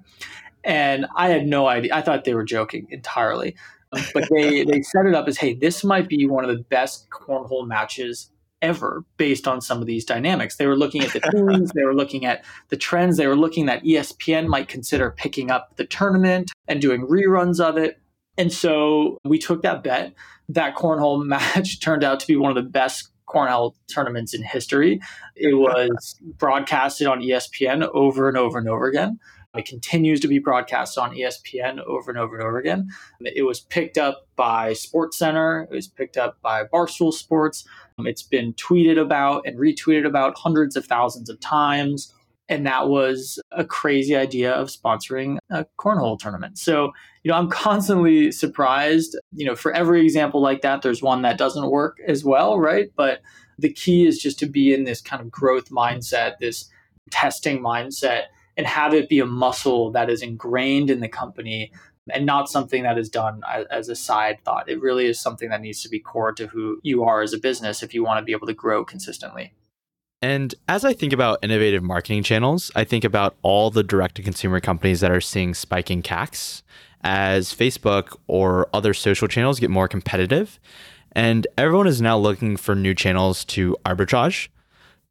And 0.66 1.06
I 1.14 1.28
had 1.28 1.46
no 1.46 1.68
idea. 1.68 1.94
I 1.94 2.02
thought 2.02 2.24
they 2.24 2.34
were 2.34 2.44
joking 2.44 2.88
entirely. 2.90 3.56
Um, 3.92 4.02
but 4.12 4.28
they, 4.28 4.64
they 4.70 4.82
set 4.82 5.06
it 5.06 5.14
up 5.14 5.28
as, 5.28 5.38
Hey, 5.38 5.54
this 5.54 5.84
might 5.84 6.08
be 6.08 6.26
one 6.26 6.44
of 6.44 6.54
the 6.54 6.62
best 6.64 7.08
cornhole 7.10 7.66
matches 7.66 8.30
ever 8.62 9.04
based 9.16 9.46
on 9.46 9.60
some 9.60 9.80
of 9.80 9.86
these 9.86 10.04
dynamics. 10.04 10.56
They 10.56 10.66
were 10.66 10.76
looking 10.76 11.02
at 11.02 11.12
the 11.12 11.20
teams, 11.32 11.70
they 11.70 11.84
were 11.84 11.94
looking 11.94 12.26
at 12.26 12.44
the 12.68 12.76
trends, 12.76 13.16
they 13.16 13.28
were 13.28 13.36
looking 13.36 13.66
that 13.66 13.84
ESPN 13.84 14.48
might 14.48 14.68
consider 14.68 15.10
picking 15.10 15.50
up 15.50 15.76
the 15.76 15.86
tournament 15.86 16.50
and 16.66 16.80
doing 16.80 17.06
reruns 17.06 17.60
of 17.60 17.76
it. 17.76 18.00
And 18.36 18.52
so 18.52 19.18
we 19.24 19.38
took 19.38 19.62
that 19.62 19.84
bet. 19.84 20.14
That 20.48 20.74
cornhole 20.74 21.24
match 21.24 21.80
turned 21.80 22.02
out 22.02 22.18
to 22.20 22.26
be 22.26 22.36
one 22.36 22.50
of 22.50 22.56
the 22.56 22.68
best 22.68 23.10
cornhole 23.28 23.74
tournaments 23.92 24.34
in 24.34 24.42
history. 24.42 25.00
It 25.34 25.54
was 25.54 26.16
broadcasted 26.38 27.06
on 27.06 27.20
ESPN 27.20 27.88
over 27.92 28.28
and 28.28 28.36
over 28.36 28.58
and 28.58 28.68
over 28.68 28.86
again. 28.86 29.18
It 29.58 29.66
continues 29.66 30.20
to 30.20 30.28
be 30.28 30.38
broadcast 30.38 30.98
on 30.98 31.14
ESPN 31.14 31.80
over 31.84 32.10
and 32.10 32.18
over 32.18 32.36
and 32.36 32.44
over 32.44 32.58
again. 32.58 32.88
It 33.20 33.42
was 33.42 33.60
picked 33.60 33.98
up 33.98 34.26
by 34.36 34.72
Sports 34.72 35.18
Center. 35.18 35.68
It 35.70 35.74
was 35.74 35.88
picked 35.88 36.16
up 36.16 36.40
by 36.42 36.64
Barstool 36.64 37.12
Sports. 37.12 37.66
It's 37.98 38.22
been 38.22 38.52
tweeted 38.54 39.00
about 39.00 39.46
and 39.46 39.58
retweeted 39.58 40.06
about 40.06 40.36
hundreds 40.36 40.76
of 40.76 40.84
thousands 40.84 41.30
of 41.30 41.40
times. 41.40 42.12
And 42.48 42.64
that 42.66 42.88
was 42.88 43.40
a 43.50 43.64
crazy 43.64 44.14
idea 44.14 44.52
of 44.52 44.68
sponsoring 44.68 45.38
a 45.50 45.66
cornhole 45.78 46.18
tournament. 46.18 46.58
So, 46.58 46.92
you 47.24 47.30
know, 47.30 47.36
I'm 47.36 47.50
constantly 47.50 48.30
surprised. 48.30 49.18
You 49.32 49.46
know, 49.46 49.56
for 49.56 49.72
every 49.72 50.02
example 50.02 50.40
like 50.40 50.62
that, 50.62 50.82
there's 50.82 51.02
one 51.02 51.22
that 51.22 51.38
doesn't 51.38 51.70
work 51.70 51.98
as 52.06 52.24
well, 52.24 52.60
right? 52.60 52.90
But 52.94 53.20
the 53.58 53.72
key 53.72 54.06
is 54.06 54.18
just 54.18 54.38
to 54.40 54.46
be 54.46 54.72
in 54.72 54.84
this 54.84 55.00
kind 55.00 55.20
of 55.20 55.30
growth 55.30 55.70
mindset, 55.70 56.38
this 56.38 56.70
testing 57.10 57.60
mindset, 57.60 58.24
and 58.56 58.66
have 58.66 58.94
it 58.94 59.08
be 59.08 59.20
a 59.20 59.26
muscle 59.26 59.90
that 59.92 60.10
is 60.10 60.22
ingrained 60.22 60.90
in 60.90 61.00
the 61.00 61.08
company 61.08 61.72
and 62.12 62.24
not 62.24 62.48
something 62.48 62.84
that 62.84 62.98
is 62.98 63.08
done 63.08 63.42
as 63.70 63.88
a 63.88 63.96
side 63.96 64.38
thought. 64.44 64.68
It 64.68 64.80
really 64.80 65.06
is 65.06 65.18
something 65.18 65.48
that 65.50 65.60
needs 65.60 65.82
to 65.82 65.88
be 65.88 65.98
core 65.98 66.32
to 66.32 66.46
who 66.46 66.78
you 66.82 67.04
are 67.04 67.20
as 67.20 67.32
a 67.32 67.38
business 67.38 67.82
if 67.82 67.92
you 67.94 68.04
want 68.04 68.18
to 68.18 68.24
be 68.24 68.32
able 68.32 68.46
to 68.46 68.54
grow 68.54 68.84
consistently. 68.84 69.52
And 70.22 70.54
as 70.68 70.84
I 70.84 70.92
think 70.92 71.12
about 71.12 71.40
innovative 71.42 71.82
marketing 71.82 72.22
channels, 72.22 72.70
I 72.74 72.84
think 72.84 73.04
about 73.04 73.36
all 73.42 73.70
the 73.70 73.82
direct 73.82 74.14
to 74.16 74.22
consumer 74.22 74.60
companies 74.60 75.00
that 75.00 75.10
are 75.10 75.20
seeing 75.20 75.52
spiking 75.52 76.02
CACs 76.02 76.62
as 77.02 77.52
Facebook 77.52 78.16
or 78.26 78.68
other 78.72 78.94
social 78.94 79.28
channels 79.28 79.60
get 79.60 79.70
more 79.70 79.88
competitive. 79.88 80.58
And 81.12 81.46
everyone 81.58 81.86
is 81.86 82.00
now 82.00 82.16
looking 82.18 82.56
for 82.56 82.74
new 82.74 82.94
channels 82.94 83.44
to 83.46 83.76
arbitrage. 83.84 84.48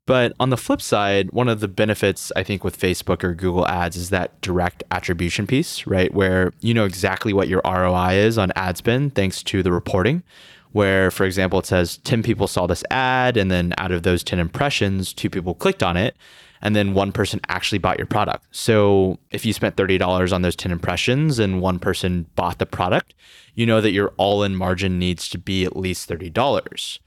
But 0.05 0.33
on 0.39 0.51
the 0.51 0.57
flip 0.57 0.81
side, 0.81 1.31
one 1.31 1.49
of 1.49 1.61
the 1.61 1.67
benefits 1.67 2.31
I 2.35 2.43
think 2.43 2.63
with 2.63 2.79
Facebook 2.79 3.23
or 3.23 3.33
Google 3.33 3.67
ads 3.67 3.95
is 3.95 4.11
that 4.11 4.39
direct 4.41 4.83
attribution 4.91 5.47
piece, 5.47 5.87
right? 5.87 6.13
Where 6.13 6.53
you 6.61 6.73
know 6.73 6.85
exactly 6.85 7.33
what 7.33 7.47
your 7.47 7.61
ROI 7.65 8.13
is 8.13 8.37
on 8.37 8.51
ad 8.55 8.77
spend 8.77 9.15
thanks 9.15 9.41
to 9.43 9.63
the 9.63 9.71
reporting. 9.71 10.21
Where, 10.73 11.09
for 11.09 11.25
example, 11.25 11.57
it 11.57 11.65
says 11.65 11.97
10 11.99 12.21
people 12.21 12.47
saw 12.47 12.67
this 12.67 12.83
ad, 12.91 13.37
and 13.37 13.49
then 13.49 13.73
out 13.77 13.93
of 13.93 14.03
those 14.03 14.25
10 14.25 14.39
impressions, 14.39 15.13
two 15.13 15.29
people 15.29 15.53
clicked 15.55 15.81
on 15.81 15.95
it, 15.95 16.17
and 16.61 16.75
then 16.75 16.93
one 16.93 17.13
person 17.13 17.39
actually 17.47 17.77
bought 17.77 17.97
your 17.97 18.07
product. 18.07 18.45
So 18.51 19.17
if 19.31 19.45
you 19.45 19.53
spent 19.53 19.77
$30 19.77 20.33
on 20.33 20.41
those 20.41 20.55
10 20.55 20.73
impressions 20.73 21.39
and 21.39 21.61
one 21.61 21.79
person 21.79 22.25
bought 22.35 22.59
the 22.59 22.65
product, 22.65 23.13
you 23.53 23.65
know 23.65 23.79
that 23.79 23.91
your 23.91 24.09
all 24.17 24.43
in 24.43 24.55
margin 24.55 24.99
needs 24.99 25.29
to 25.29 25.37
be 25.37 25.63
at 25.63 25.77
least 25.77 26.09
$30. 26.09 26.99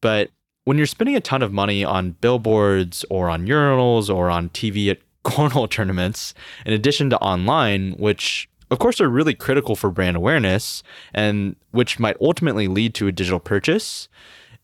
But 0.00 0.30
when 0.64 0.76
you're 0.76 0.86
spending 0.86 1.16
a 1.16 1.20
ton 1.20 1.42
of 1.42 1.52
money 1.52 1.84
on 1.84 2.12
billboards 2.20 3.04
or 3.10 3.28
on 3.28 3.46
urinals 3.46 4.12
or 4.14 4.30
on 4.30 4.48
TV 4.50 4.90
at 4.90 4.98
cornhole 5.24 5.70
tournaments, 5.70 6.34
in 6.66 6.72
addition 6.72 7.10
to 7.10 7.18
online, 7.18 7.92
which 7.92 8.48
of 8.70 8.78
course 8.78 9.00
are 9.00 9.08
really 9.08 9.34
critical 9.34 9.76
for 9.76 9.90
brand 9.90 10.16
awareness 10.16 10.82
and 11.14 11.54
which 11.70 11.98
might 12.00 12.16
ultimately 12.20 12.68
lead 12.68 12.94
to 12.94 13.06
a 13.06 13.12
digital 13.12 13.38
purchase, 13.38 14.08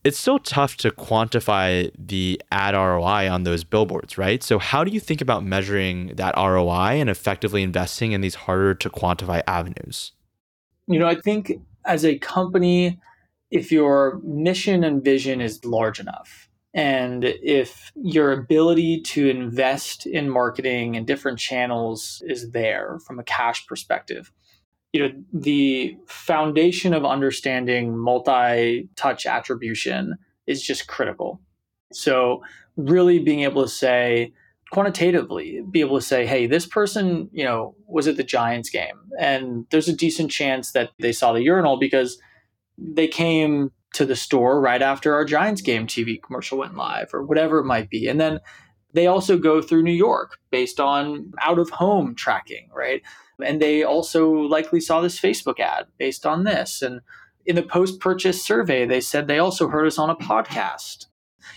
it's 0.03 0.17
still 0.17 0.39
tough 0.39 0.77
to 0.77 0.91
quantify 0.91 1.91
the 1.97 2.41
ad 2.51 2.73
ROI 2.73 3.29
on 3.29 3.43
those 3.43 3.63
billboards, 3.63 4.17
right? 4.17 4.41
So, 4.41 4.57
how 4.57 4.83
do 4.83 4.91
you 4.91 4.99
think 4.99 5.21
about 5.21 5.43
measuring 5.43 6.15
that 6.15 6.35
ROI 6.37 6.99
and 6.99 7.09
effectively 7.09 7.63
investing 7.63 8.13
in 8.13 8.21
these 8.21 8.35
harder 8.35 8.73
to 8.75 8.89
quantify 8.89 9.41
avenues? 9.45 10.13
You 10.87 10.99
know, 10.99 11.07
I 11.07 11.15
think 11.15 11.51
as 11.85 12.05
a 12.05 12.17
company, 12.17 12.99
if 13.51 13.71
your 13.71 14.19
mission 14.23 14.83
and 14.83 15.03
vision 15.03 15.41
is 15.41 15.63
large 15.65 15.99
enough, 15.99 16.49
and 16.73 17.23
if 17.23 17.91
your 17.95 18.31
ability 18.31 19.01
to 19.01 19.27
invest 19.27 20.05
in 20.05 20.29
marketing 20.29 20.95
and 20.95 21.07
different 21.07 21.39
channels 21.39 22.21
is 22.27 22.51
there 22.51 22.99
from 23.07 23.17
a 23.19 23.23
cash 23.23 23.65
perspective, 23.65 24.31
you 24.93 25.01
know, 25.01 25.11
the 25.33 25.97
foundation 26.07 26.93
of 26.93 27.05
understanding 27.05 27.97
multi-touch 27.97 29.25
attribution 29.25 30.15
is 30.47 30.61
just 30.61 30.87
critical. 30.87 31.41
So 31.91 32.43
really 32.75 33.19
being 33.19 33.41
able 33.41 33.63
to 33.63 33.69
say 33.69 34.33
quantitatively, 34.71 35.63
be 35.71 35.81
able 35.81 35.99
to 35.99 36.05
say, 36.05 36.25
hey, 36.27 36.45
this 36.45 36.67
person, 36.67 37.29
you 37.33 37.43
know, 37.43 37.75
was 37.87 38.07
at 38.07 38.17
the 38.17 38.23
Giants 38.23 38.69
game 38.69 38.99
and 39.19 39.65
there's 39.71 39.87
a 39.87 39.95
decent 39.95 40.29
chance 40.29 40.71
that 40.73 40.91
they 40.99 41.11
saw 41.11 41.33
the 41.33 41.41
urinal 41.41 41.77
because 41.77 42.19
they 42.81 43.07
came 43.07 43.71
to 43.93 44.05
the 44.05 44.15
store 44.15 44.61
right 44.61 44.81
after 44.81 45.13
our 45.13 45.25
Giants 45.25 45.61
game 45.61 45.87
TV 45.87 46.21
commercial 46.21 46.59
went 46.59 46.75
live 46.75 47.09
or 47.13 47.23
whatever 47.23 47.59
it 47.59 47.65
might 47.65 47.89
be. 47.89 48.07
And 48.07 48.19
then 48.19 48.39
they 48.93 49.07
also 49.07 49.37
go 49.37 49.61
through 49.61 49.83
New 49.83 49.91
York 49.91 50.37
based 50.51 50.79
on 50.79 51.31
out 51.41 51.59
of 51.59 51.69
home 51.69 52.15
tracking, 52.15 52.69
right? 52.73 53.01
And 53.43 53.61
they 53.61 53.83
also 53.83 54.29
likely 54.31 54.79
saw 54.79 55.01
this 55.01 55.19
Facebook 55.19 55.59
ad 55.59 55.85
based 55.97 56.25
on 56.25 56.43
this. 56.43 56.81
And 56.81 57.01
in 57.45 57.55
the 57.55 57.63
post 57.63 57.99
purchase 57.99 58.43
survey, 58.43 58.85
they 58.85 59.01
said 59.01 59.27
they 59.27 59.39
also 59.39 59.67
heard 59.69 59.87
us 59.87 59.97
on 59.97 60.09
a 60.09 60.15
podcast. 60.15 61.05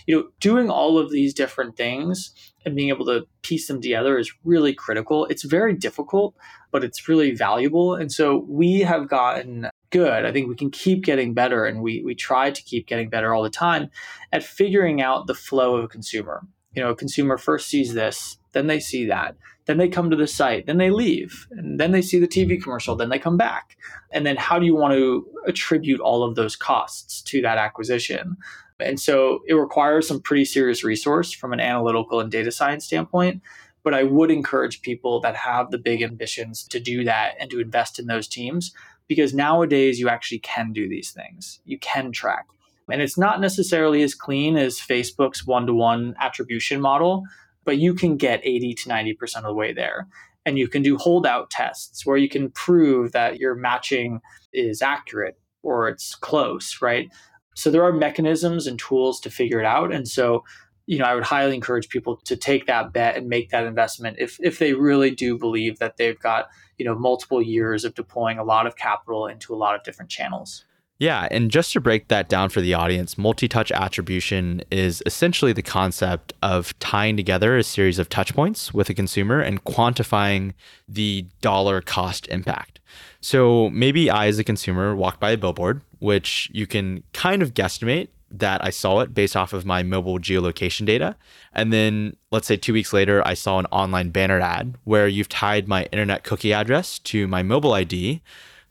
You 0.07 0.15
know, 0.15 0.27
doing 0.39 0.69
all 0.69 0.97
of 0.97 1.11
these 1.11 1.33
different 1.33 1.75
things 1.75 2.33
and 2.65 2.75
being 2.75 2.89
able 2.89 3.05
to 3.05 3.25
piece 3.41 3.67
them 3.67 3.81
together 3.81 4.17
is 4.17 4.33
really 4.43 4.73
critical. 4.73 5.25
It's 5.25 5.43
very 5.43 5.73
difficult, 5.73 6.35
but 6.71 6.83
it's 6.83 7.07
really 7.07 7.31
valuable. 7.31 7.95
And 7.95 8.11
so 8.11 8.45
we 8.47 8.81
have 8.81 9.07
gotten 9.09 9.69
good. 9.89 10.25
I 10.25 10.31
think 10.31 10.49
we 10.49 10.55
can 10.55 10.71
keep 10.71 11.03
getting 11.03 11.33
better, 11.33 11.65
and 11.65 11.81
we 11.81 12.01
we 12.03 12.15
try 12.15 12.51
to 12.51 12.63
keep 12.63 12.87
getting 12.87 13.09
better 13.09 13.33
all 13.33 13.43
the 13.43 13.49
time 13.49 13.89
at 14.31 14.43
figuring 14.43 15.01
out 15.01 15.27
the 15.27 15.35
flow 15.35 15.75
of 15.75 15.83
a 15.83 15.87
consumer. 15.87 16.41
You 16.75 16.83
know, 16.83 16.89
a 16.89 16.95
consumer 16.95 17.37
first 17.37 17.67
sees 17.67 17.93
this, 17.93 18.37
then 18.53 18.65
they 18.67 18.79
see 18.79 19.05
that, 19.05 19.35
then 19.65 19.77
they 19.77 19.87
come 19.87 20.09
to 20.09 20.15
the 20.15 20.27
site, 20.27 20.65
then 20.65 20.77
they 20.77 20.89
leave, 20.89 21.47
and 21.51 21.79
then 21.79 21.91
they 21.91 22.01
see 22.01 22.19
the 22.19 22.27
TV 22.27 22.53
mm-hmm. 22.53 22.63
commercial, 22.63 22.95
then 22.95 23.09
they 23.09 23.19
come 23.19 23.37
back. 23.37 23.77
And 24.11 24.25
then 24.25 24.35
how 24.35 24.59
do 24.59 24.65
you 24.65 24.75
want 24.75 24.93
to 24.93 25.25
attribute 25.45 25.99
all 25.99 26.23
of 26.23 26.35
those 26.35 26.55
costs 26.55 27.21
to 27.23 27.41
that 27.41 27.57
acquisition? 27.57 28.37
And 28.83 28.99
so 28.99 29.41
it 29.47 29.53
requires 29.53 30.07
some 30.07 30.21
pretty 30.21 30.45
serious 30.45 30.83
resource 30.83 31.31
from 31.31 31.53
an 31.53 31.59
analytical 31.59 32.19
and 32.19 32.31
data 32.31 32.51
science 32.51 32.85
standpoint. 32.85 33.41
But 33.83 33.93
I 33.93 34.03
would 34.03 34.31
encourage 34.31 34.81
people 34.81 35.19
that 35.21 35.35
have 35.35 35.71
the 35.71 35.77
big 35.77 36.01
ambitions 36.01 36.63
to 36.69 36.79
do 36.79 37.03
that 37.03 37.35
and 37.39 37.49
to 37.51 37.59
invest 37.59 37.99
in 37.99 38.07
those 38.07 38.27
teams 38.27 38.73
because 39.07 39.33
nowadays 39.33 39.99
you 39.99 40.09
actually 40.09 40.39
can 40.39 40.71
do 40.71 40.87
these 40.87 41.11
things. 41.11 41.59
You 41.65 41.77
can 41.79 42.11
track. 42.11 42.45
And 42.89 43.01
it's 43.01 43.17
not 43.17 43.41
necessarily 43.41 44.03
as 44.03 44.15
clean 44.15 44.57
as 44.57 44.79
Facebook's 44.79 45.45
one 45.45 45.65
to 45.67 45.73
one 45.73 46.15
attribution 46.19 46.81
model, 46.81 47.23
but 47.65 47.77
you 47.77 47.93
can 47.93 48.17
get 48.17 48.41
80 48.43 48.73
to 48.75 48.89
90% 48.89 49.37
of 49.37 49.43
the 49.43 49.53
way 49.53 49.73
there. 49.73 50.07
And 50.45 50.57
you 50.57 50.67
can 50.67 50.81
do 50.81 50.97
holdout 50.97 51.49
tests 51.49 52.05
where 52.05 52.17
you 52.17 52.27
can 52.27 52.51
prove 52.51 53.13
that 53.13 53.39
your 53.39 53.55
matching 53.55 54.19
is 54.51 54.81
accurate 54.81 55.39
or 55.61 55.87
it's 55.87 56.15
close, 56.15 56.79
right? 56.81 57.09
So 57.55 57.69
there 57.69 57.83
are 57.83 57.93
mechanisms 57.93 58.67
and 58.67 58.79
tools 58.79 59.19
to 59.21 59.29
figure 59.29 59.59
it 59.59 59.65
out. 59.65 59.93
And 59.93 60.07
so, 60.07 60.43
you 60.85 60.97
know, 60.97 61.05
I 61.05 61.15
would 61.15 61.23
highly 61.23 61.55
encourage 61.55 61.89
people 61.89 62.17
to 62.25 62.35
take 62.35 62.65
that 62.67 62.93
bet 62.93 63.15
and 63.15 63.27
make 63.27 63.49
that 63.49 63.65
investment 63.65 64.17
if 64.19 64.37
if 64.41 64.59
they 64.59 64.73
really 64.73 65.11
do 65.11 65.37
believe 65.37 65.79
that 65.79 65.97
they've 65.97 66.19
got, 66.19 66.49
you 66.77 66.85
know, 66.85 66.95
multiple 66.95 67.41
years 67.41 67.85
of 67.85 67.93
deploying 67.93 68.37
a 68.37 68.43
lot 68.43 68.67
of 68.67 68.75
capital 68.75 69.27
into 69.27 69.53
a 69.53 69.57
lot 69.57 69.75
of 69.75 69.83
different 69.83 70.11
channels. 70.11 70.65
Yeah, 70.99 71.27
and 71.31 71.49
just 71.49 71.73
to 71.73 71.81
break 71.81 72.07
that 72.09 72.29
down 72.29 72.49
for 72.49 72.61
the 72.61 72.75
audience, 72.75 73.17
multi 73.17 73.47
touch 73.47 73.71
attribution 73.71 74.61
is 74.71 75.01
essentially 75.05 75.51
the 75.51 75.63
concept 75.63 76.33
of 76.41 76.77
tying 76.79 77.17
together 77.17 77.57
a 77.57 77.63
series 77.63 77.99
of 77.99 78.09
touch 78.09 78.33
points 78.33 78.73
with 78.73 78.89
a 78.89 78.93
consumer 78.93 79.41
and 79.41 79.63
quantifying 79.63 80.53
the 80.87 81.25
dollar 81.41 81.81
cost 81.81 82.27
impact. 82.27 82.79
So 83.21 83.69
maybe 83.71 84.09
I, 84.09 84.27
as 84.27 84.37
a 84.37 84.43
consumer, 84.43 84.95
walked 84.95 85.19
by 85.19 85.31
a 85.31 85.37
billboard, 85.37 85.81
which 85.99 86.49
you 86.53 86.67
can 86.67 87.03
kind 87.11 87.41
of 87.41 87.53
guesstimate 87.53 88.09
that 88.29 88.63
I 88.63 88.71
saw 88.71 88.99
it 88.99 89.13
based 89.13 89.35
off 89.35 89.53
of 89.53 89.65
my 89.65 89.83
mobile 89.83 90.19
geolocation 90.19 90.85
data. 90.85 91.15
And 91.53 91.71
then 91.71 92.17
let's 92.31 92.47
say 92.47 92.57
two 92.57 92.73
weeks 92.73 92.91
later, 92.91 93.25
I 93.25 93.35
saw 93.35 93.59
an 93.59 93.67
online 93.67 94.09
banner 94.09 94.39
ad 94.39 94.75
where 94.83 95.07
you've 95.07 95.29
tied 95.29 95.67
my 95.67 95.83
internet 95.85 96.23
cookie 96.23 96.51
address 96.51 96.99
to 96.99 97.27
my 97.27 97.43
mobile 97.43 97.73
ID. 97.73 98.21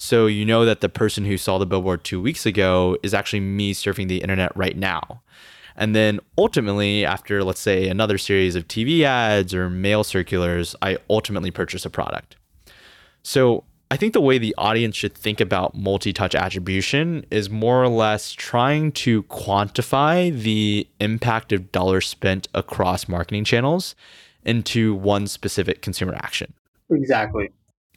So 0.05 0.27
you 0.27 0.45
know 0.45 0.65
that 0.65 0.81
the 0.81 0.89
person 0.89 1.25
who 1.25 1.37
saw 1.39 1.59
the 1.59 1.65
billboard 1.65 2.03
two 2.03 2.21
weeks 2.21 2.45
ago 2.45 2.99
is 3.05 3.15
actually 3.15 3.39
me 3.39 3.73
surfing 3.73 4.09
the 4.09 4.21
internet 4.21 4.51
right 4.57 4.77
now. 4.77 5.23
And 5.77 5.95
then 5.95 6.19
ultimately, 6.37 7.07
after 7.07 7.45
let's 7.45 7.61
say 7.61 7.87
another 7.87 8.19
series 8.19 8.57
of 8.57 8.67
TV 8.67 9.03
ads 9.03 9.55
or 9.55 9.71
mail 9.71 10.03
circulars, 10.03 10.75
I 10.83 10.99
ultimately 11.09 11.53
purchase 11.53 11.87
a 11.87 11.91
product. 11.91 12.35
So 13.23 13.63
I 13.93 13.97
think 13.97 14.13
the 14.13 14.21
way 14.21 14.39
the 14.39 14.57
audience 14.59 14.97
should 14.97 15.15
think 15.15 15.41
about 15.41 15.77
multi 15.77 16.13
touch 16.13 16.35
attribution 16.35 17.25
is 17.31 17.49
more 17.49 17.81
or 17.81 17.89
less 17.89 18.33
trying 18.33 18.91
to 19.07 19.23
quantify 19.23 20.37
the 20.37 20.89
impact 20.99 21.53
of 21.53 21.71
dollars 21.71 22.09
spent 22.09 22.49
across 22.55 23.07
marketing 23.07 23.45
channels 23.45 23.95
into 24.45 24.97
one 24.97 25.29
specific 25.29 25.81
consumer 25.81 26.15
action. 26.17 26.55
Exactly. 26.91 27.51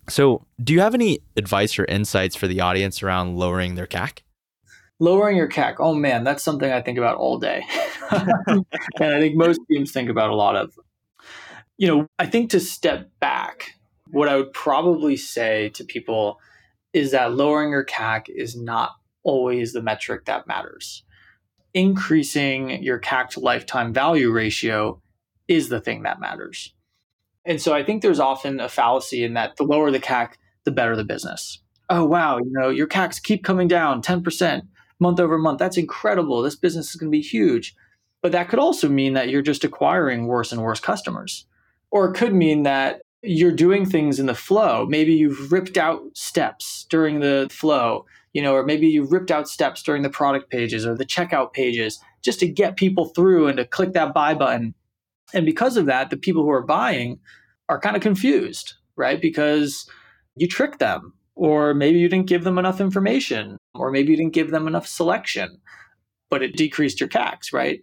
So, 0.08 0.46
do 0.64 0.74
you 0.74 0.82
have 0.82 0.94
any 0.94 1.20
advice 1.36 1.80
or 1.80 1.86
insights 1.86 2.36
for 2.36 2.48
the 2.48 2.62
audience 2.62 3.02
around 3.02 3.38
lowering 3.38 3.76
their 3.76 3.88
CAC? 3.88 4.20
Lowering 5.00 5.36
your 5.36 5.50
CAC. 5.50 5.76
Oh 5.80 5.94
man, 5.94 6.24
that's 6.24 6.44
something 6.44 6.72
I 6.72 6.82
think 6.82 6.98
about 6.98 7.18
all 7.18 7.40
day. 7.40 7.66
and 8.12 8.66
I 9.00 9.20
think 9.20 9.36
most 9.36 9.60
teams 9.70 9.92
think 9.92 10.10
about 10.10 10.30
a 10.30 10.36
lot 10.36 10.56
of. 10.56 10.74
You 11.78 11.88
know, 11.88 12.08
I 12.20 12.26
think 12.28 12.52
to 12.52 12.60
step 12.60 13.10
back 13.20 13.72
what 14.12 14.30
I 14.30 14.38
would 14.38 14.54
probably 14.54 15.18
say 15.18 15.70
to 15.70 15.84
people 15.84 16.40
is 16.94 17.12
that 17.12 17.34
lowering 17.34 17.72
your 17.72 17.84
CAC 17.84 18.30
is 18.30 18.56
not 18.56 18.92
always 19.24 19.74
the 19.74 19.82
metric 19.82 20.26
that 20.26 20.48
matters. 20.48 21.04
Increasing 21.74 22.82
your 22.82 23.00
CAC 23.00 23.32
to 23.32 23.42
lifetime 23.42 23.92
value 23.92 24.32
ratio 24.32 25.02
is 25.48 25.68
the 25.68 25.82
thing 25.82 26.04
that 26.04 26.22
matters. 26.22 26.74
And 27.46 27.62
so 27.62 27.74
I 27.74 27.84
think 27.84 28.02
there's 28.02 28.20
often 28.20 28.60
a 28.60 28.70
fallacy 28.70 29.24
in 29.24 29.34
that 29.36 29.58
the 29.58 29.64
lower 29.64 29.92
the 29.92 30.00
CAC, 30.00 30.34
the 30.64 30.72
better 30.72 30.96
the 30.96 31.04
business. 31.04 31.60
Oh, 31.90 32.04
wow, 32.06 32.38
you 32.38 32.52
know, 32.52 32.70
your 32.70 32.88
CACs 32.88 33.22
keep 33.22 33.44
coming 33.44 33.68
down 33.68 34.02
10% 34.02 34.64
month 35.00 35.20
over 35.20 35.38
month. 35.38 35.60
That's 35.60 35.78
incredible. 35.78 36.42
This 36.42 36.56
business 36.56 36.90
is 36.90 36.96
going 36.96 37.12
to 37.12 37.16
be 37.16 37.22
huge. 37.22 37.76
But 38.22 38.32
that 38.32 38.50
could 38.50 38.60
also 38.60 38.90
mean 38.90 39.14
that 39.14 39.30
you're 39.30 39.44
just 39.44 39.64
acquiring 39.64 40.26
worse 40.26 40.52
and 40.52 40.64
worse 40.64 40.80
customers. 40.80 41.46
Or 41.92 42.10
it 42.10 42.16
could 42.16 42.34
mean 42.34 42.64
that 42.64 43.02
you're 43.22 43.52
doing 43.52 43.86
things 43.86 44.20
in 44.20 44.26
the 44.26 44.36
flow. 44.36 44.86
Maybe 44.88 45.14
you've 45.14 45.52
ripped 45.52 45.78
out 45.78 46.02
steps 46.14 46.86
during 46.90 47.20
the 47.20 47.48
flow, 47.52 48.06
you 48.34 48.42
know, 48.42 48.56
or 48.56 48.66
maybe 48.66 48.88
you 48.88 49.04
ripped 49.04 49.32
out 49.32 49.48
steps 49.48 49.84
during 49.84 50.02
the 50.02 50.10
product 50.10 50.50
pages 50.50 50.86
or 50.86 50.96
the 50.96 51.06
checkout 51.06 51.54
pages 51.54 52.00
just 52.24 52.40
to 52.40 52.48
get 52.48 52.78
people 52.78 53.06
through 53.06 53.48
and 53.48 53.58
to 53.58 53.66
click 53.66 53.94
that 53.94 54.14
buy 54.14 54.34
button. 54.34 54.74
And 55.36 55.46
because 55.46 55.76
of 55.78 55.86
that, 55.86 56.10
the 56.10 56.18
people 56.18 56.44
who 56.44 56.50
are 56.50 56.64
buying 56.64 57.20
are 57.68 57.80
kind 57.80 57.96
of 57.96 58.02
confused, 58.02 58.74
right? 58.96 59.22
Because 59.22 59.88
you 60.36 60.48
tricked 60.48 60.80
them, 60.80 61.14
or 61.36 61.74
maybe 61.74 62.00
you 62.00 62.08
didn't 62.08 62.28
give 62.28 62.46
them 62.46 62.58
enough 62.58 62.80
information, 62.80 63.58
or 63.74 63.92
maybe 63.92 64.12
you 64.12 64.18
didn't 64.18 64.34
give 64.34 64.52
them 64.52 64.68
enough 64.68 64.88
selection, 64.88 65.60
but 66.30 66.42
it 66.42 66.56
decreased 66.56 67.02
your 67.02 67.10
CACs, 67.10 67.52
right? 67.52 67.82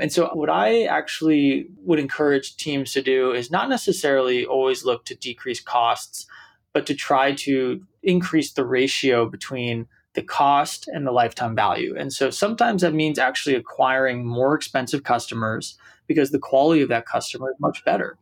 And 0.00 0.12
so, 0.12 0.30
what 0.34 0.50
I 0.50 0.84
actually 0.84 1.66
would 1.78 1.98
encourage 1.98 2.56
teams 2.56 2.92
to 2.92 3.02
do 3.02 3.32
is 3.32 3.50
not 3.50 3.68
necessarily 3.68 4.46
always 4.46 4.84
look 4.84 5.04
to 5.06 5.16
decrease 5.16 5.60
costs, 5.60 6.26
but 6.72 6.86
to 6.86 6.94
try 6.94 7.32
to 7.32 7.82
increase 8.02 8.52
the 8.52 8.66
ratio 8.66 9.28
between 9.28 9.88
the 10.14 10.22
cost 10.22 10.88
and 10.88 11.06
the 11.06 11.10
lifetime 11.10 11.56
value. 11.56 11.96
And 11.98 12.12
so, 12.12 12.30
sometimes 12.30 12.82
that 12.82 12.94
means 12.94 13.18
actually 13.18 13.56
acquiring 13.56 14.26
more 14.26 14.54
expensive 14.54 15.02
customers 15.02 15.76
because 16.08 16.30
the 16.30 16.38
quality 16.38 16.82
of 16.82 16.88
that 16.88 17.06
customer 17.06 17.50
is 17.50 17.56
much 17.60 17.84
better. 17.84 18.18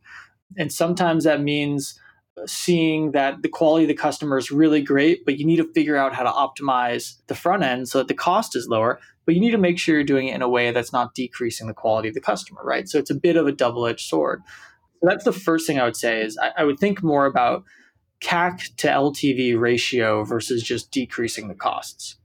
And 0.57 0.71
sometimes 0.71 1.23
that 1.23 1.41
means 1.41 1.99
seeing 2.45 3.11
that 3.11 3.41
the 3.41 3.49
quality 3.49 3.85
of 3.85 3.87
the 3.87 3.95
customer 3.95 4.37
is 4.37 4.51
really 4.51 4.81
great, 4.81 5.25
but 5.25 5.39
you 5.39 5.45
need 5.45 5.57
to 5.57 5.73
figure 5.73 5.97
out 5.97 6.13
how 6.13 6.23
to 6.23 6.29
optimize 6.29 7.17
the 7.27 7.35
front 7.35 7.63
end 7.63 7.89
so 7.89 7.97
that 7.97 8.07
the 8.07 8.13
cost 8.13 8.55
is 8.55 8.67
lower. 8.67 8.99
But 9.25 9.35
you 9.35 9.41
need 9.41 9.51
to 9.51 9.57
make 9.57 9.79
sure 9.79 9.95
you're 9.95 10.03
doing 10.03 10.27
it 10.27 10.35
in 10.35 10.41
a 10.41 10.49
way 10.49 10.71
that's 10.71 10.93
not 10.93 11.15
decreasing 11.15 11.67
the 11.67 11.73
quality 11.73 12.09
of 12.09 12.13
the 12.13 12.21
customer, 12.21 12.61
right? 12.63 12.87
So 12.87 12.99
it's 12.99 13.09
a 13.09 13.15
bit 13.15 13.35
of 13.35 13.47
a 13.47 13.51
double 13.51 13.87
edged 13.87 14.07
sword. 14.07 14.41
So 14.99 15.09
that's 15.09 15.25
the 15.25 15.33
first 15.33 15.67
thing 15.67 15.79
I 15.79 15.83
would 15.83 15.97
say 15.97 16.21
is 16.21 16.37
I, 16.37 16.51
I 16.61 16.63
would 16.63 16.79
think 16.79 17.03
more 17.03 17.25
about 17.25 17.63
CAC 18.21 18.75
to 18.77 18.87
LTV 18.87 19.59
ratio 19.59 20.23
versus 20.23 20.63
just 20.63 20.91
decreasing 20.91 21.47
the 21.47 21.55
costs. 21.55 22.17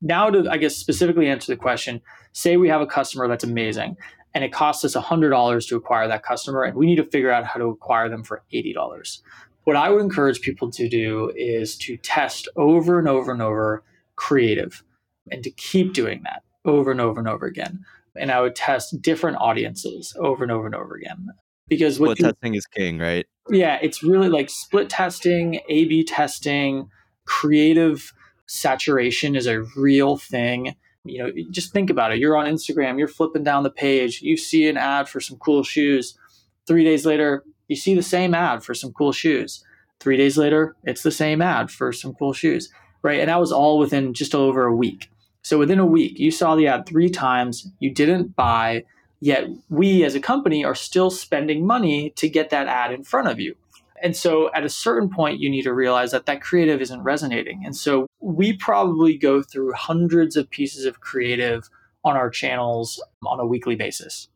Now, 0.00 0.30
to, 0.30 0.48
I 0.50 0.58
guess, 0.58 0.76
specifically 0.76 1.28
answer 1.28 1.50
the 1.50 1.56
question, 1.56 2.02
say 2.32 2.56
we 2.56 2.68
have 2.68 2.80
a 2.80 2.86
customer 2.86 3.26
that's 3.26 3.44
amazing 3.44 3.96
and 4.34 4.44
it 4.44 4.52
costs 4.52 4.84
us 4.84 4.94
$100 4.94 5.68
to 5.68 5.76
acquire 5.76 6.08
that 6.08 6.24
customer, 6.24 6.64
and 6.64 6.76
we 6.76 6.86
need 6.86 6.96
to 6.96 7.04
figure 7.04 7.30
out 7.30 7.44
how 7.44 7.58
to 7.58 7.66
acquire 7.66 8.08
them 8.08 8.24
for 8.24 8.42
$80. 8.52 9.20
What 9.64 9.76
I 9.76 9.88
would 9.88 10.02
encourage 10.02 10.40
people 10.40 10.70
to 10.72 10.88
do 10.88 11.32
is 11.36 11.76
to 11.78 11.96
test 11.96 12.48
over 12.56 12.98
and 12.98 13.08
over 13.08 13.32
and 13.32 13.40
over 13.40 13.82
creative 14.16 14.82
and 15.30 15.42
to 15.42 15.50
keep 15.50 15.94
doing 15.94 16.22
that 16.24 16.42
over 16.64 16.90
and 16.90 17.00
over 17.00 17.18
and 17.18 17.28
over 17.28 17.46
again. 17.46 17.84
And 18.16 18.30
I 18.30 18.40
would 18.40 18.54
test 18.54 19.00
different 19.00 19.38
audiences 19.38 20.14
over 20.18 20.44
and 20.44 20.52
over 20.52 20.66
and 20.66 20.74
over 20.74 20.94
again. 20.94 21.28
Because 21.66 21.98
what 21.98 22.18
split 22.18 22.34
testing 22.34 22.54
is 22.54 22.66
king, 22.66 22.98
right? 22.98 23.26
Yeah, 23.48 23.78
it's 23.80 24.02
really 24.02 24.28
like 24.28 24.50
split 24.50 24.90
testing, 24.90 25.60
A 25.68 25.86
B 25.86 26.04
testing, 26.04 26.88
creative 27.24 28.12
saturation 28.46 29.34
is 29.34 29.46
a 29.46 29.62
real 29.76 30.16
thing. 30.18 30.76
You 31.04 31.18
know, 31.18 31.32
just 31.50 31.72
think 31.72 31.90
about 31.90 32.12
it. 32.12 32.18
You're 32.18 32.36
on 32.36 32.46
Instagram, 32.46 32.98
you're 32.98 33.08
flipping 33.08 33.44
down 33.44 33.62
the 33.62 33.70
page, 33.70 34.22
you 34.22 34.36
see 34.36 34.68
an 34.68 34.76
ad 34.76 35.08
for 35.08 35.20
some 35.20 35.36
cool 35.38 35.62
shoes. 35.62 36.18
Three 36.66 36.82
days 36.82 37.04
later, 37.04 37.44
you 37.68 37.76
see 37.76 37.94
the 37.94 38.02
same 38.02 38.34
ad 38.34 38.64
for 38.64 38.74
some 38.74 38.92
cool 38.92 39.12
shoes. 39.12 39.62
Three 40.00 40.16
days 40.16 40.38
later, 40.38 40.76
it's 40.84 41.02
the 41.02 41.10
same 41.10 41.42
ad 41.42 41.70
for 41.70 41.92
some 41.92 42.14
cool 42.14 42.32
shoes, 42.32 42.70
right? 43.02 43.20
And 43.20 43.28
that 43.28 43.40
was 43.40 43.52
all 43.52 43.78
within 43.78 44.14
just 44.14 44.34
over 44.34 44.64
a 44.64 44.74
week. 44.74 45.10
So 45.42 45.58
within 45.58 45.78
a 45.78 45.86
week, 45.86 46.18
you 46.18 46.30
saw 46.30 46.56
the 46.56 46.66
ad 46.68 46.86
three 46.86 47.10
times, 47.10 47.70
you 47.78 47.92
didn't 47.92 48.34
buy, 48.34 48.84
yet 49.20 49.48
we 49.68 50.04
as 50.04 50.14
a 50.14 50.20
company 50.20 50.64
are 50.64 50.74
still 50.74 51.10
spending 51.10 51.66
money 51.66 52.10
to 52.16 52.28
get 52.28 52.50
that 52.50 52.66
ad 52.66 52.92
in 52.92 53.04
front 53.04 53.28
of 53.28 53.38
you. 53.38 53.54
And 54.02 54.16
so 54.16 54.50
at 54.52 54.64
a 54.64 54.68
certain 54.68 55.08
point, 55.08 55.40
you 55.40 55.50
need 55.50 55.62
to 55.62 55.72
realize 55.72 56.12
that 56.12 56.26
that 56.26 56.42
creative 56.42 56.80
isn't 56.80 57.02
resonating. 57.02 57.62
And 57.64 57.76
so 57.76 58.06
we 58.24 58.54
probably 58.54 59.18
go 59.18 59.42
through 59.42 59.74
hundreds 59.74 60.34
of 60.34 60.48
pieces 60.48 60.86
of 60.86 61.00
creative 61.00 61.68
on 62.04 62.16
our 62.16 62.30
channels 62.30 63.02
on 63.22 63.38
a 63.38 63.46
weekly 63.46 63.76
basis. 63.76 64.28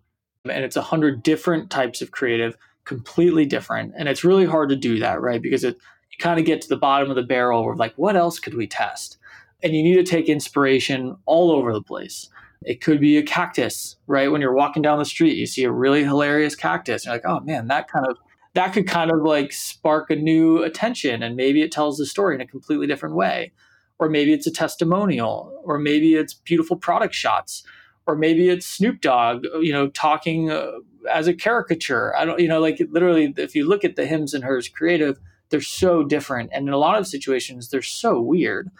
And 0.45 0.63
it's 0.63 0.77
a 0.77 0.83
hundred 0.83 1.23
different 1.23 1.71
types 1.71 2.03
of 2.03 2.11
creative, 2.11 2.57
completely 2.85 3.47
different. 3.47 3.95
And 3.97 4.07
it's 4.07 4.25
really 4.25 4.45
hard 4.45 4.69
to 4.69 4.77
do 4.77 4.99
that, 4.99 5.23
right? 5.23 5.41
Because 5.41 5.65
it, 5.65 5.77
you 6.11 6.19
kind 6.19 6.39
of 6.39 6.45
get 6.45 6.61
to 6.63 6.69
the 6.69 6.77
bottom 6.77 7.09
of 7.09 7.17
the 7.17 7.23
barrel 7.23 7.71
of 7.71 7.79
like, 7.79 7.95
what 7.97 8.15
else 8.15 8.39
could 8.39 8.55
we 8.55 8.67
test? 8.67 9.17
And 9.63 9.75
you 9.75 9.83
need 9.83 9.97
to 9.97 10.05
take 10.05 10.29
inspiration 10.29 11.17
all 11.25 11.51
over 11.51 11.73
the 11.73 11.83
place. 11.83 12.29
It 12.65 12.83
could 12.83 13.01
be 13.01 13.17
a 13.17 13.23
cactus, 13.23 13.97
right? 14.07 14.31
When 14.31 14.43
you're 14.43 14.53
walking 14.53 14.83
down 14.83 14.99
the 14.99 15.05
street, 15.05 15.37
you 15.37 15.47
see 15.47 15.65
a 15.65 15.73
really 15.73 16.05
hilarious 16.05 16.55
cactus. 16.55 17.07
You're 17.07 17.15
like, 17.15 17.27
oh 17.27 17.41
man, 17.41 17.69
that 17.69 17.89
kind 17.89 18.07
of 18.07 18.19
that 18.53 18.73
could 18.75 18.87
kind 18.87 19.11
of 19.11 19.23
like 19.23 19.53
spark 19.53 20.11
a 20.11 20.17
new 20.17 20.63
attention 20.63 21.23
and 21.23 21.37
maybe 21.37 21.63
it 21.63 21.73
tells 21.73 21.97
the 21.97 22.07
story 22.07 22.35
in 22.35 22.41
a 22.41 22.47
completely 22.47 22.87
different 22.87 23.15
way 23.15 23.53
or 23.99 24.09
maybe 24.09 24.33
it's 24.33 24.47
a 24.47 24.51
testimonial 24.51 25.53
or 25.65 25.79
maybe 25.79 26.15
it's 26.15 26.35
beautiful 26.35 26.77
product 26.77 27.15
shots 27.15 27.65
or 28.07 28.17
maybe 28.17 28.49
it's 28.49 28.67
snoop 28.67 29.01
dogg 29.01 29.45
you 29.61 29.73
know 29.73 29.89
talking 29.89 30.51
uh, 30.51 30.73
as 31.11 31.27
a 31.27 31.35
caricature. 31.35 32.17
I 32.17 32.25
don't 32.25 32.41
you 32.41 32.49
know 32.49 32.61
like 32.61 32.81
literally 32.91 33.35
if 33.37 33.55
you 33.55 33.67
look 33.69 33.85
at 33.85 33.97
the 33.97 34.07
hims 34.07 34.35
and 34.35 34.45
hers 34.45 34.69
creative 34.69 35.19
they're 35.51 35.61
so 35.61 36.03
different. 36.05 36.51
And 36.53 36.69
in 36.69 36.75
a 36.75 36.79
lot 36.79 36.99
of 36.99 37.07
situations 37.07 37.71
they're 37.71 37.83
so 37.83 38.21
weird. 38.21 38.71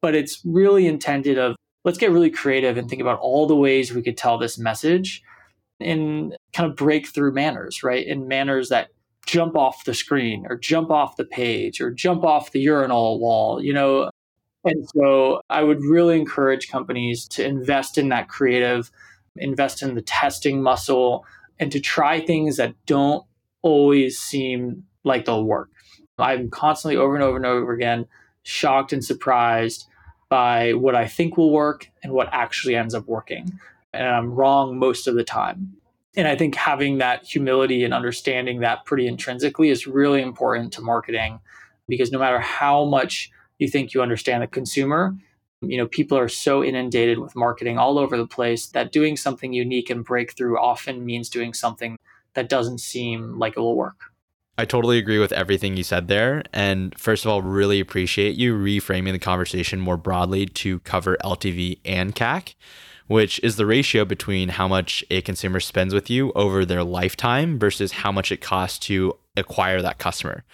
But 0.00 0.14
it's 0.14 0.42
really 0.44 0.86
intended 0.86 1.38
of 1.38 1.56
let's 1.84 1.98
get 1.98 2.10
really 2.10 2.30
creative 2.30 2.76
and 2.76 2.88
think 2.88 3.02
about 3.02 3.20
all 3.20 3.46
the 3.46 3.56
ways 3.56 3.92
we 3.92 4.02
could 4.02 4.16
tell 4.16 4.38
this 4.38 4.58
message 4.58 5.22
in 5.80 6.34
kind 6.52 6.70
of 6.70 6.76
breakthrough 6.76 7.32
manners 7.32 7.82
right? 7.82 8.06
In 8.06 8.28
manners 8.28 8.68
that 8.68 8.88
jump 9.26 9.56
off 9.56 9.84
the 9.84 9.94
screen 9.94 10.46
or 10.48 10.56
jump 10.56 10.90
off 10.90 11.16
the 11.16 11.24
page 11.24 11.80
or 11.80 11.90
jump 11.90 12.24
off 12.24 12.52
the 12.52 12.60
urinal 12.60 13.18
wall, 13.18 13.62
you 13.62 13.72
know. 13.72 14.10
And 14.64 14.88
so 14.90 15.42
I 15.50 15.62
would 15.62 15.82
really 15.82 16.18
encourage 16.18 16.68
companies 16.68 17.28
to 17.28 17.44
invest 17.44 17.98
in 17.98 18.08
that 18.08 18.28
creative, 18.28 18.90
invest 19.36 19.82
in 19.82 19.94
the 19.94 20.02
testing 20.02 20.62
muscle, 20.62 21.26
and 21.58 21.70
to 21.72 21.80
try 21.80 22.20
things 22.20 22.56
that 22.56 22.74
don't 22.86 23.24
always 23.62 24.18
seem 24.18 24.84
like 25.04 25.24
they'll 25.26 25.44
work. 25.44 25.70
I'm 26.18 26.50
constantly 26.50 26.96
over 26.96 27.14
and 27.14 27.24
over 27.24 27.36
and 27.36 27.46
over 27.46 27.72
again 27.72 28.06
shocked 28.42 28.92
and 28.92 29.04
surprised 29.04 29.86
by 30.28 30.72
what 30.72 30.94
I 30.94 31.06
think 31.06 31.36
will 31.36 31.50
work 31.50 31.90
and 32.02 32.12
what 32.12 32.28
actually 32.32 32.76
ends 32.76 32.94
up 32.94 33.06
working. 33.06 33.58
And 33.92 34.06
I'm 34.06 34.32
wrong 34.32 34.78
most 34.78 35.06
of 35.06 35.14
the 35.14 35.24
time. 35.24 35.76
And 36.16 36.28
I 36.28 36.36
think 36.36 36.54
having 36.54 36.98
that 36.98 37.24
humility 37.24 37.84
and 37.84 37.92
understanding 37.92 38.60
that 38.60 38.84
pretty 38.84 39.06
intrinsically 39.06 39.70
is 39.70 39.86
really 39.86 40.22
important 40.22 40.72
to 40.74 40.80
marketing 40.80 41.40
because 41.88 42.12
no 42.12 42.18
matter 42.18 42.38
how 42.38 42.84
much 42.84 43.30
you 43.64 43.70
think 43.70 43.94
you 43.94 44.02
understand 44.02 44.42
the 44.42 44.46
consumer, 44.46 45.16
you 45.60 45.78
know, 45.78 45.86
people 45.86 46.18
are 46.18 46.28
so 46.28 46.62
inundated 46.62 47.18
with 47.18 47.34
marketing 47.34 47.78
all 47.78 47.98
over 47.98 48.16
the 48.16 48.26
place 48.26 48.66
that 48.68 48.92
doing 48.92 49.16
something 49.16 49.52
unique 49.52 49.90
and 49.90 50.04
breakthrough 50.04 50.56
often 50.56 51.04
means 51.04 51.28
doing 51.28 51.54
something 51.54 51.96
that 52.34 52.48
doesn't 52.48 52.78
seem 52.78 53.38
like 53.38 53.56
it 53.56 53.60
will 53.60 53.76
work. 53.76 54.00
I 54.56 54.64
totally 54.64 54.98
agree 54.98 55.18
with 55.18 55.32
everything 55.32 55.76
you 55.76 55.82
said 55.82 56.06
there. 56.06 56.44
And 56.52 56.96
first 56.98 57.24
of 57.24 57.30
all, 57.30 57.42
really 57.42 57.80
appreciate 57.80 58.36
you 58.36 58.54
reframing 58.54 59.12
the 59.12 59.18
conversation 59.18 59.80
more 59.80 59.96
broadly 59.96 60.46
to 60.46 60.78
cover 60.80 61.16
LTV 61.24 61.80
and 61.84 62.14
CAC 62.14 62.54
which 63.06 63.38
is 63.42 63.56
the 63.56 63.66
ratio 63.66 64.04
between 64.04 64.50
how 64.50 64.68
much 64.68 65.04
a 65.10 65.20
consumer 65.22 65.60
spends 65.60 65.92
with 65.92 66.08
you 66.08 66.32
over 66.32 66.64
their 66.64 66.82
lifetime 66.82 67.58
versus 67.58 67.92
how 67.92 68.10
much 68.10 68.32
it 68.32 68.40
costs 68.40 68.78
to 68.78 69.14
acquire 69.36 69.82
that 69.82 69.98
customer. 69.98 70.44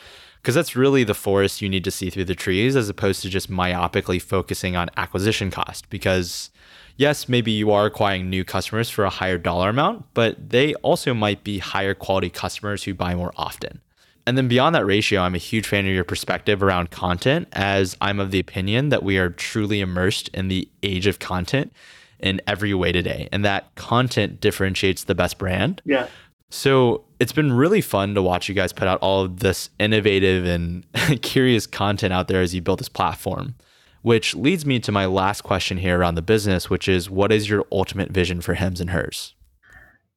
Because 0.40 0.54
that's 0.54 0.74
really 0.74 1.04
the 1.04 1.14
forest 1.14 1.60
you 1.60 1.68
need 1.68 1.84
to 1.84 1.90
see 1.90 2.08
through 2.08 2.24
the 2.24 2.34
trees 2.34 2.76
as 2.76 2.88
opposed 2.88 3.22
to 3.22 3.28
just 3.28 3.50
myopically 3.50 4.20
focusing 4.20 4.74
on 4.74 4.88
acquisition 4.96 5.50
cost. 5.50 5.90
Because, 5.90 6.50
yes, 6.96 7.28
maybe 7.28 7.50
you 7.50 7.70
are 7.70 7.86
acquiring 7.86 8.30
new 8.30 8.44
customers 8.44 8.88
for 8.88 9.04
a 9.04 9.10
higher 9.10 9.36
dollar 9.36 9.68
amount, 9.68 10.06
but 10.14 10.50
they 10.50 10.74
also 10.76 11.12
might 11.12 11.44
be 11.44 11.58
higher 11.58 11.94
quality 11.94 12.30
customers 12.30 12.84
who 12.84 12.94
buy 12.94 13.14
more 13.14 13.32
often. 13.36 13.80
And 14.26 14.38
then 14.38 14.48
beyond 14.48 14.74
that 14.74 14.86
ratio, 14.86 15.22
I'm 15.22 15.34
a 15.34 15.38
huge 15.38 15.66
fan 15.66 15.86
of 15.86 15.92
your 15.92 16.04
perspective 16.04 16.62
around 16.62 16.90
content, 16.90 17.48
as 17.52 17.96
I'm 18.00 18.20
of 18.20 18.30
the 18.30 18.38
opinion 18.38 18.90
that 18.90 19.02
we 19.02 19.18
are 19.18 19.30
truly 19.30 19.80
immersed 19.80 20.28
in 20.28 20.48
the 20.48 20.68
age 20.82 21.06
of 21.06 21.18
content 21.18 21.72
in 22.18 22.40
every 22.46 22.72
way 22.74 22.92
today. 22.92 23.28
And 23.32 23.44
that 23.44 23.74
content 23.74 24.40
differentiates 24.40 25.04
the 25.04 25.14
best 25.14 25.38
brand. 25.38 25.82
Yeah. 25.84 26.06
So 26.50 27.04
it's 27.20 27.32
been 27.32 27.52
really 27.52 27.80
fun 27.80 28.14
to 28.14 28.22
watch 28.22 28.48
you 28.48 28.54
guys 28.54 28.72
put 28.72 28.88
out 28.88 28.98
all 29.00 29.22
of 29.22 29.38
this 29.38 29.70
innovative 29.78 30.44
and 30.44 30.84
curious 31.22 31.66
content 31.66 32.12
out 32.12 32.28
there 32.28 32.42
as 32.42 32.54
you 32.54 32.60
build 32.60 32.80
this 32.80 32.88
platform. 32.88 33.54
Which 34.02 34.34
leads 34.34 34.64
me 34.64 34.80
to 34.80 34.92
my 34.92 35.04
last 35.04 35.42
question 35.42 35.76
here 35.76 35.98
around 35.98 36.14
the 36.14 36.22
business, 36.22 36.70
which 36.70 36.88
is 36.88 37.10
what 37.10 37.30
is 37.30 37.50
your 37.50 37.66
ultimate 37.70 38.10
vision 38.10 38.40
for 38.40 38.54
Hims 38.54 38.80
and 38.80 38.90
Hers? 38.90 39.34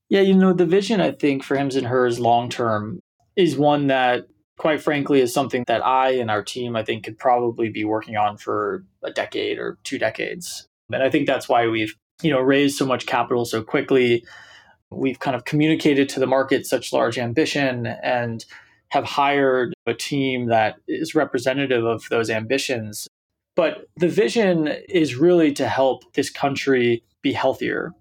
Yeah, 0.08 0.22
you 0.22 0.34
know, 0.34 0.54
the 0.54 0.66
vision 0.66 1.02
I 1.02 1.12
think 1.12 1.44
for 1.44 1.58
Hims 1.58 1.76
and 1.76 1.88
Hers 1.88 2.18
long 2.18 2.48
term 2.48 3.02
is 3.36 3.58
one 3.58 3.88
that 3.88 4.28
quite 4.58 4.82
frankly 4.82 5.20
is 5.20 5.34
something 5.34 5.66
that 5.68 5.86
I 5.86 6.12
and 6.12 6.32
our 6.32 6.44
team 6.44 6.76
I 6.76 6.84
think 6.84 7.04
could 7.04 7.18
probably 7.18 7.70
be 7.70 7.84
working 7.84 8.16
on 8.16 8.38
for 8.38 8.86
a 9.04 9.12
decade 9.12 9.60
or 9.60 9.78
two 9.84 9.98
decades. 9.98 10.68
And 10.92 11.04
I 11.04 11.10
think 11.10 11.28
that's 11.28 11.50
why 11.50 11.68
we've, 11.68 11.94
you 12.22 12.32
know, 12.32 12.40
raised 12.40 12.78
so 12.78 12.86
much 12.86 13.06
capital 13.06 13.44
so 13.44 13.64
quickly. 13.64 14.24
We've 14.96 15.20
kind 15.20 15.36
of 15.36 15.46
communicated 15.46 16.10
to 16.10 16.20
the 16.20 16.28
market 16.28 16.66
such 16.66 16.94
large 16.94 17.18
ambition 17.18 17.88
and 17.88 18.46
have 18.90 19.06
hired 19.06 19.74
a 19.88 19.94
team 19.94 20.48
that 20.48 20.76
is 20.88 21.16
representative 21.16 21.84
of 21.84 22.08
those 22.10 22.30
ambitions. 22.30 23.08
But 23.56 23.88
the 23.96 24.08
vision 24.08 24.68
is 24.90 25.16
really 25.16 25.52
to 25.54 25.68
help 25.68 26.14
this 26.14 26.30
country 26.30 27.04
be 27.22 27.34
healthier 27.34 27.94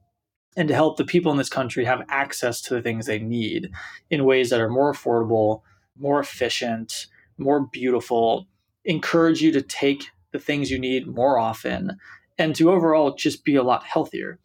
and 0.56 0.68
to 0.68 0.74
help 0.74 0.96
the 0.96 1.04
people 1.04 1.32
in 1.32 1.38
this 1.38 1.48
country 1.48 1.84
have 1.84 2.04
access 2.08 2.60
to 2.62 2.74
the 2.74 2.82
things 2.82 3.06
they 3.06 3.18
need 3.18 3.70
in 4.10 4.24
ways 4.24 4.50
that 4.50 4.60
are 4.60 4.68
more 4.68 4.92
affordable, 4.92 5.62
more 5.98 6.20
efficient, 6.20 7.06
more 7.38 7.66
beautiful, 7.66 8.46
encourage 8.84 9.40
you 9.40 9.52
to 9.52 9.62
take 9.62 10.04
the 10.32 10.38
things 10.38 10.70
you 10.70 10.78
need 10.78 11.06
more 11.06 11.38
often 11.38 11.98
and 12.38 12.54
to 12.56 12.70
overall 12.70 13.14
just 13.14 13.44
be 13.44 13.56
a 13.56 13.62
lot 13.62 13.84
healthier. 13.84 14.38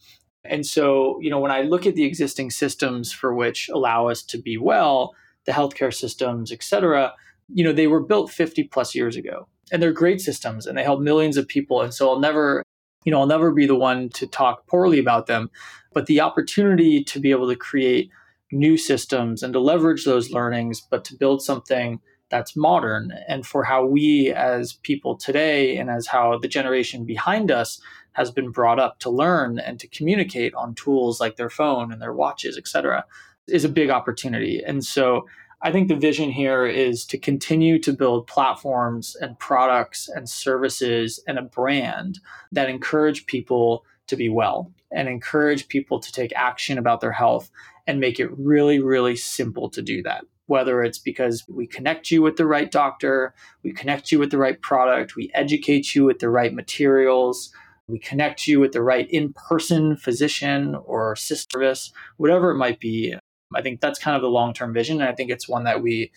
And 0.50 0.66
so, 0.66 1.20
you 1.22 1.30
know, 1.30 1.40
when 1.40 1.52
I 1.52 1.62
look 1.62 1.86
at 1.86 1.96
the 1.96 2.04
existing 2.04 2.52
systems 2.52 3.12
for 3.12 3.34
which 3.34 3.70
allow 3.70 4.08
us 4.08 4.24
to 4.24 4.38
be 4.38 4.58
well, 4.58 5.14
the 5.46 5.52
healthcare 5.52 5.94
systems, 5.94 6.52
et 6.52 6.64
cetera, 6.64 7.14
you 7.54 7.64
know, 7.64 7.74
they 7.74 7.88
were 7.88 8.02
built 8.02 8.32
50 8.32 8.66
plus 8.66 8.94
years 8.96 9.16
ago. 9.16 9.48
And 9.72 9.82
they're 9.82 9.92
great 9.92 10.22
systems 10.22 10.66
and 10.66 10.78
they 10.78 10.84
help 10.84 11.02
millions 11.02 11.38
of 11.38 11.48
people. 11.48 11.82
And 11.82 11.94
so 11.94 12.10
I'll 12.10 12.20
never, 12.20 12.64
you 13.04 13.12
know, 13.12 13.20
I'll 13.20 13.28
never 13.28 13.52
be 13.52 13.66
the 13.66 13.76
one 13.76 14.10
to 14.10 14.28
talk 14.28 14.68
poorly 14.68 15.00
about 15.00 15.28
them. 15.28 15.50
But 15.94 16.06
the 16.06 16.22
opportunity 16.22 17.04
to 17.04 17.20
be 17.20 17.32
able 17.32 17.50
to 17.50 17.56
create 17.56 18.10
new 18.52 18.78
systems 18.78 19.44
and 19.44 19.54
to 19.54 19.60
leverage 19.60 20.06
those 20.06 20.32
learnings, 20.32 20.82
but 20.82 21.04
to 21.06 21.16
build 21.16 21.42
something 21.42 22.00
that's 22.30 22.56
modern 22.56 23.12
and 23.28 23.46
for 23.46 23.64
how 23.64 23.86
we 23.86 24.32
as 24.32 24.74
people 24.74 25.18
today 25.18 25.78
and 25.78 25.90
as 25.90 26.08
how 26.08 26.38
the 26.38 26.48
generation 26.48 27.06
behind 27.06 27.52
us 27.52 27.82
has 28.18 28.32
been 28.32 28.52
brought 28.52 28.80
up 28.80 29.00
to 29.00 29.10
learn 29.10 29.58
and 29.60 29.80
to 29.80 29.88
communicate 29.88 30.54
on 30.56 30.76
tools 30.76 31.22
like 31.22 31.38
their 31.38 31.50
phone 31.50 31.92
and 31.92 32.02
their 32.02 32.14
watches 32.14 32.58
et 32.58 32.68
cetera 32.68 33.06
is 33.48 33.64
a 33.64 33.70
big 33.70 33.90
opportunity 33.90 34.62
and 34.66 34.84
so 34.84 35.26
I 35.62 35.72
think 35.72 35.88
the 35.88 35.96
vision 35.96 36.30
here 36.30 36.68
is 36.68 37.04
to 37.06 37.18
continue 37.18 37.80
to 37.80 37.92
build 37.92 38.28
platforms 38.28 39.16
and 39.20 39.40
products 39.40 40.08
and 40.08 40.30
services 40.30 41.20
and 41.28 41.40
a 41.40 41.42
brand 41.42 42.20
that 42.52 42.70
encourage 42.70 43.26
people 43.26 43.84
to 44.06 44.16
be 44.16 44.30
well 44.30 44.72
and 44.92 45.08
encourage 45.08 45.68
people 45.68 46.00
to 46.00 46.12
take 46.12 46.32
action 46.36 46.78
about 46.78 47.02
their 47.02 47.12
health 47.12 47.50
and 47.88 48.00
make 48.00 48.20
it 48.20 48.30
really, 48.38 48.80
really 48.80 49.16
simple 49.16 49.70
to 49.70 49.82
do 49.82 50.04
that. 50.04 50.24
Whether 50.46 50.84
it's 50.84 51.00
because 51.00 51.44
we 51.50 51.68
connect 51.68 52.12
you 52.12 52.22
with 52.22 52.38
the 52.38 52.46
right 52.46 52.72
doctor, 52.72 53.34
we 53.64 53.74
connect 53.74 54.12
you 54.12 54.20
with 54.20 54.32
the 54.32 54.38
right 54.38 54.62
product, 54.62 55.16
we 55.16 55.32
educate 55.34 55.96
you 55.96 56.06
with 56.06 56.20
the 56.20 56.30
right 56.30 56.54
materials, 56.54 57.52
we 57.88 58.00
connect 58.00 58.48
you 58.48 58.60
with 58.60 58.74
the 58.74 58.82
right 58.82 59.10
in 59.10 59.34
person 59.34 59.96
physician 59.96 60.76
or 60.76 61.16
service, 61.16 61.92
whatever 62.18 62.52
it 62.52 62.58
might 62.58 62.80
be. 62.80 63.16
I 63.56 63.62
think 63.62 63.80
that's 63.80 64.00
kind 64.00 64.16
of 64.16 64.22
the 64.22 64.30
long 64.30 64.54
term 64.54 64.74
vision. 64.74 65.00
And 65.00 65.10
I 65.10 65.14
think 65.14 65.32
it's 65.32 65.48
one 65.48 65.64
that 65.64 65.82
we 65.82 66.12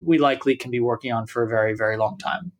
we 0.00 0.18
likely 0.18 0.56
can 0.56 0.70
be 0.70 0.80
working 0.80 1.12
on 1.12 1.26
for 1.26 1.42
a 1.42 1.48
very, 1.48 1.74
very 1.74 1.96
long 1.96 2.18
time. 2.18 2.52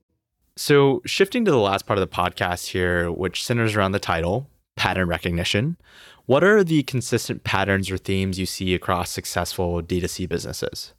So, 0.56 1.02
shifting 1.04 1.44
to 1.44 1.50
the 1.50 1.58
last 1.58 1.86
part 1.86 1.98
of 1.98 2.08
the 2.08 2.14
podcast 2.14 2.68
here, 2.68 3.12
which 3.12 3.44
centers 3.44 3.76
around 3.76 3.92
the 3.92 3.98
title, 3.98 4.48
pattern 4.74 5.06
recognition, 5.06 5.76
what 6.24 6.42
are 6.42 6.64
the 6.64 6.82
consistent 6.82 7.44
patterns 7.44 7.90
or 7.90 7.98
themes 7.98 8.38
you 8.38 8.46
see 8.46 8.74
across 8.74 9.10
successful 9.10 9.82
D2C 9.82 10.28
businesses? 10.28 10.94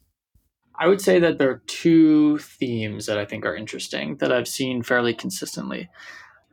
I 0.79 0.87
would 0.87 1.01
say 1.01 1.19
that 1.19 1.39
there 1.39 1.49
are 1.49 1.63
two 1.65 2.37
themes 2.37 3.07
that 3.07 3.17
I 3.17 3.25
think 3.25 3.45
are 3.45 3.55
interesting 3.55 4.17
that 4.17 4.31
I've 4.31 4.47
seen 4.47 4.83
fairly 4.83 5.13
consistently. 5.13 5.89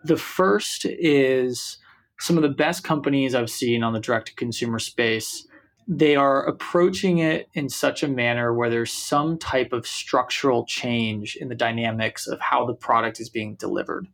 The 0.05 0.17
first 0.19 0.85
is 0.85 1.79
some 2.21 2.37
of 2.37 2.43
the 2.43 2.51
best 2.51 2.85
companies 2.85 3.35
I've 3.35 3.51
seen 3.51 3.83
on 3.83 3.95
the 3.95 4.01
direct 4.01 4.29
to 4.29 4.35
consumer 4.35 4.79
space. 4.79 5.47
They 5.88 6.14
are 6.14 6.45
approaching 6.45 7.19
it 7.19 7.49
in 7.55 7.71
such 7.71 8.03
a 8.03 8.09
manner 8.09 8.53
where 8.53 8.69
there's 8.69 8.93
some 8.93 9.38
type 9.38 9.73
of 9.73 9.87
structural 9.87 10.67
change 10.67 11.37
in 11.37 11.49
the 11.49 11.55
dynamics 11.55 12.27
of 12.27 12.38
how 12.40 12.67
the 12.67 12.75
product 12.75 13.19
is 13.19 13.31
being 13.31 13.57
delivered. 13.57 14.07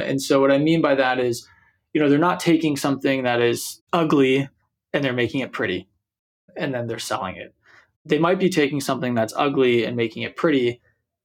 And 0.00 0.22
so, 0.22 0.40
what 0.40 0.52
I 0.52 0.58
mean 0.58 0.80
by 0.80 0.94
that 0.94 1.18
is, 1.18 1.46
you 1.92 2.00
know, 2.00 2.08
they're 2.08 2.18
not 2.18 2.38
taking 2.38 2.76
something 2.76 3.24
that 3.24 3.42
is 3.42 3.82
ugly 3.92 4.48
and 4.92 5.04
they're 5.04 5.12
making 5.12 5.40
it 5.40 5.52
pretty 5.52 5.88
and 6.56 6.72
then 6.72 6.86
they're 6.86 7.00
selling 7.00 7.34
it. 7.36 7.52
They 8.04 8.18
might 8.18 8.38
be 8.38 8.48
taking 8.48 8.80
something 8.80 9.14
that's 9.14 9.34
ugly 9.36 9.84
and 9.84 9.96
making 9.96 10.22
it 10.22 10.36
pretty, 10.36 10.80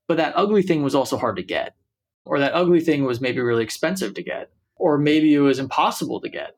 but 0.08 0.18
that 0.18 0.34
ugly 0.36 0.64
thing 0.64 0.82
was 0.82 0.96
also 0.96 1.18
hard 1.18 1.36
to 1.36 1.44
get 1.44 1.76
or 2.26 2.40
that 2.40 2.56
ugly 2.56 2.82
thing 2.82 3.04
was 3.04 3.22
maybe 3.22 3.40
really 3.40 3.64
expensive 3.64 4.14
to 4.16 4.24
get, 4.24 4.50
or 4.76 4.98
maybe 4.98 5.34
it 5.34 5.40
was 5.40 5.60
impossible 5.60 6.20
to 6.22 6.30
get. 6.30 6.58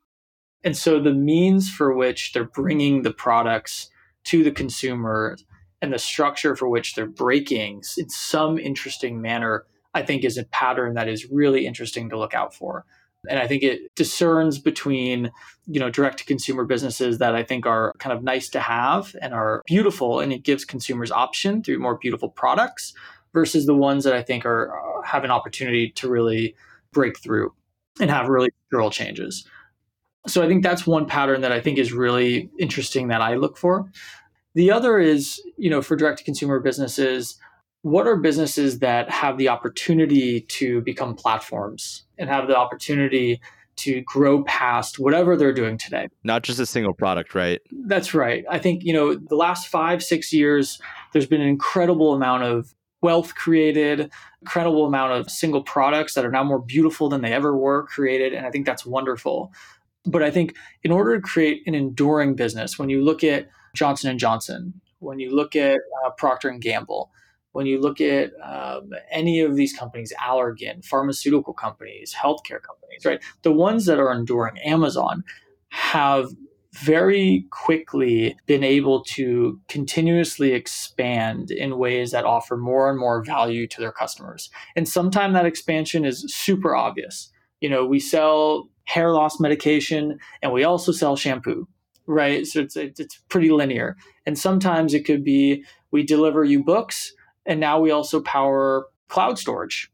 And 0.64 0.76
so 0.76 1.00
the 1.00 1.14
means 1.14 1.70
for 1.70 1.94
which 1.94 2.34
they're 2.34 2.46
bringing 2.46 3.04
the 3.04 3.14
products 3.14 3.90
to 4.26 4.44
the 4.44 4.52
consumer 4.52 5.38
and 5.82 5.94
the 5.94 6.00
structure 6.00 6.56
for 6.56 6.68
which 6.68 6.96
they're 6.96 7.06
breaking 7.06 7.84
in 7.98 8.10
some 8.10 8.58
interesting 8.58 9.22
manner, 9.22 9.66
I 9.94 10.04
think 10.04 10.24
is 10.24 10.38
a 10.38 10.46
pattern 10.46 10.96
that 10.96 11.08
is 11.08 11.30
really 11.30 11.68
interesting 11.68 12.10
to 12.10 12.18
look 12.18 12.34
out 12.34 12.54
for. 12.54 12.86
And 13.30 13.40
I 13.40 13.48
think 13.48 13.64
it 13.64 13.94
discerns 13.96 14.60
between, 14.60 15.32
you 15.66 15.80
know, 15.80 15.90
direct 15.90 16.20
to 16.20 16.26
consumer 16.26 16.66
businesses 16.66 17.18
that 17.18 17.36
I 17.36 17.44
think 17.44 17.66
are 17.66 17.94
kind 18.00 18.16
of 18.16 18.24
nice 18.24 18.50
to 18.50 18.60
have 18.60 19.16
and 19.22 19.34
are 19.34 19.64
beautiful 19.66 20.20
and 20.20 20.32
it 20.32 20.44
gives 20.44 20.66
consumers 20.66 21.12
option 21.12 21.64
through 21.64 21.80
more 21.80 21.98
beautiful 21.98 22.30
products 22.30 22.94
versus 23.34 23.66
the 23.66 23.76
ones 23.76 24.04
that 24.04 24.14
I 24.14 24.22
think 24.22 24.46
are 24.46 24.74
uh, 24.74 25.02
have 25.02 25.24
an 25.24 25.32
opportunity 25.32 25.90
to 25.92 26.10
really 26.10 26.56
break 26.92 27.20
through 27.20 27.54
and 28.00 28.10
have 28.10 28.28
really 28.28 28.50
structural 28.68 28.92
changes. 28.92 29.48
So 30.28 30.44
I 30.44 30.48
think 30.48 30.64
that's 30.64 30.86
one 30.86 31.06
pattern 31.06 31.42
that 31.42 31.52
I 31.52 31.62
think 31.62 31.78
is 31.78 31.94
really 31.94 32.50
interesting 32.60 33.08
that 33.08 33.22
I 33.22 33.36
look 33.36 33.58
for. 33.58 33.90
The 34.56 34.72
other 34.72 35.00
is, 35.00 35.42
you 35.58 35.70
know, 35.70 35.82
for 35.82 35.96
direct 35.96 36.20
to 36.20 36.24
consumer 36.24 36.60
businesses, 36.60 37.38
what 37.84 38.08
are 38.08 38.18
businesses 38.18 38.80
that 38.80 39.10
have 39.10 39.38
the 39.38 39.50
opportunity 39.50 40.42
to 40.42 40.82
become 40.82 41.16
platforms 41.16 42.04
and 42.18 42.30
have 42.30 42.48
the 42.48 42.58
opportunity 42.58 43.40
to 43.78 44.02
grow 44.02 44.44
past 44.44 45.00
whatever 45.00 45.38
they're 45.38 45.54
doing 45.54 45.78
today. 45.78 46.08
Not 46.24 46.44
just 46.44 46.60
a 46.60 46.66
single 46.66 46.94
product, 46.94 47.36
right? 47.36 47.62
That's 47.72 48.14
right. 48.14 48.44
I 48.50 48.58
think, 48.58 48.84
you 48.84 48.92
know, 48.92 49.14
the 49.14 49.36
last 49.36 49.68
five, 49.68 50.04
six 50.04 50.34
years, 50.34 50.82
there's 51.14 51.28
been 51.28 51.42
an 51.42 51.48
incredible 51.48 52.14
amount 52.14 52.44
of 52.44 52.74
wealth 53.02 53.36
created, 53.36 54.12
incredible 54.42 54.86
amount 54.86 55.14
of 55.14 55.30
single 55.30 55.64
products 55.64 56.14
that 56.14 56.26
are 56.26 56.32
now 56.32 56.44
more 56.44 56.60
beautiful 56.60 57.10
than 57.10 57.22
they 57.22 57.34
ever 57.34 57.56
were 57.56 57.86
created. 57.86 58.34
And 58.34 58.46
I 58.46 58.52
think 58.52 58.66
that's 58.66 58.86
wonderful. 58.86 59.52
But 60.06 60.24
I 60.24 60.32
think 60.32 60.56
in 60.84 60.92
order 60.92 61.16
to 61.16 61.22
create 61.22 61.64
an 61.68 61.76
enduring 61.76 62.36
business, 62.36 62.80
when 62.80 62.90
you 62.90 63.04
look 63.04 63.24
at 63.24 63.50
Johnson 63.76 64.10
and 64.10 64.20
Johnson, 64.20 64.82
when 65.00 65.20
you 65.20 65.36
look 65.36 65.56
at 65.56 65.80
uh, 66.06 66.10
Procter 66.12 66.50
and 66.50 66.62
Gamble, 66.62 67.12
when 67.52 67.66
you 67.66 67.80
look 67.80 68.00
at 68.00 68.32
um, 68.44 68.92
any 69.12 69.42
of 69.42 69.56
these 69.56 69.74
companies, 69.74 70.14
Allergan, 70.20 70.86
pharmaceutical 70.86 71.54
companies, 71.54 72.16
healthcare 72.16 72.62
companies, 72.62 73.04
right? 73.06 73.24
The 73.42 73.52
ones 73.52 73.86
that 73.86 74.00
are 74.00 74.12
enduring, 74.12 74.58
Amazon, 74.60 75.24
have 75.70 76.30
very 76.84 77.46
quickly 77.52 78.38
been 78.46 78.64
able 78.64 79.04
to 79.04 79.60
continuously 79.68 80.54
expand 80.54 81.52
in 81.52 81.78
ways 81.78 82.12
that 82.12 82.26
offer 82.26 82.58
more 82.58 82.90
and 82.90 83.00
more 83.00 83.24
value 83.24 83.68
to 83.68 83.80
their 83.80 83.92
customers. 83.92 84.50
And 84.76 84.88
sometimes 84.88 85.34
that 85.34 85.46
expansion 85.46 86.06
is 86.06 86.26
super 86.28 86.76
obvious. 86.76 87.32
You 87.62 87.70
know, 87.70 87.86
we 87.86 88.00
sell 88.00 88.70
hair 88.84 89.12
loss 89.12 89.40
medication 89.40 90.20
and 90.42 90.54
we 90.54 90.64
also 90.64 90.92
sell 90.92 91.16
shampoo, 91.16 91.68
right? 92.06 92.46
So 92.46 92.62
it's, 92.62 92.76
it's 92.76 93.18
pretty 93.30 93.52
linear. 93.52 93.98
And 94.26 94.38
sometimes 94.38 94.94
it 94.94 95.06
could 95.06 95.24
be 95.24 95.64
we 95.92 96.04
deliver 96.04 96.44
you 96.44 96.64
books 96.64 97.14
and 97.46 97.60
now 97.60 97.80
we 97.80 97.92
also 97.92 98.22
power 98.22 98.88
cloud 99.08 99.40
storage 99.40 99.90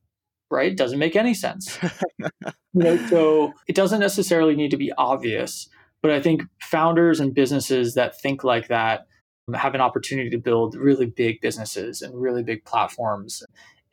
right 0.50 0.76
doesn't 0.76 1.00
make 1.00 1.15
any 1.15 1.34
sense 1.34 1.78
you 2.19 2.39
know, 2.74 2.98
so 3.08 3.54
it 3.67 3.76
doesn't 3.76 4.00
necessarily 4.00 4.56
need 4.56 4.72
to 4.72 4.78
be 4.78 4.91
obvious 4.98 5.69
but 6.04 6.12
I 6.12 6.22
think 6.22 6.44
founders 6.60 7.20
and 7.20 7.34
businesses 7.34 7.96
that 7.96 8.20
think 8.22 8.44
like 8.44 8.68
that 8.68 9.08
have 9.56 9.74
an 9.74 9.82
opportunity 9.82 10.30
to 10.30 10.38
build 10.38 10.76
really 10.76 11.08
big 11.08 11.42
businesses 11.42 12.02
and 12.02 12.13
really 12.22 12.44
big 12.44 12.63
platforms. 12.66 13.42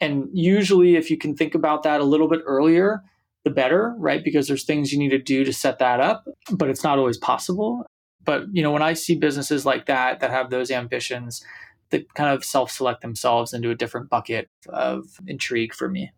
And 0.00 0.28
usually, 0.32 0.96
if 0.96 1.10
you 1.10 1.16
can 1.16 1.34
think 1.34 1.54
about 1.54 1.84
that 1.84 2.00
a 2.00 2.04
little 2.04 2.28
bit 2.28 2.40
earlier, 2.44 3.02
the 3.44 3.50
better, 3.50 3.94
right? 3.98 4.22
Because 4.22 4.48
there's 4.48 4.64
things 4.64 4.92
you 4.92 4.98
need 4.98 5.10
to 5.10 5.18
do 5.18 5.44
to 5.44 5.52
set 5.52 5.78
that 5.78 6.00
up, 6.00 6.24
but 6.50 6.68
it's 6.68 6.84
not 6.84 6.98
always 6.98 7.16
possible. 7.16 7.86
But 8.24 8.44
you 8.52 8.62
know, 8.62 8.70
when 8.72 8.82
I 8.82 8.92
see 8.94 9.14
businesses 9.14 9.64
like 9.64 9.86
that 9.86 10.20
that 10.20 10.30
have 10.30 10.50
those 10.50 10.70
ambitions, 10.70 11.44
that 11.90 12.12
kind 12.14 12.34
of 12.34 12.44
self-select 12.44 13.02
themselves 13.02 13.52
into 13.52 13.70
a 13.70 13.74
different 13.74 14.10
bucket 14.10 14.48
of 14.68 15.04
intrigue 15.26 15.74
for 15.74 15.88
me. 15.88 16.10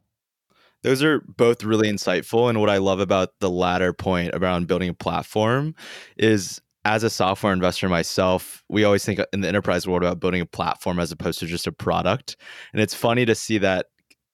Those 0.82 1.02
are 1.02 1.20
both 1.20 1.64
really 1.64 1.88
insightful. 1.88 2.48
And 2.48 2.60
what 2.60 2.70
I 2.70 2.78
love 2.78 3.00
about 3.00 3.38
the 3.40 3.50
latter 3.50 3.92
point 3.92 4.34
around 4.34 4.66
building 4.66 4.88
a 4.88 4.94
platform 4.94 5.74
is 6.16 6.60
as 6.84 7.04
a 7.04 7.10
software 7.10 7.52
investor 7.52 7.88
myself, 7.88 8.64
we 8.68 8.82
always 8.84 9.04
think 9.04 9.20
in 9.32 9.40
the 9.40 9.48
enterprise 9.48 9.86
world 9.86 10.02
about 10.02 10.18
building 10.18 10.40
a 10.40 10.46
platform 10.46 10.98
as 10.98 11.12
opposed 11.12 11.38
to 11.40 11.46
just 11.46 11.66
a 11.66 11.72
product. 11.72 12.36
And 12.72 12.82
it's 12.82 12.94
funny 12.94 13.24
to 13.24 13.34
see 13.34 13.58
that 13.58 13.86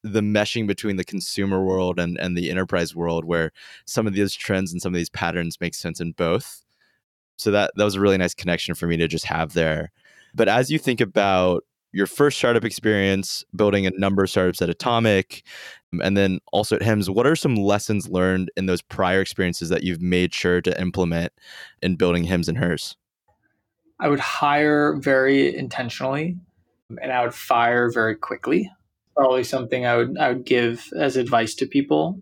the 0.02 0.20
meshing 0.20 0.66
between 0.66 0.96
the 0.96 1.04
consumer 1.04 1.62
world 1.62 1.98
and, 1.98 2.18
and 2.18 2.36
the 2.36 2.50
enterprise 2.50 2.94
world 2.94 3.24
where 3.24 3.52
some 3.84 4.06
of 4.06 4.14
these 4.14 4.34
trends 4.34 4.72
and 4.72 4.80
some 4.80 4.94
of 4.94 4.96
these 4.96 5.10
patterns 5.10 5.60
make 5.60 5.74
sense 5.74 6.00
in 6.00 6.12
both. 6.12 6.64
So 7.36 7.50
that 7.50 7.72
that 7.76 7.84
was 7.84 7.94
a 7.94 8.00
really 8.00 8.16
nice 8.16 8.34
connection 8.34 8.74
for 8.74 8.86
me 8.86 8.96
to 8.96 9.06
just 9.06 9.26
have 9.26 9.52
there. 9.52 9.92
But 10.34 10.48
as 10.48 10.70
you 10.70 10.78
think 10.78 11.00
about 11.00 11.64
your 11.92 12.06
first 12.06 12.38
startup 12.38 12.64
experience, 12.64 13.44
building 13.54 13.86
a 13.86 13.90
number 13.90 14.22
of 14.22 14.30
startups 14.30 14.60
at 14.60 14.68
Atomic, 14.68 15.42
and 15.92 16.16
then 16.16 16.40
also 16.52 16.76
at 16.76 16.82
Hims, 16.82 17.08
what 17.08 17.26
are 17.26 17.36
some 17.36 17.56
lessons 17.56 18.08
learned 18.08 18.50
in 18.56 18.66
those 18.66 18.82
prior 18.82 19.20
experiences 19.20 19.68
that 19.70 19.82
you've 19.82 20.02
made 20.02 20.34
sure 20.34 20.60
to 20.60 20.80
implement 20.80 21.32
in 21.82 21.96
building 21.96 22.24
Hims 22.24 22.48
and 22.48 22.58
Hers? 22.58 22.96
I 24.00 24.08
would 24.08 24.20
hire 24.20 24.96
very 24.96 25.56
intentionally 25.56 26.36
and 27.02 27.12
I 27.12 27.22
would 27.22 27.34
fire 27.34 27.90
very 27.90 28.16
quickly. 28.16 28.70
Probably 29.16 29.44
something 29.44 29.84
I 29.84 29.96
would 29.96 30.16
I 30.18 30.28
would 30.28 30.44
give 30.44 30.92
as 30.96 31.16
advice 31.16 31.54
to 31.56 31.66
people. 31.66 32.20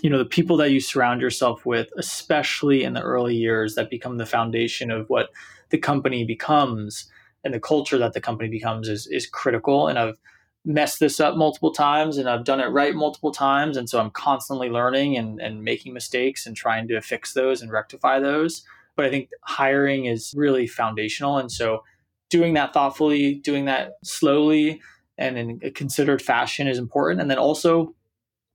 You 0.00 0.10
know, 0.10 0.18
the 0.18 0.24
people 0.24 0.56
that 0.58 0.70
you 0.70 0.80
surround 0.80 1.20
yourself 1.20 1.66
with, 1.66 1.88
especially 1.96 2.84
in 2.84 2.94
the 2.94 3.02
early 3.02 3.34
years 3.34 3.74
that 3.74 3.90
become 3.90 4.16
the 4.16 4.26
foundation 4.26 4.90
of 4.90 5.08
what 5.08 5.30
the 5.70 5.78
company 5.78 6.24
becomes 6.24 7.06
and 7.42 7.52
the 7.52 7.60
culture 7.60 7.98
that 7.98 8.14
the 8.14 8.20
company 8.20 8.48
becomes 8.48 8.88
is 8.88 9.06
is 9.06 9.26
critical. 9.26 9.88
And 9.88 9.98
I've 9.98 10.18
messed 10.64 10.98
this 10.98 11.20
up 11.20 11.36
multiple 11.36 11.72
times 11.72 12.16
and 12.16 12.28
I've 12.28 12.44
done 12.44 12.60
it 12.60 12.66
right 12.66 12.94
multiple 12.94 13.32
times. 13.32 13.76
And 13.76 13.88
so 13.88 14.00
I'm 14.00 14.10
constantly 14.10 14.70
learning 14.70 15.16
and, 15.16 15.40
and 15.40 15.62
making 15.62 15.92
mistakes 15.92 16.46
and 16.46 16.56
trying 16.56 16.88
to 16.88 17.00
fix 17.00 17.34
those 17.34 17.60
and 17.60 17.70
rectify 17.70 18.18
those. 18.18 18.64
But 18.96 19.06
I 19.06 19.10
think 19.10 19.28
hiring 19.42 20.06
is 20.06 20.32
really 20.36 20.66
foundational. 20.66 21.38
And 21.38 21.52
so 21.52 21.84
doing 22.30 22.54
that 22.54 22.72
thoughtfully, 22.72 23.34
doing 23.34 23.66
that 23.66 23.92
slowly 24.02 24.80
and 25.18 25.36
in 25.36 25.60
a 25.62 25.70
considered 25.70 26.22
fashion 26.22 26.66
is 26.66 26.78
important. 26.78 27.20
And 27.20 27.30
then 27.30 27.38
also 27.38 27.94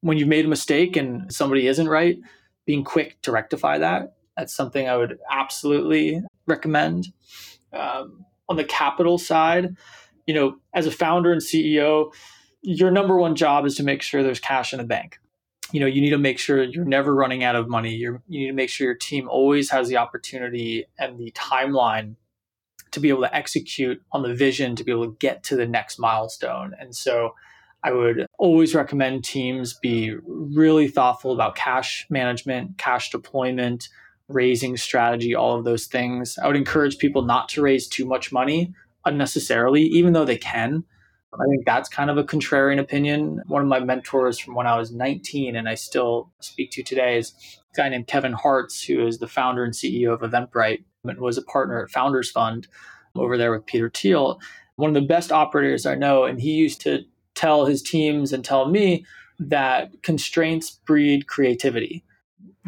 when 0.02 0.18
you've 0.18 0.28
made 0.28 0.46
a 0.46 0.50
mistake 0.50 0.96
and 0.96 1.32
somebody 1.32 1.68
isn't 1.68 1.88
right, 1.88 2.18
being 2.66 2.84
quick 2.84 3.22
to 3.22 3.32
rectify 3.32 3.78
that. 3.78 4.14
That's 4.36 4.54
something 4.54 4.88
I 4.88 4.96
would 4.96 5.20
absolutely 5.30 6.22
recommend. 6.48 7.08
Um, 7.72 8.26
on 8.48 8.58
the 8.58 8.64
capital 8.64 9.18
side, 9.20 9.76
you 10.30 10.36
know, 10.36 10.58
as 10.76 10.86
a 10.86 10.92
founder 10.92 11.32
and 11.32 11.42
CEO, 11.42 12.14
your 12.62 12.92
number 12.92 13.18
one 13.18 13.36
job 13.36 13.66
is 13.66 13.74
to 13.78 13.84
make 13.84 14.04
sure 14.04 14.22
there's 14.22 14.40
cash 14.40 14.74
in 14.74 14.78
the 14.78 14.86
bank. 14.86 15.18
You 15.72 15.80
know, 15.80 15.88
you 15.88 16.02
need 16.02 16.12
to 16.12 16.20
make 16.20 16.38
sure 16.38 16.62
you're 16.62 16.86
never 16.86 17.16
running 17.16 17.44
out 17.44 17.56
of 17.56 17.68
money. 17.68 17.96
You're, 17.96 18.22
you 18.28 18.42
need 18.42 18.48
to 18.50 18.54
make 18.54 18.70
sure 18.70 18.86
your 18.86 18.94
team 18.94 19.28
always 19.28 19.72
has 19.72 19.88
the 19.88 19.98
opportunity 19.98 20.86
and 21.00 21.18
the 21.18 21.32
timeline 21.32 22.14
to 22.92 23.00
be 23.00 23.10
able 23.10 23.24
to 23.24 23.36
execute 23.36 24.04
on 24.12 24.22
the 24.22 24.36
vision 24.36 24.76
to 24.76 24.84
be 24.84 24.92
able 24.92 25.08
to 25.08 25.18
get 25.18 25.42
to 25.46 25.56
the 25.56 25.66
next 25.66 25.98
milestone. 25.98 26.76
And 26.80 26.96
so 26.96 27.34
I 27.84 27.92
would 27.92 28.28
always 28.38 28.76
recommend 28.76 29.24
teams 29.24 29.74
be 29.74 30.16
really 30.28 30.90
thoughtful 30.90 31.32
about 31.32 31.56
cash 31.56 32.06
management, 32.12 32.78
cash 32.78 33.10
deployment, 33.10 33.90
raising 34.28 34.78
strategy, 34.78 35.34
all 35.34 35.58
of 35.58 35.66
those 35.66 35.88
things. 35.88 36.38
I 36.38 36.46
would 36.46 36.56
encourage 36.56 37.00
people 37.00 37.24
not 37.24 37.50
to 37.50 37.64
raise 37.64 37.88
too 37.88 38.06
much 38.06 38.32
money 38.32 38.76
unnecessarily, 39.06 39.84
even 39.84 40.14
though 40.14 40.26
they 40.26 40.38
can. 40.38 40.84
I 41.34 41.46
think 41.48 41.66
that's 41.66 41.90
kind 41.90 42.10
of 42.10 42.18
a 42.18 42.24
contrarian 42.24 42.80
opinion. 42.80 43.44
One 43.48 43.62
of 43.62 43.68
my 43.68 43.80
mentors 43.80 44.40
from 44.40 44.56
when 44.56 44.66
I 44.66 44.78
was 44.78 44.92
19 44.92 45.56
and 45.56 45.70
I 45.70 45.76
still 45.76 46.32
speak 46.40 46.72
to 46.72 46.84
today 46.84 47.18
is 47.18 47.34
a 47.74 47.78
guy 47.78 47.90
named 47.90 48.08
Kevin 48.08 48.34
Hartz, 48.34 48.84
who 48.84 49.06
is 49.06 49.20
the 49.20 49.28
founder 49.28 49.64
and 49.64 49.74
CEO 49.74 50.12
of 50.12 50.22
Eventbrite 50.22 50.84
and 51.04 51.20
was 51.20 51.38
a 51.38 51.44
partner 51.44 51.84
at 51.84 51.92
Founders 51.92 52.32
Fund 52.32 52.68
over 53.16 53.38
there 53.38 53.52
with 53.52 53.66
Peter 53.66 53.92
Thiel. 53.94 54.40
One 54.76 54.90
of 54.90 54.96
the 54.96 55.08
best 55.08 55.32
operators 55.32 55.86
I 55.86 55.96
know, 55.96 56.24
and 56.24 56.42
he 56.42 56.52
used 56.52 56.82
to 56.82 57.04
tell 57.36 57.66
his 57.66 57.84
teams 57.84 58.34
and 58.34 58.44
tell 58.44 58.68
me 58.68 59.06
that 59.40 60.02
constraints 60.02 60.72
breed 60.72 61.28
creativity, 61.28 62.04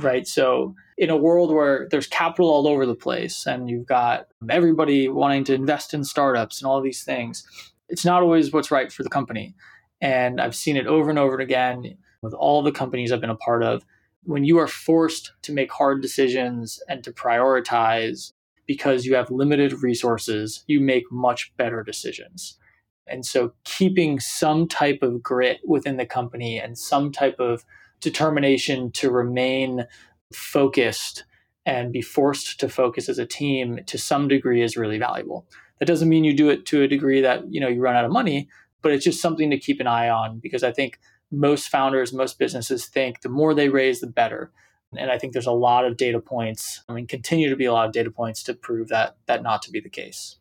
right? 0.04 0.28
So, 0.28 0.76
in 0.98 1.10
a 1.10 1.18
world 1.18 1.52
where 1.52 1.88
there's 1.90 2.08
capital 2.08 2.50
all 2.50 2.68
over 2.68 2.86
the 2.86 2.96
place 2.96 3.48
and 3.48 3.70
you've 3.70 3.88
got 3.88 4.28
everybody 4.50 5.08
wanting 5.08 5.44
to 5.46 5.54
invest 5.54 5.94
in 5.94 6.04
startups 6.04 6.62
and 6.62 6.68
all 6.68 6.82
these 6.82 7.04
things, 7.04 7.46
it's 7.90 8.06
not 8.06 8.22
always 8.22 8.52
what's 8.52 8.72
right 8.72 8.92
for 8.92 9.04
the 9.04 9.10
company. 9.10 9.56
And 10.00 10.40
I've 10.40 10.56
seen 10.56 10.78
it 10.78 10.88
over 10.88 11.10
and 11.10 11.20
over 11.20 11.38
again 11.40 11.98
with 12.22 12.34
all 12.34 12.62
the 12.62 12.72
companies 12.72 13.12
I've 13.12 13.22
been 13.22 13.30
a 13.30 13.36
part 13.36 13.64
of. 13.64 13.84
When 14.24 14.44
you 14.44 14.60
are 14.60 14.68
forced 14.68 15.32
to 15.44 15.52
make 15.52 15.72
hard 15.72 16.02
decisions 16.02 16.82
and 16.88 17.04
to 17.04 17.12
prioritize 17.12 18.34
because 18.68 19.06
you 19.06 19.16
have 19.16 19.32
limited 19.32 19.74
resources, 19.82 20.64
you 20.68 20.80
make 20.80 21.12
much 21.12 21.52
better 21.58 21.84
decisions. 21.84 22.58
And 23.08 23.26
so 23.26 23.54
keeping 23.64 24.20
some 24.20 24.68
type 24.68 25.00
of 25.02 25.22
grit 25.22 25.60
within 25.66 25.98
the 25.98 26.06
company 26.06 26.60
and 26.60 26.78
some 26.78 27.12
type 27.12 27.40
of 27.40 27.66
determination 28.02 28.92
to 28.92 29.10
remain 29.10 29.86
focused 30.34 31.24
and 31.66 31.94
be 31.94 32.02
forced 32.02 32.60
to 32.60 32.70
focus 32.70 33.08
as 33.08 33.20
a 33.20 33.26
team 33.26 33.80
to 33.86 33.98
some 33.98 34.28
degree 34.28 34.62
is 34.62 34.76
really 34.78 34.98
valuable. 34.98 35.48
That 35.80 35.86
doesn't 35.86 36.10
mean 36.10 36.24
you 36.24 36.36
do 36.36 36.50
it 36.50 36.66
to 36.68 36.82
a 36.82 36.88
degree 36.88 37.22
that, 37.22 37.52
you 37.52 37.60
know, 37.60 37.68
you 37.68 37.82
run 37.82 37.96
out 37.96 38.06
of 38.06 38.12
money, 38.12 38.50
but 38.82 38.92
it's 38.92 39.06
just 39.06 39.22
something 39.22 39.50
to 39.52 39.60
keep 39.60 39.80
an 39.80 39.88
eye 39.88 40.10
on 40.10 40.40
because 40.40 40.64
I 40.64 40.72
think 40.72 41.00
most 41.32 41.70
founders, 41.70 42.14
most 42.14 42.40
businesses 42.40 42.86
think 42.86 43.22
the 43.22 43.30
more 43.30 43.54
they 43.54 43.70
raise 43.70 44.02
the 44.02 44.08
better. 44.08 44.52
And 44.98 45.10
I 45.10 45.18
think 45.18 45.34
there's 45.34 45.46
a 45.46 45.52
lot 45.52 45.86
of 45.86 45.98
data 45.98 46.20
points, 46.20 46.84
I 46.90 46.94
mean 46.94 47.08
continue 47.08 47.50
to 47.50 47.56
be 47.56 47.66
a 47.66 47.74
lot 47.74 47.88
of 47.88 47.94
data 47.94 48.12
points 48.12 48.44
to 48.44 48.54
prove 48.54 48.90
that 48.90 49.16
that 49.28 49.44
not 49.44 49.62
to 49.64 49.72
be 49.72 49.80
the 49.80 49.90
case. 49.90 50.38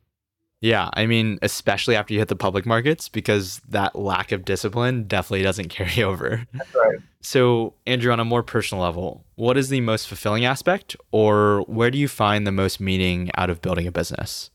Yeah, 0.61 0.91
I 0.93 1.07
mean, 1.07 1.39
especially 1.41 1.97
after 1.97 2.13
you 2.13 2.19
hit 2.19 2.29
the 2.29 2.37
public 2.37 2.67
markets, 2.67 3.09
because 3.09 3.61
that 3.69 3.97
lack 3.97 4.31
of 4.31 4.45
discipline 4.45 5.05
definitely 5.05 5.43
doesn't 5.43 5.69
carry 5.71 6.03
over. 6.03 6.47
That's 6.53 6.75
right. 6.75 6.99
So, 7.23 7.75
Andrew, 7.87 8.13
on 8.13 8.21
a 8.21 8.25
more 8.25 8.43
personal 8.43 8.83
level, 8.83 9.25
what 9.37 9.57
is 9.57 9.69
the 9.69 9.81
most 9.81 10.09
fulfilling 10.09 10.45
aspect, 10.45 10.97
or 11.13 11.63
where 11.63 11.91
do 11.91 11.99
you 11.99 12.09
find 12.09 12.47
the 12.47 12.53
most 12.53 12.81
meaning 12.81 13.31
out 13.37 13.51
of 13.51 13.61
building 13.61 13.87
a 13.87 13.93
business? 13.93 14.51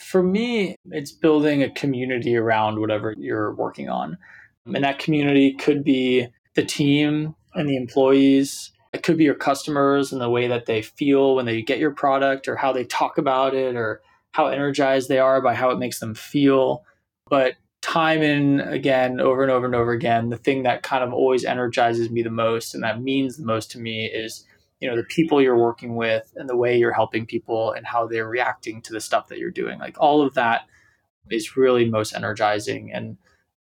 For 0.00 0.22
me, 0.22 0.76
it's 0.86 1.12
building 1.12 1.62
a 1.62 1.70
community 1.70 2.36
around 2.36 2.80
whatever 2.80 3.14
you're 3.16 3.54
working 3.54 3.88
on. 3.88 4.18
And 4.66 4.84
that 4.84 4.98
community 4.98 5.54
could 5.54 5.84
be 5.84 6.28
the 6.54 6.64
team 6.64 7.34
and 7.54 7.68
the 7.68 7.76
employees. 7.76 8.72
It 8.92 9.02
could 9.02 9.16
be 9.16 9.24
your 9.24 9.34
customers 9.34 10.12
and 10.12 10.20
the 10.20 10.30
way 10.30 10.48
that 10.48 10.66
they 10.66 10.82
feel 10.82 11.36
when 11.36 11.46
they 11.46 11.62
get 11.62 11.78
your 11.78 11.92
product 11.92 12.48
or 12.48 12.56
how 12.56 12.72
they 12.72 12.84
talk 12.84 13.16
about 13.16 13.54
it 13.54 13.76
or 13.76 14.02
how 14.32 14.46
energized 14.46 15.08
they 15.08 15.18
are 15.18 15.40
by 15.40 15.54
how 15.54 15.70
it 15.70 15.78
makes 15.78 16.00
them 16.00 16.14
feel. 16.14 16.84
But 17.28 17.54
time 17.82 18.22
and 18.22 18.60
again, 18.60 19.20
over 19.20 19.42
and 19.42 19.50
over 19.50 19.66
and 19.66 19.74
over 19.74 19.92
again, 19.92 20.30
the 20.30 20.36
thing 20.36 20.62
that 20.62 20.82
kind 20.82 21.04
of 21.04 21.12
always 21.12 21.44
energizes 21.44 22.10
me 22.10 22.22
the 22.22 22.30
most 22.30 22.74
and 22.74 22.82
that 22.82 23.02
means 23.02 23.36
the 23.36 23.44
most 23.44 23.70
to 23.72 23.78
me 23.78 24.06
is, 24.06 24.44
you 24.80 24.88
know, 24.88 24.96
the 24.96 25.04
people 25.04 25.40
you're 25.40 25.58
working 25.58 25.96
with 25.96 26.32
and 26.36 26.48
the 26.48 26.56
way 26.56 26.76
you're 26.76 26.92
helping 26.92 27.26
people 27.26 27.72
and 27.72 27.86
how 27.86 28.06
they're 28.06 28.28
reacting 28.28 28.82
to 28.82 28.92
the 28.92 29.00
stuff 29.00 29.28
that 29.28 29.38
you're 29.38 29.50
doing. 29.50 29.78
Like 29.78 29.96
all 29.98 30.22
of 30.22 30.34
that 30.34 30.62
is 31.30 31.56
really 31.56 31.88
most 31.88 32.14
energizing. 32.14 32.92
And, 32.92 33.16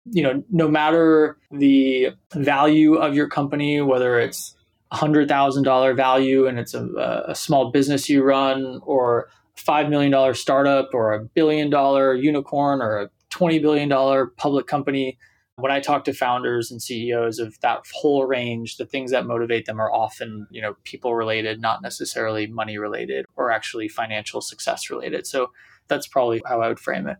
you 0.04 0.22
know, 0.22 0.42
no 0.50 0.68
matter 0.68 1.38
the 1.50 2.10
value 2.34 2.94
of 2.94 3.14
your 3.14 3.28
company, 3.28 3.80
whether 3.80 4.18
it's 4.18 4.54
$100,000 4.92 5.96
value 5.96 6.46
and 6.46 6.58
it's 6.58 6.74
a, 6.74 7.24
a 7.28 7.34
small 7.34 7.70
business 7.70 8.08
you 8.08 8.22
run 8.22 8.80
or 8.82 9.28
$5 9.64 9.88
million 9.88 10.34
startup 10.34 10.90
or 10.92 11.12
a 11.12 11.24
billion 11.24 11.70
dollar 11.70 12.14
unicorn 12.14 12.80
or 12.80 12.98
a 12.98 13.10
$20 13.30 13.60
billion 13.62 14.30
public 14.36 14.66
company. 14.66 15.18
When 15.56 15.70
I 15.70 15.80
talk 15.80 16.04
to 16.04 16.14
founders 16.14 16.70
and 16.70 16.80
CEOs 16.80 17.38
of 17.38 17.60
that 17.60 17.84
whole 17.92 18.24
range, 18.24 18.78
the 18.78 18.86
things 18.86 19.10
that 19.10 19.26
motivate 19.26 19.66
them 19.66 19.78
are 19.78 19.92
often, 19.92 20.46
you 20.50 20.62
know, 20.62 20.74
people 20.84 21.14
related, 21.14 21.60
not 21.60 21.82
necessarily 21.82 22.46
money 22.46 22.78
related 22.78 23.26
or 23.36 23.50
actually 23.50 23.88
financial 23.88 24.40
success 24.40 24.88
related. 24.88 25.26
So 25.26 25.50
that's 25.88 26.06
probably 26.06 26.40
how 26.46 26.62
I 26.62 26.68
would 26.68 26.80
frame 26.80 27.06
it. 27.06 27.18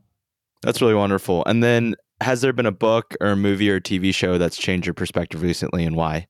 That's 0.63 0.81
really 0.81 0.95
wonderful. 0.95 1.43
And 1.45 1.63
then 1.63 1.97
has 2.23 2.41
there 2.41 2.53
been 2.53 2.67
a 2.67 2.73
book 2.73 3.15
or 3.21 3.29
a 3.29 3.37
movie 3.37 3.71
or 3.71 3.81
TV 3.81 4.15
show 4.15 4.39
that's 4.39 4.57
changed 4.57 4.87
your 4.87 4.95
perspective 4.95 5.43
recently 5.43 5.85
and 5.85 5.97
why? 5.97 6.27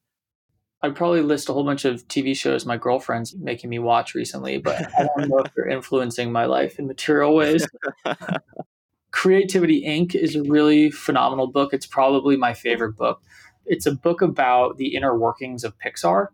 I'd 0.83 0.97
probably 0.97 1.21
list 1.21 1.49
a 1.49 1.53
whole 1.53 1.65
bunch 1.65 1.85
of 1.85 2.07
TV 2.09 2.35
shows 2.35 2.65
my 2.65 2.79
girlfriend's 2.79 3.35
making 3.37 3.69
me 3.69 3.79
watch 3.79 4.15
recently, 4.15 4.59
but 4.59 4.81
I 4.99 5.09
don't 5.17 5.29
know 5.29 5.39
if 5.39 5.53
they're 5.55 5.69
influencing 5.69 6.33
my 6.33 6.47
life 6.47 6.79
in 6.79 6.87
material 6.87 7.35
ways. 7.35 7.69
Creativity 9.11 9.85
Inc. 9.85 10.15
is 10.15 10.37
a 10.37 10.43
really 10.43 10.91
phenomenal 10.91 11.49
book. 11.49 11.75
It's 11.75 11.87
probably 11.87 12.37
my 12.37 12.55
favorite 12.55 12.97
book. 12.97 13.23
It's 13.67 13.85
a 13.85 13.95
book 13.95 14.23
about 14.23 14.79
the 14.79 14.95
inner 14.95 15.19
workings 15.19 15.65
of 15.65 15.79
Pixar, 15.79 16.29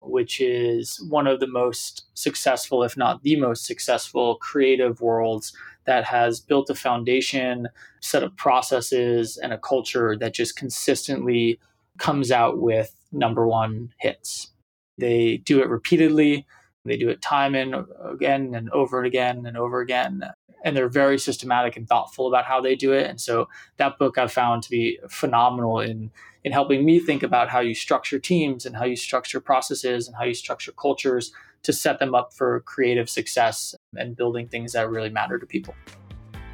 which 0.00 0.40
is 0.40 1.04
one 1.10 1.26
of 1.26 1.40
the 1.40 1.46
most 1.46 2.06
successful, 2.14 2.82
if 2.82 2.96
not 2.96 3.22
the 3.22 3.36
most 3.36 3.66
successful, 3.66 4.36
creative 4.36 5.02
worlds 5.02 5.52
that 5.84 6.04
has 6.04 6.40
built 6.40 6.70
a 6.70 6.74
foundation, 6.74 7.68
set 8.00 8.22
of 8.22 8.34
processes, 8.36 9.36
and 9.36 9.52
a 9.52 9.58
culture 9.58 10.16
that 10.16 10.32
just 10.32 10.56
consistently 10.56 11.58
comes 11.98 12.30
out 12.30 12.58
with 12.58 12.94
number 13.12 13.46
one 13.46 13.92
hits. 13.98 14.52
They 14.98 15.38
do 15.38 15.60
it 15.60 15.68
repeatedly. 15.68 16.46
They 16.84 16.96
do 16.96 17.08
it 17.08 17.22
time 17.22 17.54
and 17.54 17.74
again 18.04 18.54
and 18.54 18.70
over 18.70 18.98
and 18.98 19.06
again 19.06 19.44
and 19.46 19.56
over 19.56 19.80
again. 19.80 20.22
And 20.64 20.76
they're 20.76 20.88
very 20.88 21.18
systematic 21.18 21.76
and 21.76 21.88
thoughtful 21.88 22.28
about 22.28 22.44
how 22.44 22.60
they 22.60 22.76
do 22.76 22.92
it. 22.92 23.08
And 23.08 23.20
so 23.20 23.48
that 23.78 23.98
book 23.98 24.18
I've 24.18 24.32
found 24.32 24.62
to 24.64 24.70
be 24.70 24.98
phenomenal 25.08 25.80
in 25.80 26.10
in 26.44 26.52
helping 26.52 26.84
me 26.84 26.98
think 26.98 27.22
about 27.22 27.48
how 27.48 27.60
you 27.60 27.74
structure 27.74 28.18
teams 28.18 28.64
and 28.64 28.76
how 28.76 28.84
you 28.84 28.96
structure 28.96 29.40
processes 29.40 30.06
and 30.06 30.16
how 30.16 30.24
you 30.24 30.34
structure 30.34 30.72
cultures 30.72 31.32
to 31.62 31.72
set 31.72 31.98
them 31.98 32.14
up 32.14 32.32
for 32.32 32.60
creative 32.60 33.10
success 33.10 33.74
and 33.96 34.16
building 34.16 34.48
things 34.48 34.72
that 34.72 34.88
really 34.88 35.10
matter 35.10 35.38
to 35.38 35.46
people. 35.46 35.74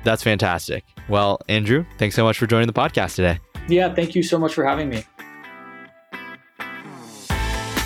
That's 0.03 0.23
fantastic. 0.23 0.85
Well, 1.09 1.41
Andrew, 1.49 1.85
thanks 1.99 2.17
so 2.17 2.25
much 2.25 2.39
for 2.39 2.47
joining 2.47 2.67
the 2.67 2.73
podcast 2.73 3.15
today. 3.15 3.39
Yeah, 3.69 3.93
thank 3.93 4.15
you 4.15 4.23
so 4.23 4.39
much 4.39 4.55
for 4.55 4.65
having 4.65 4.89
me. 4.89 5.05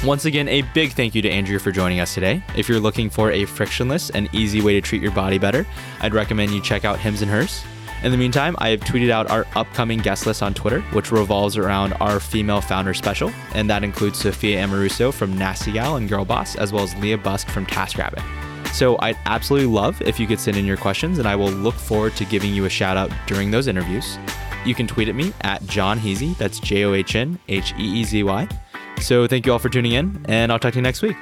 Once 0.05 0.25
again, 0.25 0.49
a 0.49 0.63
big 0.73 0.93
thank 0.93 1.15
you 1.15 1.21
to 1.21 1.29
Andrew 1.29 1.59
for 1.59 1.71
joining 1.71 2.01
us 2.01 2.15
today. 2.15 2.43
If 2.57 2.71
you're 2.71 2.81
looking 2.81 3.11
for 3.11 3.33
a 3.33 3.45
frictionless 3.45 4.09
and 4.09 4.35
easy 4.35 4.63
way 4.63 4.73
to 4.73 4.81
treat 4.81 5.03
your 5.03 5.11
body 5.11 5.37
better, 5.37 5.67
I'd 6.01 6.15
recommend 6.15 6.53
you 6.53 6.63
check 6.63 6.87
out 6.87 6.99
Hims 6.99 7.21
and 7.21 7.31
Hers. 7.31 7.63
In 8.03 8.11
the 8.11 8.17
meantime, 8.17 8.57
I 8.61 8.71
have 8.71 8.81
tweeted 8.81 9.11
out 9.11 9.31
our 9.31 9.47
upcoming 9.57 9.99
guest 9.99 10.25
list 10.25 10.43
on 10.43 10.55
Twitter, 10.55 10.81
which 10.93 11.13
revolves 11.13 11.59
around 11.59 11.93
our 12.01 12.19
female 12.19 12.63
founder 12.63 12.95
special, 12.95 13.31
and 13.55 13.69
that 13.69 13.85
includes 13.85 14.19
Sophia 14.19 14.67
Amoruso 14.67 15.13
from 15.13 15.37
Nasty 15.37 15.73
Gal 15.73 15.97
and 15.97 16.09
Girl 16.09 16.25
Boss, 16.25 16.57
as 16.57 16.73
well 16.73 16.85
as 16.85 16.95
Leah 16.97 17.19
Busque 17.19 17.51
from 17.51 17.67
TaskRabbit. 17.67 18.23
So 18.73 18.97
I'd 19.01 19.19
absolutely 19.27 19.69
love 19.69 20.01
if 20.01 20.19
you 20.19 20.27
could 20.27 20.41
send 20.41 20.57
in 20.57 20.65
your 20.65 20.79
questions, 20.79 21.19
and 21.19 21.29
I 21.29 21.37
will 21.37 21.51
look 21.51 21.75
forward 21.75 22.17
to 22.17 22.25
giving 22.25 22.55
you 22.55 22.65
a 22.65 22.71
shout 22.71 22.97
out 22.97 23.13
during 23.27 23.51
those 23.51 23.67
interviews. 23.67 24.19
You 24.65 24.75
can 24.75 24.87
tweet 24.87 25.11
at 25.11 25.15
me 25.15 25.35
at 25.43 25.63
John 25.67 26.01
Heezy, 26.01 26.39
that's 26.39 26.59
J 26.59 26.85
O 26.85 26.95
H 26.95 27.17
N 27.17 27.39
H 27.49 27.75
E 27.79 28.01
E 28.01 28.05
Z 28.05 28.23
Y. 28.23 28.49
So 29.01 29.27
thank 29.27 29.47
you 29.47 29.53
all 29.53 29.59
for 29.59 29.69
tuning 29.69 29.93
in, 29.93 30.25
and 30.29 30.53
I'll 30.53 30.59
talk 30.59 30.73
to 30.73 30.79
you 30.79 30.83
next 30.83 31.03
week. 31.03 31.17